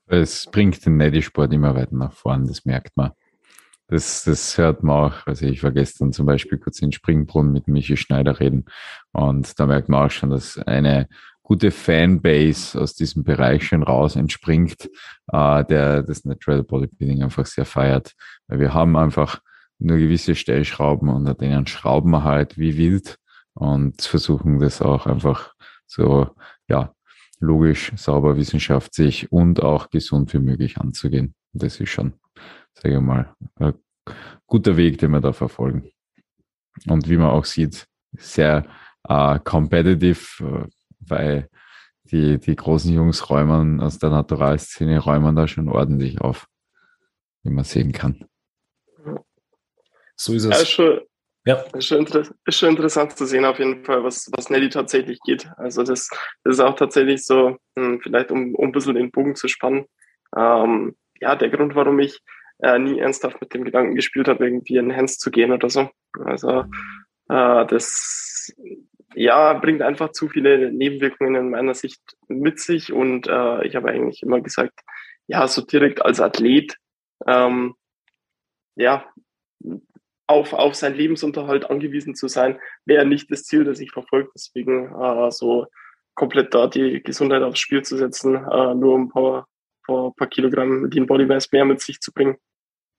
Es 0.07 0.45
bringt 0.51 0.85
den 0.85 0.97
Neddy-Sport 0.97 1.53
immer 1.53 1.75
weiter 1.75 1.95
nach 1.95 2.13
vorn, 2.13 2.47
das 2.47 2.65
merkt 2.65 2.95
man. 2.95 3.11
Das, 3.87 4.23
das 4.23 4.57
hört 4.57 4.83
man 4.83 5.11
auch. 5.11 5.27
Also 5.27 5.45
ich 5.45 5.63
war 5.63 5.71
gestern 5.71 6.11
zum 6.11 6.25
Beispiel 6.25 6.57
kurz 6.57 6.81
in 6.81 6.91
Springbrunnen 6.91 7.53
mit 7.53 7.67
Michi 7.67 7.97
Schneider 7.97 8.39
reden 8.39 8.65
und 9.11 9.59
da 9.59 9.67
merkt 9.67 9.89
man 9.89 10.05
auch 10.05 10.11
schon, 10.11 10.31
dass 10.31 10.57
eine 10.57 11.07
gute 11.43 11.69
Fanbase 11.69 12.79
aus 12.81 12.95
diesem 12.95 13.23
Bereich 13.23 13.67
schon 13.67 13.83
raus 13.83 14.15
entspringt, 14.15 14.89
äh, 15.31 15.63
der 15.65 16.01
das 16.01 16.25
Natural 16.25 16.63
Bodybuilding 16.63 17.21
einfach 17.21 17.45
sehr 17.45 17.65
feiert. 17.65 18.13
Weil 18.47 18.59
wir 18.59 18.73
haben 18.73 18.95
einfach 18.97 19.41
nur 19.77 19.97
gewisse 19.97 20.33
Stellschrauben 20.33 21.09
und 21.09 21.27
an 21.27 21.37
denen 21.37 21.67
schrauben 21.67 22.09
wir 22.11 22.23
halt 22.23 22.57
wie 22.57 22.77
wild 22.77 23.17
und 23.53 24.01
versuchen 24.01 24.59
das 24.59 24.81
auch 24.81 25.05
einfach 25.05 25.53
so, 25.85 26.31
ja, 26.67 26.94
logisch, 27.45 27.91
sauber, 27.95 28.37
wissenschaftlich 28.37 29.31
und 29.31 29.61
auch 29.61 29.89
gesund 29.89 30.33
wie 30.33 30.39
möglich 30.39 30.77
anzugehen. 30.77 31.35
Das 31.53 31.79
ist 31.79 31.89
schon, 31.89 32.13
sage 32.73 32.95
ich 32.95 33.01
mal, 33.01 33.33
ein 33.55 33.73
guter 34.45 34.75
Weg, 34.77 34.97
den 34.97 35.11
wir 35.11 35.21
da 35.21 35.31
verfolgen. 35.33 35.91
Und 36.87 37.07
wie 37.09 37.17
man 37.17 37.29
auch 37.29 37.45
sieht, 37.45 37.87
sehr 38.17 38.65
äh, 39.07 39.39
competitive, 39.39 40.43
äh, 40.43 40.67
weil 40.99 41.49
die, 42.11 42.39
die 42.39 42.55
großen 42.55 42.93
Jungs 42.93 43.29
räumen 43.29 43.81
aus 43.81 43.97
der 43.99 44.09
Naturalszene, 44.09 44.99
räumen 44.99 45.35
da 45.35 45.47
schon 45.47 45.69
ordentlich 45.69 46.21
auf, 46.21 46.47
wie 47.43 47.51
man 47.51 47.63
sehen 47.63 47.91
kann. 47.91 48.25
So 50.15 50.33
ist 50.33 50.45
es. 50.45 50.51
Also, 50.51 51.01
ja. 51.45 51.63
Ist 51.73 51.87
schon, 51.87 52.05
ist 52.05 52.57
schon 52.57 52.69
interessant 52.69 53.15
zu 53.17 53.25
sehen 53.25 53.45
auf 53.45 53.59
jeden 53.59 53.83
Fall, 53.85 54.03
was, 54.03 54.29
was 54.35 54.49
Nelly 54.49 54.69
tatsächlich 54.69 55.19
geht. 55.25 55.47
Also 55.57 55.83
das, 55.83 56.09
das 56.43 56.55
ist 56.55 56.59
auch 56.59 56.75
tatsächlich 56.75 57.23
so, 57.23 57.57
hm, 57.77 58.01
vielleicht 58.01 58.31
um, 58.31 58.55
um 58.55 58.65
ein 58.65 58.71
bisschen 58.71 58.95
den 58.95 59.11
Bogen 59.11 59.35
zu 59.35 59.47
spannen. 59.47 59.85
Ähm, 60.35 60.95
ja, 61.21 61.35
der 61.35 61.49
Grund, 61.49 61.75
warum 61.75 61.99
ich 61.99 62.19
äh, 62.59 62.79
nie 62.79 62.99
ernsthaft 62.99 63.39
mit 63.41 63.53
dem 63.53 63.63
Gedanken 63.63 63.95
gespielt 63.95 64.27
habe, 64.27 64.45
irgendwie 64.45 64.77
in 64.77 64.95
Hands 64.95 65.17
zu 65.17 65.31
gehen 65.31 65.51
oder 65.51 65.69
so. 65.69 65.89
Also 66.23 66.65
äh, 67.29 67.65
das 67.67 68.53
ja, 69.15 69.53
bringt 69.53 69.81
einfach 69.81 70.11
zu 70.11 70.29
viele 70.29 70.71
Nebenwirkungen 70.71 71.35
in 71.35 71.49
meiner 71.49 71.73
Sicht 71.73 72.01
mit 72.27 72.59
sich 72.59 72.91
und 72.91 73.27
äh, 73.27 73.65
ich 73.65 73.75
habe 73.75 73.89
eigentlich 73.89 74.21
immer 74.23 74.41
gesagt, 74.41 74.81
ja, 75.27 75.47
so 75.47 75.61
direkt 75.61 76.03
als 76.03 76.19
Athlet, 76.19 76.77
ähm, 77.25 77.75
ja, 78.75 79.05
auf, 80.27 80.53
auf 80.53 80.75
seinen 80.75 80.95
Lebensunterhalt 80.95 81.69
angewiesen 81.69 82.15
zu 82.15 82.27
sein, 82.27 82.59
wäre 82.85 83.05
nicht 83.05 83.31
das 83.31 83.43
Ziel, 83.43 83.63
das 83.63 83.79
ich 83.79 83.91
verfolge. 83.91 84.29
Deswegen 84.35 84.93
äh, 84.95 85.31
so 85.31 85.67
komplett 86.15 86.53
da 86.53 86.67
die 86.67 87.03
Gesundheit 87.03 87.43
aufs 87.43 87.59
Spiel 87.59 87.83
zu 87.83 87.97
setzen, 87.97 88.35
äh, 88.35 88.73
nur 88.75 88.95
um 88.95 89.03
ein 89.03 89.09
paar, 89.09 89.47
paar, 89.85 90.13
paar 90.15 90.27
Kilogramm 90.27 90.85
Lean 90.85 91.05
Body 91.05 91.25
Mass 91.25 91.51
mehr 91.51 91.65
mit 91.65 91.81
sich 91.81 91.99
zu 91.99 92.11
bringen. 92.11 92.37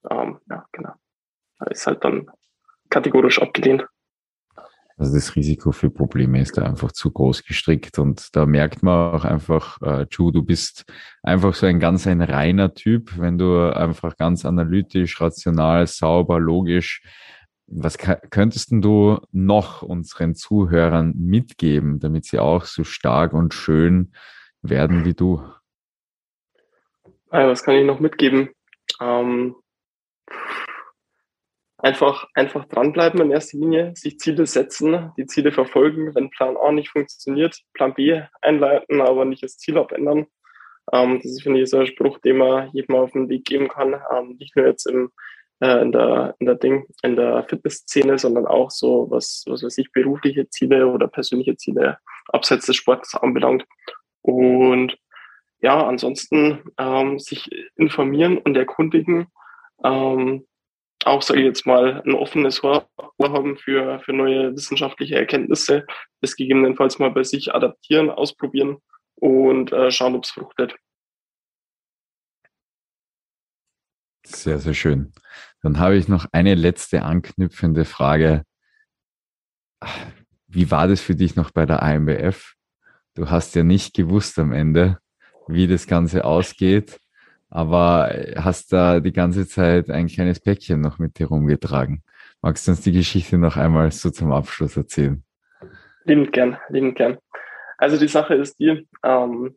Ähm, 0.08 0.38
ja, 0.48 0.64
genau. 0.72 0.92
Da 1.58 1.66
ist 1.66 1.86
halt 1.86 2.04
dann 2.04 2.30
kategorisch 2.90 3.40
abgelehnt. 3.40 3.86
Also 4.98 5.14
das 5.14 5.36
Risiko 5.36 5.72
für 5.72 5.90
Probleme 5.90 6.40
ist 6.40 6.56
da 6.56 6.62
einfach 6.62 6.90
zu 6.90 7.10
groß 7.10 7.44
gestrickt 7.44 7.98
und 7.98 8.34
da 8.34 8.46
merkt 8.46 8.82
man 8.82 9.14
auch 9.14 9.24
einfach, 9.24 9.80
äh, 9.82 10.06
Ju, 10.10 10.30
du 10.30 10.42
bist 10.42 10.84
einfach 11.22 11.54
so 11.54 11.66
ein 11.66 11.80
ganz 11.80 12.06
ein 12.06 12.22
reiner 12.22 12.72
Typ, 12.72 13.18
wenn 13.18 13.36
du 13.36 13.74
einfach 13.74 14.16
ganz 14.16 14.46
analytisch, 14.46 15.20
rational, 15.20 15.86
sauber, 15.86 16.40
logisch 16.40 17.02
was 17.66 17.98
könntest 17.98 18.70
du 18.70 19.18
noch 19.32 19.82
unseren 19.82 20.34
Zuhörern 20.34 21.14
mitgeben, 21.16 21.98
damit 21.98 22.24
sie 22.24 22.38
auch 22.38 22.64
so 22.64 22.84
stark 22.84 23.32
und 23.32 23.54
schön 23.54 24.12
werden 24.62 25.04
wie 25.04 25.14
du? 25.14 25.42
was 27.30 27.64
kann 27.64 27.74
ich 27.74 27.84
noch 27.84 28.00
mitgeben? 28.00 28.50
Ähm, 29.00 29.56
einfach, 31.86 32.26
einfach 32.34 32.64
dranbleiben 32.66 33.20
in 33.20 33.30
erster 33.30 33.58
Linie, 33.58 33.92
sich 33.94 34.18
Ziele 34.18 34.46
setzen, 34.46 35.12
die 35.16 35.26
Ziele 35.26 35.52
verfolgen. 35.52 36.14
Wenn 36.14 36.30
Plan 36.30 36.56
A 36.56 36.72
nicht 36.72 36.90
funktioniert, 36.90 37.60
Plan 37.74 37.94
B 37.94 38.22
einleiten, 38.42 39.00
aber 39.00 39.24
nicht 39.24 39.42
das 39.42 39.56
Ziel 39.56 39.78
abändern. 39.78 40.26
Ähm, 40.92 41.20
das 41.22 41.32
ist, 41.32 41.42
finde 41.42 41.60
ich, 41.60 41.70
so 41.70 41.78
ein 41.78 41.86
Spruch, 41.86 42.18
den 42.18 42.38
man 42.38 42.70
jedem 42.72 42.96
auf 42.96 43.12
den 43.12 43.28
Weg 43.28 43.44
geben 43.44 43.68
kann. 43.68 43.94
Ähm, 44.12 44.36
nicht 44.38 44.56
nur 44.56 44.66
jetzt 44.66 44.86
im 44.86 45.10
äh, 45.60 45.80
in 45.80 45.92
der, 45.92 46.34
in 46.38 46.46
der 46.46 46.56
Ding, 46.56 46.86
in 47.02 47.16
der 47.16 47.44
Fitnessszene, 47.48 48.18
sondern 48.18 48.46
auch 48.46 48.70
so, 48.70 49.06
was, 49.10 49.44
was 49.46 49.62
weiß 49.62 49.78
ich, 49.78 49.90
berufliche 49.92 50.48
Ziele 50.50 50.86
oder 50.88 51.08
persönliche 51.08 51.56
Ziele 51.56 51.98
abseits 52.28 52.66
des 52.66 52.76
Sports 52.76 53.14
anbelangt. 53.14 53.64
Und 54.22 54.98
ja, 55.60 55.86
ansonsten 55.86 56.64
ähm, 56.78 57.18
sich 57.18 57.48
informieren 57.76 58.38
und 58.38 58.56
erkundigen, 58.56 59.28
ähm, 59.82 60.46
auch, 61.04 61.22
sage 61.22 61.40
ich 61.40 61.46
jetzt 61.46 61.66
mal, 61.66 62.02
ein 62.04 62.14
offenes 62.14 62.62
Ohr 62.64 62.88
haben 63.22 63.56
für, 63.56 64.00
für 64.00 64.12
neue 64.12 64.52
wissenschaftliche 64.52 65.16
Erkenntnisse, 65.16 65.86
das 66.20 66.36
gegebenenfalls 66.36 66.98
mal 66.98 67.10
bei 67.10 67.22
sich 67.22 67.54
adaptieren, 67.54 68.10
ausprobieren 68.10 68.78
und 69.16 69.72
äh, 69.72 69.90
schauen, 69.90 70.14
ob 70.14 70.24
es 70.24 70.30
fruchtet. 70.30 70.76
Sehr, 74.26 74.58
sehr 74.58 74.74
schön. 74.74 75.12
Dann 75.62 75.78
habe 75.78 75.96
ich 75.96 76.08
noch 76.08 76.26
eine 76.32 76.54
letzte 76.54 77.02
anknüpfende 77.02 77.84
Frage. 77.84 78.42
Wie 80.48 80.70
war 80.70 80.88
das 80.88 81.00
für 81.00 81.14
dich 81.14 81.36
noch 81.36 81.52
bei 81.52 81.64
der 81.64 81.82
AMBF? 81.82 82.54
Du 83.14 83.30
hast 83.30 83.54
ja 83.54 83.62
nicht 83.62 83.94
gewusst 83.94 84.38
am 84.38 84.52
Ende, 84.52 84.98
wie 85.46 85.66
das 85.68 85.86
Ganze 85.86 86.24
ausgeht, 86.24 86.98
aber 87.50 88.10
hast 88.36 88.72
da 88.72 89.00
die 89.00 89.12
ganze 89.12 89.46
Zeit 89.46 89.90
ein 89.90 90.08
kleines 90.08 90.40
Päckchen 90.40 90.80
noch 90.80 90.98
mit 90.98 91.18
dir 91.18 91.28
rumgetragen. 91.28 92.02
Magst 92.42 92.66
du 92.66 92.72
uns 92.72 92.82
die 92.82 92.92
Geschichte 92.92 93.38
noch 93.38 93.56
einmal 93.56 93.90
so 93.90 94.10
zum 94.10 94.32
Abschluss 94.32 94.76
erzählen? 94.76 95.22
Liebend 96.04 96.32
gern, 96.32 96.58
liebend 96.68 96.96
gern. 96.96 97.18
Also 97.78 97.98
die 97.98 98.08
Sache 98.08 98.34
ist 98.34 98.58
die, 98.58 98.86
ähm, 99.02 99.56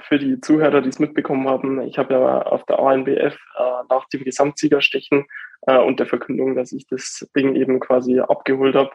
für 0.00 0.18
die 0.18 0.40
Zuhörer, 0.40 0.82
die 0.82 0.88
es 0.88 0.98
mitbekommen 0.98 1.48
haben, 1.48 1.80
ich 1.82 1.98
habe 1.98 2.14
ja 2.14 2.42
auf 2.42 2.64
der 2.64 2.78
ANBF 2.78 3.34
äh, 3.58 3.82
nach 3.88 4.08
dem 4.12 4.24
Gesamtsiegerstechen 4.24 5.26
äh, 5.62 5.78
und 5.78 6.00
der 6.00 6.06
Verkündung, 6.06 6.54
dass 6.54 6.72
ich 6.72 6.86
das 6.86 7.28
Ding 7.36 7.54
eben 7.54 7.80
quasi 7.80 8.20
abgeholt 8.20 8.74
habe, 8.74 8.90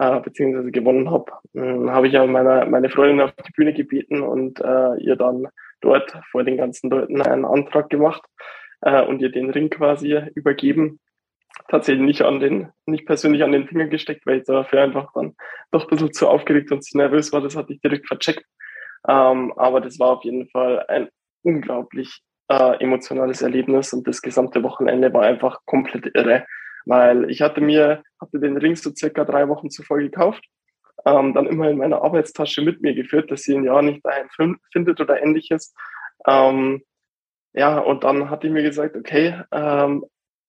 äh, 0.00 0.18
beziehungsweise 0.20 0.70
gewonnen 0.70 1.10
habe, 1.10 1.30
äh, 1.52 1.90
habe 1.90 2.06
ich 2.06 2.14
ja 2.14 2.26
meine, 2.26 2.66
meine 2.66 2.88
Freundin 2.88 3.20
auf 3.20 3.32
die 3.32 3.52
Bühne 3.52 3.74
gebeten 3.74 4.22
und 4.22 4.58
äh, 4.60 4.96
ihr 4.96 5.14
dann 5.14 5.48
dort 5.82 6.10
vor 6.30 6.42
den 6.42 6.56
ganzen 6.56 6.88
Leuten 6.88 7.20
einen 7.20 7.44
Antrag 7.44 7.90
gemacht 7.90 8.22
äh, 8.80 9.02
und 9.02 9.20
ihr 9.20 9.30
den 9.30 9.50
Ring 9.50 9.68
quasi 9.68 10.18
übergeben. 10.34 11.00
Tatsächlich 11.68 12.04
nicht 12.04 12.22
an 12.22 12.40
den, 12.40 12.70
nicht 12.86 13.04
persönlich 13.04 13.44
an 13.44 13.52
den 13.52 13.68
Finger 13.68 13.88
gesteckt, 13.88 14.24
weil 14.24 14.38
ich 14.38 14.44
dafür 14.44 14.82
einfach 14.82 15.12
dann 15.14 15.34
doch 15.70 15.84
ein 15.84 15.90
bisschen 15.90 16.14
zu 16.14 16.28
aufgeregt 16.28 16.72
und 16.72 16.82
zu 16.82 16.96
nervös 16.96 17.30
war. 17.34 17.42
Das 17.42 17.54
hatte 17.54 17.74
ich 17.74 17.82
direkt 17.82 18.06
vercheckt. 18.06 18.44
Ähm, 19.06 19.52
aber 19.56 19.82
das 19.82 19.98
war 19.98 20.08
auf 20.08 20.24
jeden 20.24 20.48
Fall 20.48 20.82
ein 20.88 21.08
unglaublich 21.42 22.22
äh, 22.48 22.82
emotionales 22.82 23.42
Erlebnis 23.42 23.92
und 23.92 24.08
das 24.08 24.22
gesamte 24.22 24.62
Wochenende 24.62 25.12
war 25.12 25.22
einfach 25.22 25.58
komplett 25.66 26.10
irre, 26.14 26.46
weil 26.86 27.30
ich 27.30 27.42
hatte 27.42 27.60
mir, 27.60 28.02
hatte 28.20 28.40
den 28.40 28.56
Ring 28.56 28.76
so 28.76 28.90
circa 28.94 29.24
drei 29.24 29.48
Wochen 29.48 29.70
zuvor 29.70 29.98
gekauft, 29.98 30.44
ähm, 31.06 31.34
dann 31.34 31.46
immer 31.46 31.70
in 31.70 31.78
meiner 31.78 32.02
Arbeitstasche 32.02 32.62
mit 32.62 32.82
mir 32.82 32.94
geführt, 32.94 33.30
dass 33.30 33.42
sie 33.42 33.56
ein 33.56 33.64
Jahr 33.64 33.82
nicht 33.82 34.04
daheim 34.04 34.28
findet 34.72 35.00
oder 35.00 35.22
ähnliches. 35.22 35.74
Ähm, 36.26 36.82
ja, 37.52 37.78
und 37.78 38.04
dann 38.04 38.30
hatte 38.30 38.46
ich 38.46 38.52
mir 38.52 38.62
gesagt, 38.62 38.96
okay, 38.96 39.42
ähm, 39.52 40.04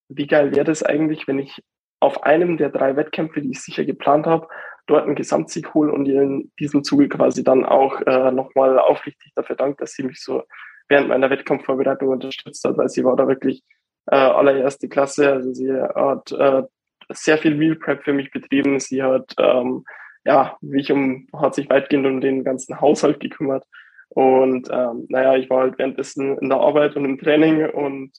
wie 0.08 0.26
geil 0.26 0.54
wäre 0.54 0.64
das 0.64 0.82
eigentlich, 0.82 1.26
wenn 1.26 1.38
ich 1.38 1.62
auf 2.00 2.22
einem 2.24 2.56
der 2.56 2.70
drei 2.70 2.96
Wettkämpfe, 2.96 3.40
die 3.40 3.52
ich 3.52 3.60
sicher 3.60 3.84
geplant 3.84 4.26
habe, 4.26 4.48
dort 4.86 5.06
einen 5.06 5.14
Gesamtsieg 5.14 5.72
holen 5.74 5.90
und 5.90 6.06
ihr 6.06 6.22
in 6.22 6.52
diesem 6.58 6.82
Zuge 6.84 7.08
quasi 7.08 7.44
dann 7.44 7.64
auch 7.64 8.00
äh, 8.02 8.32
nochmal 8.32 8.78
aufrichtig 8.78 9.32
dafür 9.34 9.56
dankt, 9.56 9.80
dass 9.80 9.92
sie 9.92 10.02
mich 10.02 10.20
so 10.20 10.42
während 10.88 11.08
meiner 11.08 11.30
Wettkampfvorbereitung 11.30 12.08
unterstützt 12.08 12.64
hat, 12.64 12.76
weil 12.76 12.88
sie 12.88 13.04
war 13.04 13.16
da 13.16 13.28
wirklich 13.28 13.62
äh, 14.06 14.16
allererste 14.16 14.88
Klasse. 14.88 15.32
Also 15.32 15.52
sie 15.52 15.72
hat 15.72 16.32
äh, 16.32 16.62
sehr 17.10 17.38
viel 17.38 17.54
Meal 17.54 17.76
Prep 17.76 18.04
für 18.04 18.12
mich 18.12 18.30
betrieben. 18.30 18.80
Sie 18.80 19.02
hat 19.02 19.34
ähm, 19.38 19.84
ja 20.24 20.56
mich 20.60 20.92
um 20.92 21.26
hat 21.34 21.54
sich 21.54 21.68
weitgehend 21.68 22.06
um 22.06 22.20
den 22.20 22.44
ganzen 22.44 22.80
Haushalt 22.80 23.20
gekümmert. 23.20 23.64
Und 24.08 24.68
ähm, 24.70 25.06
naja, 25.08 25.36
ich 25.36 25.48
war 25.48 25.60
halt 25.60 25.78
währenddessen 25.78 26.36
in 26.38 26.50
der 26.50 26.58
Arbeit 26.58 26.96
und 26.96 27.04
im 27.04 27.18
Training 27.18 27.64
und 27.70 28.12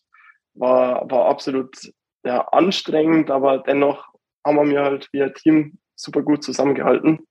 war, 0.55 1.09
war 1.09 1.25
absolut 1.27 1.75
ja, 2.23 2.47
anstrengend, 2.51 3.29
aber 3.29 3.59
dennoch 3.59 4.07
haben 4.45 4.55
wir 4.55 4.63
mir 4.63 4.83
halt 4.83 5.09
wie 5.11 5.21
ein 5.21 5.33
Team 5.33 5.77
super 5.95 6.21
gut 6.21 6.43
zusammengehalten 6.43 7.27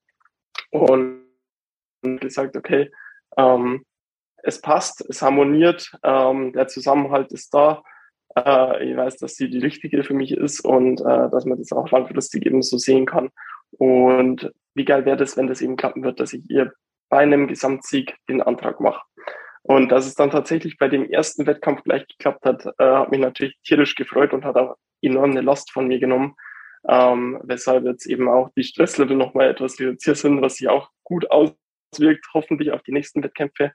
und 0.71 1.23
gesagt, 2.21 2.57
okay, 2.57 2.91
ähm, 3.37 3.85
es 4.45 4.61
passt, 4.61 5.05
es 5.09 5.23
harmoniert, 5.23 5.91
ähm, 6.03 6.53
der 6.53 6.69
Zusammenhalt 6.69 7.33
ist 7.33 7.55
da. 7.55 7.83
Äh, 8.37 8.91
ich 8.91 8.97
weiß, 8.97 9.17
dass 9.19 9.37
sie 9.37 9.51
die 9.51 9.59
richtige 9.59 10.03
für 10.05 10.15
mich 10.15 10.33
ist 10.33 10.61
und 10.61 11.01
äh, 11.01 11.31
dass 11.31 11.45
man 11.45 11.59
das 11.59 11.73
auch 11.73 11.91
langfristig 11.91 12.47
eben 12.47 12.63
so 12.63 12.79
sehen 12.79 13.07
kann. 13.07 13.31
Und 13.73 14.53
wie 14.75 14.85
geil 14.85 15.05
wäre 15.05 15.17
das, 15.17 15.37
wenn 15.37 15.47
das 15.47 15.61
eben 15.61 15.77
klappen 15.77 16.03
wird, 16.03 16.21
dass 16.21 16.33
ich 16.33 16.49
ihr 16.51 16.73
bei 17.09 17.19
einem 17.19 17.47
Gesamtsieg 17.47 18.17
den 18.29 18.43
Antrag 18.43 18.81
mache. 18.81 19.03
Und 19.63 19.91
dass 19.91 20.07
es 20.07 20.15
dann 20.15 20.31
tatsächlich 20.31 20.77
bei 20.79 20.89
dem 20.89 21.09
ersten 21.09 21.47
Wettkampf 21.47 21.85
gleich 21.85 22.07
geklappt 22.09 22.45
hat, 22.45 22.67
äh, 22.79 22.85
hat 22.85 23.11
mich 23.11 23.21
natürlich 23.21 23.57
tierisch 23.65 23.95
gefreut 23.95 24.33
und 24.33 24.45
hat 24.45 24.57
auch 24.57 24.77
enorm 25.03 25.31
eine 25.31 25.41
Last 25.41 25.71
von 25.71 25.87
mir 25.87 26.01
genommen, 26.01 26.35
ähm, 26.89 27.41
weshalb 27.45 27.85
jetzt 27.85 28.07
eben 28.07 28.29
auch 28.29 28.51
die 28.57 28.65
Stresslevel 28.65 29.17
nochmal 29.17 29.51
etwas 29.51 29.79
reduziert 29.79 30.17
sind, 30.17 30.43
was 30.43 30.57
sich 30.57 30.69
auch 30.69 30.91
gut 31.05 31.31
auswirkt, 31.31 32.27
hoffentlich 32.35 32.73
auf 32.73 32.83
die 32.83 32.93
nächsten 32.93 33.23
Wettkämpfe. 33.23 33.73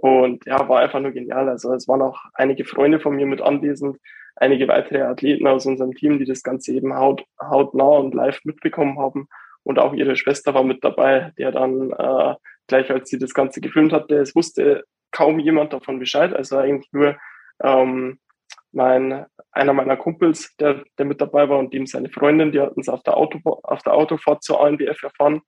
Und 0.00 0.46
ja, 0.46 0.68
war 0.68 0.78
einfach 0.78 1.00
nur 1.00 1.10
genial. 1.10 1.48
Also 1.48 1.74
es 1.74 1.88
waren 1.88 2.02
auch 2.02 2.20
einige 2.34 2.64
Freunde 2.64 3.00
von 3.00 3.16
mir 3.16 3.26
mit 3.26 3.40
anwesend, 3.40 3.98
einige 4.36 4.68
weitere 4.68 5.02
Athleten 5.02 5.48
aus 5.48 5.66
unserem 5.66 5.92
Team, 5.92 6.20
die 6.20 6.24
das 6.24 6.44
Ganze 6.44 6.72
eben 6.72 6.94
haut, 6.94 7.24
hautnah 7.40 7.98
und 7.98 8.14
live 8.14 8.38
mitbekommen 8.44 9.00
haben. 9.00 9.26
Und 9.64 9.80
auch 9.80 9.92
ihre 9.92 10.14
Schwester 10.14 10.54
war 10.54 10.62
mit 10.62 10.84
dabei, 10.84 11.32
der 11.36 11.50
dann 11.50 11.90
äh, 11.90 12.34
gleich 12.68 12.88
als 12.92 13.10
sie 13.10 13.18
das 13.18 13.34
Ganze 13.34 13.60
gefilmt 13.60 13.92
hatte, 13.92 14.18
es 14.18 14.36
wusste 14.36 14.84
kaum 15.10 15.40
jemand 15.40 15.72
davon 15.72 15.98
Bescheid. 15.98 16.32
Also 16.32 16.58
eigentlich 16.58 16.92
nur 16.92 17.16
ähm, 17.60 18.20
mein, 18.70 19.26
einer 19.50 19.72
meiner 19.72 19.96
Kumpels, 19.96 20.54
der, 20.58 20.84
der 20.96 21.06
mit 21.06 21.20
dabei 21.20 21.48
war 21.48 21.58
und 21.58 21.74
ihm 21.74 21.86
seine 21.86 22.08
Freundin, 22.08 22.52
die 22.52 22.60
hatten 22.60 22.80
es 22.80 22.88
auf 22.88 23.02
der, 23.02 23.16
Auto, 23.16 23.40
auf 23.64 23.82
der 23.82 23.94
Autofahrt 23.94 24.44
zur 24.44 24.64
ANBF 24.64 25.02
erfahren, 25.02 25.42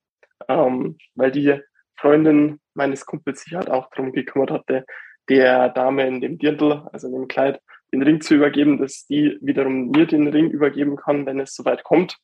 ähm, 0.49 0.99
weil 1.15 1.31
die 1.31 1.61
Freundin 2.01 2.61
meines 2.75 3.07
Kumpels 3.07 3.43
sich 3.43 3.55
halt 3.55 3.71
auch 3.71 3.91
darum 3.91 4.13
gekümmert 4.13 4.51
hatte, 4.51 4.87
der 5.29 5.69
Dame 5.69 6.07
in 6.07 6.21
dem 6.21 6.39
Dirndl, 6.39 6.89
also 6.93 7.09
in 7.09 7.15
dem 7.15 7.29
Kleid, 7.29 7.61
den 7.93 8.03
Ring 8.03 8.21
zu 8.21 8.35
übergeben, 8.35 8.79
dass 8.79 9.07
die 9.07 9.39
wiederum 9.41 9.91
mir 9.91 10.07
den 10.07 10.29
Ring 10.29 10.51
übergeben 10.51 10.97
kann, 10.97 11.27
wenn 11.27 11.41
es 11.41 11.55
soweit 11.55 11.85
kommt. 11.85 12.17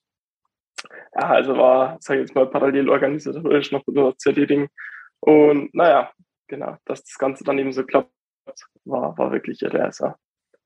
Ja, 1.15 1.29
also 1.29 1.57
war, 1.57 1.97
sage 2.01 2.21
ich 2.21 2.29
jetzt 2.29 2.35
mal, 2.35 2.47
parallel 2.47 2.89
organisatorisch 2.89 3.73
noch 3.73 3.85
zu 4.17 4.29
erledigen. 4.31 4.69
Und 5.21 5.75
naja, 5.75 6.13
genau, 6.47 6.77
dass 6.85 7.03
das 7.03 7.19
Ganze 7.19 7.45
dann 7.45 7.59
eben 7.59 7.73
so 7.73 7.85
klappt, 7.85 8.11
war, 8.85 9.17
war 9.19 9.33
wirklich 9.33 9.63
irre. 9.63 9.83
Also 9.83 10.15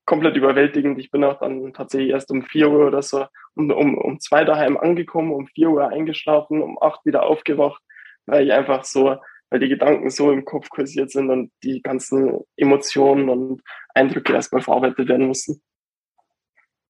komplett 0.05 0.35
überwältigend. 0.35 0.99
Ich 0.99 1.09
bin 1.09 1.23
auch 1.23 1.39
dann 1.39 1.73
tatsächlich 1.73 2.11
erst 2.11 2.31
um 2.31 2.43
vier 2.43 2.69
Uhr 2.69 2.87
oder 2.87 3.01
so 3.01 3.25
um, 3.55 3.71
um, 3.71 3.97
um 3.97 4.19
zwei 4.19 4.43
daheim 4.43 4.77
angekommen, 4.77 5.31
um 5.31 5.47
vier 5.47 5.69
Uhr 5.69 5.87
eingeschlafen, 5.87 6.61
um 6.61 6.81
acht 6.81 7.05
wieder 7.05 7.23
aufgewacht, 7.23 7.81
weil 8.25 8.45
ich 8.45 8.53
einfach 8.53 8.83
so, 8.83 9.17
weil 9.49 9.59
die 9.59 9.69
Gedanken 9.69 10.09
so 10.09 10.31
im 10.31 10.45
Kopf 10.45 10.69
kursiert 10.69 11.11
sind 11.11 11.29
und 11.29 11.51
die 11.63 11.81
ganzen 11.81 12.39
Emotionen 12.55 13.29
und 13.29 13.61
Eindrücke 13.93 14.33
erstmal 14.33 14.61
verarbeitet 14.61 15.07
werden 15.07 15.27
mussten. 15.27 15.61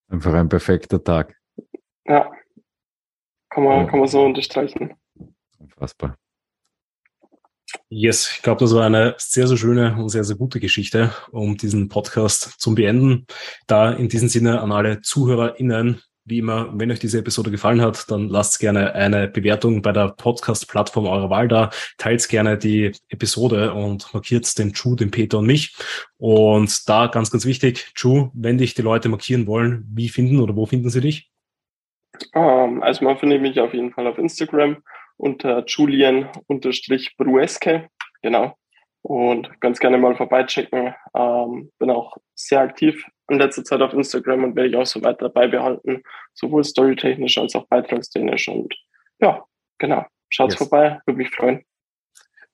Einfach 0.09 0.33
ein 0.33 0.49
perfekter 0.49 1.03
Tag. 1.03 1.35
Ja, 2.05 2.31
kann 3.49 3.63
man, 3.63 3.79
ja. 3.81 3.87
kann 3.87 3.99
man 3.99 4.07
so 4.07 4.23
unterstreichen. 4.23 4.93
Unfassbar. 5.57 6.17
Yes, 7.89 8.31
ich 8.35 8.41
glaube, 8.41 8.59
das 8.59 8.73
war 8.73 8.85
eine 8.85 9.15
sehr, 9.17 9.47
sehr 9.47 9.57
schöne 9.57 9.95
und 9.97 10.09
sehr, 10.09 10.23
sehr 10.23 10.35
gute 10.35 10.59
Geschichte, 10.59 11.13
um 11.31 11.57
diesen 11.57 11.89
Podcast 11.89 12.59
zu 12.59 12.75
beenden. 12.75 13.25
Da 13.67 13.91
in 13.91 14.09
diesem 14.09 14.29
Sinne 14.29 14.61
an 14.61 14.71
alle 14.71 15.01
ZuhörerInnen, 15.01 16.01
wie 16.25 16.39
immer, 16.39 16.69
wenn 16.73 16.91
euch 16.91 16.99
diese 16.99 17.19
Episode 17.19 17.51
gefallen 17.51 17.81
hat, 17.81 18.09
dann 18.11 18.29
lasst 18.29 18.59
gerne 18.59 18.93
eine 18.93 19.27
Bewertung 19.27 19.81
bei 19.81 19.91
der 19.91 20.09
Podcast-Plattform 20.09 21.07
eurer 21.07 21.29
Wahl 21.29 21.47
da. 21.47 21.69
Teilt 21.97 22.27
gerne 22.29 22.57
die 22.57 22.91
Episode 23.09 23.73
und 23.73 24.13
markiert 24.13 24.57
den 24.57 24.73
Chu, 24.73 24.95
den 24.95 25.11
Peter 25.11 25.39
und 25.39 25.47
mich. 25.47 25.75
Und 26.17 26.87
da 26.87 27.07
ganz, 27.07 27.31
ganz 27.31 27.45
wichtig, 27.45 27.91
Chu, 27.95 28.31
wenn 28.33 28.57
dich 28.57 28.73
die 28.73 28.81
Leute 28.81 29.09
markieren 29.09 29.47
wollen, 29.47 29.85
wie 29.91 30.09
finden 30.09 30.39
oder 30.39 30.55
wo 30.55 30.65
finden 30.65 30.89
sie 30.89 31.01
dich? 31.01 31.29
Um, 32.33 32.43
ähm, 32.43 32.83
also 32.83 33.03
man 33.03 33.17
findet 33.17 33.41
mich 33.41 33.59
auf 33.59 33.73
jeden 33.73 33.91
Fall 33.91 34.07
auf 34.07 34.17
Instagram 34.17 34.77
unter 35.17 35.65
Julian-Brueske. 35.65 37.89
Genau. 38.21 38.55
Und 39.03 39.59
ganz 39.59 39.79
gerne 39.79 39.97
mal 39.97 40.15
vorbeichecken. 40.15 40.93
Ähm, 41.15 41.71
bin 41.79 41.89
auch 41.89 42.17
sehr 42.35 42.59
aktiv 42.59 43.03
in 43.31 43.39
letzter 43.39 43.63
Zeit 43.63 43.81
auf 43.81 43.93
Instagram 43.93 44.43
und 44.43 44.55
werde 44.55 44.69
ich 44.69 44.75
auch 44.75 44.85
so 44.85 45.01
weiter 45.03 45.29
beibehalten, 45.29 46.03
sowohl 46.33 46.63
storytechnisch 46.63 47.37
als 47.37 47.55
auch 47.55 47.65
beitragstechnisch. 47.67 48.47
Und 48.49 48.75
ja, 49.19 49.43
genau. 49.77 50.05
Schaut's 50.29 50.53
yes. 50.53 50.67
vorbei, 50.67 50.99
würde 51.05 51.17
mich 51.17 51.29
freuen. 51.29 51.63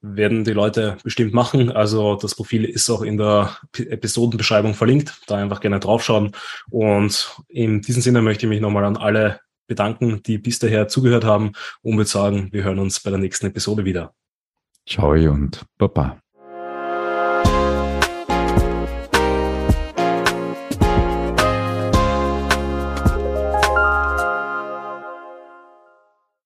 Werden 0.02 0.44
die 0.44 0.54
Leute 0.54 0.98
bestimmt 1.04 1.34
machen. 1.34 1.72
Also 1.72 2.16
das 2.16 2.36
Profil 2.36 2.66
ist 2.66 2.90
auch 2.90 3.02
in 3.02 3.18
der 3.18 3.58
Episodenbeschreibung 3.76 4.74
verlinkt. 4.74 5.22
Da 5.28 5.38
einfach 5.38 5.60
gerne 5.60 5.80
draufschauen. 5.80 6.34
Und 6.70 7.36
in 7.48 7.82
diesem 7.82 8.02
Sinne 8.02 8.22
möchte 8.22 8.46
ich 8.46 8.50
mich 8.50 8.62
nochmal 8.62 8.86
an 8.86 8.98
alle 8.98 9.40
bedanken, 9.68 10.22
die 10.24 10.38
bis 10.38 10.60
daher 10.60 10.88
zugehört 10.88 11.26
haben 11.26 11.54
und 11.82 11.98
würde 11.98 12.10
sagen, 12.10 12.50
wir 12.52 12.64
hören 12.64 12.80
uns 12.80 13.00
bei 13.00 13.10
der 13.10 13.20
nächsten 13.20 13.48
Episode 13.48 13.86
wieder. 13.86 14.14
Ciao 14.88 15.12
und 15.12 15.66
Baba. 15.78 16.20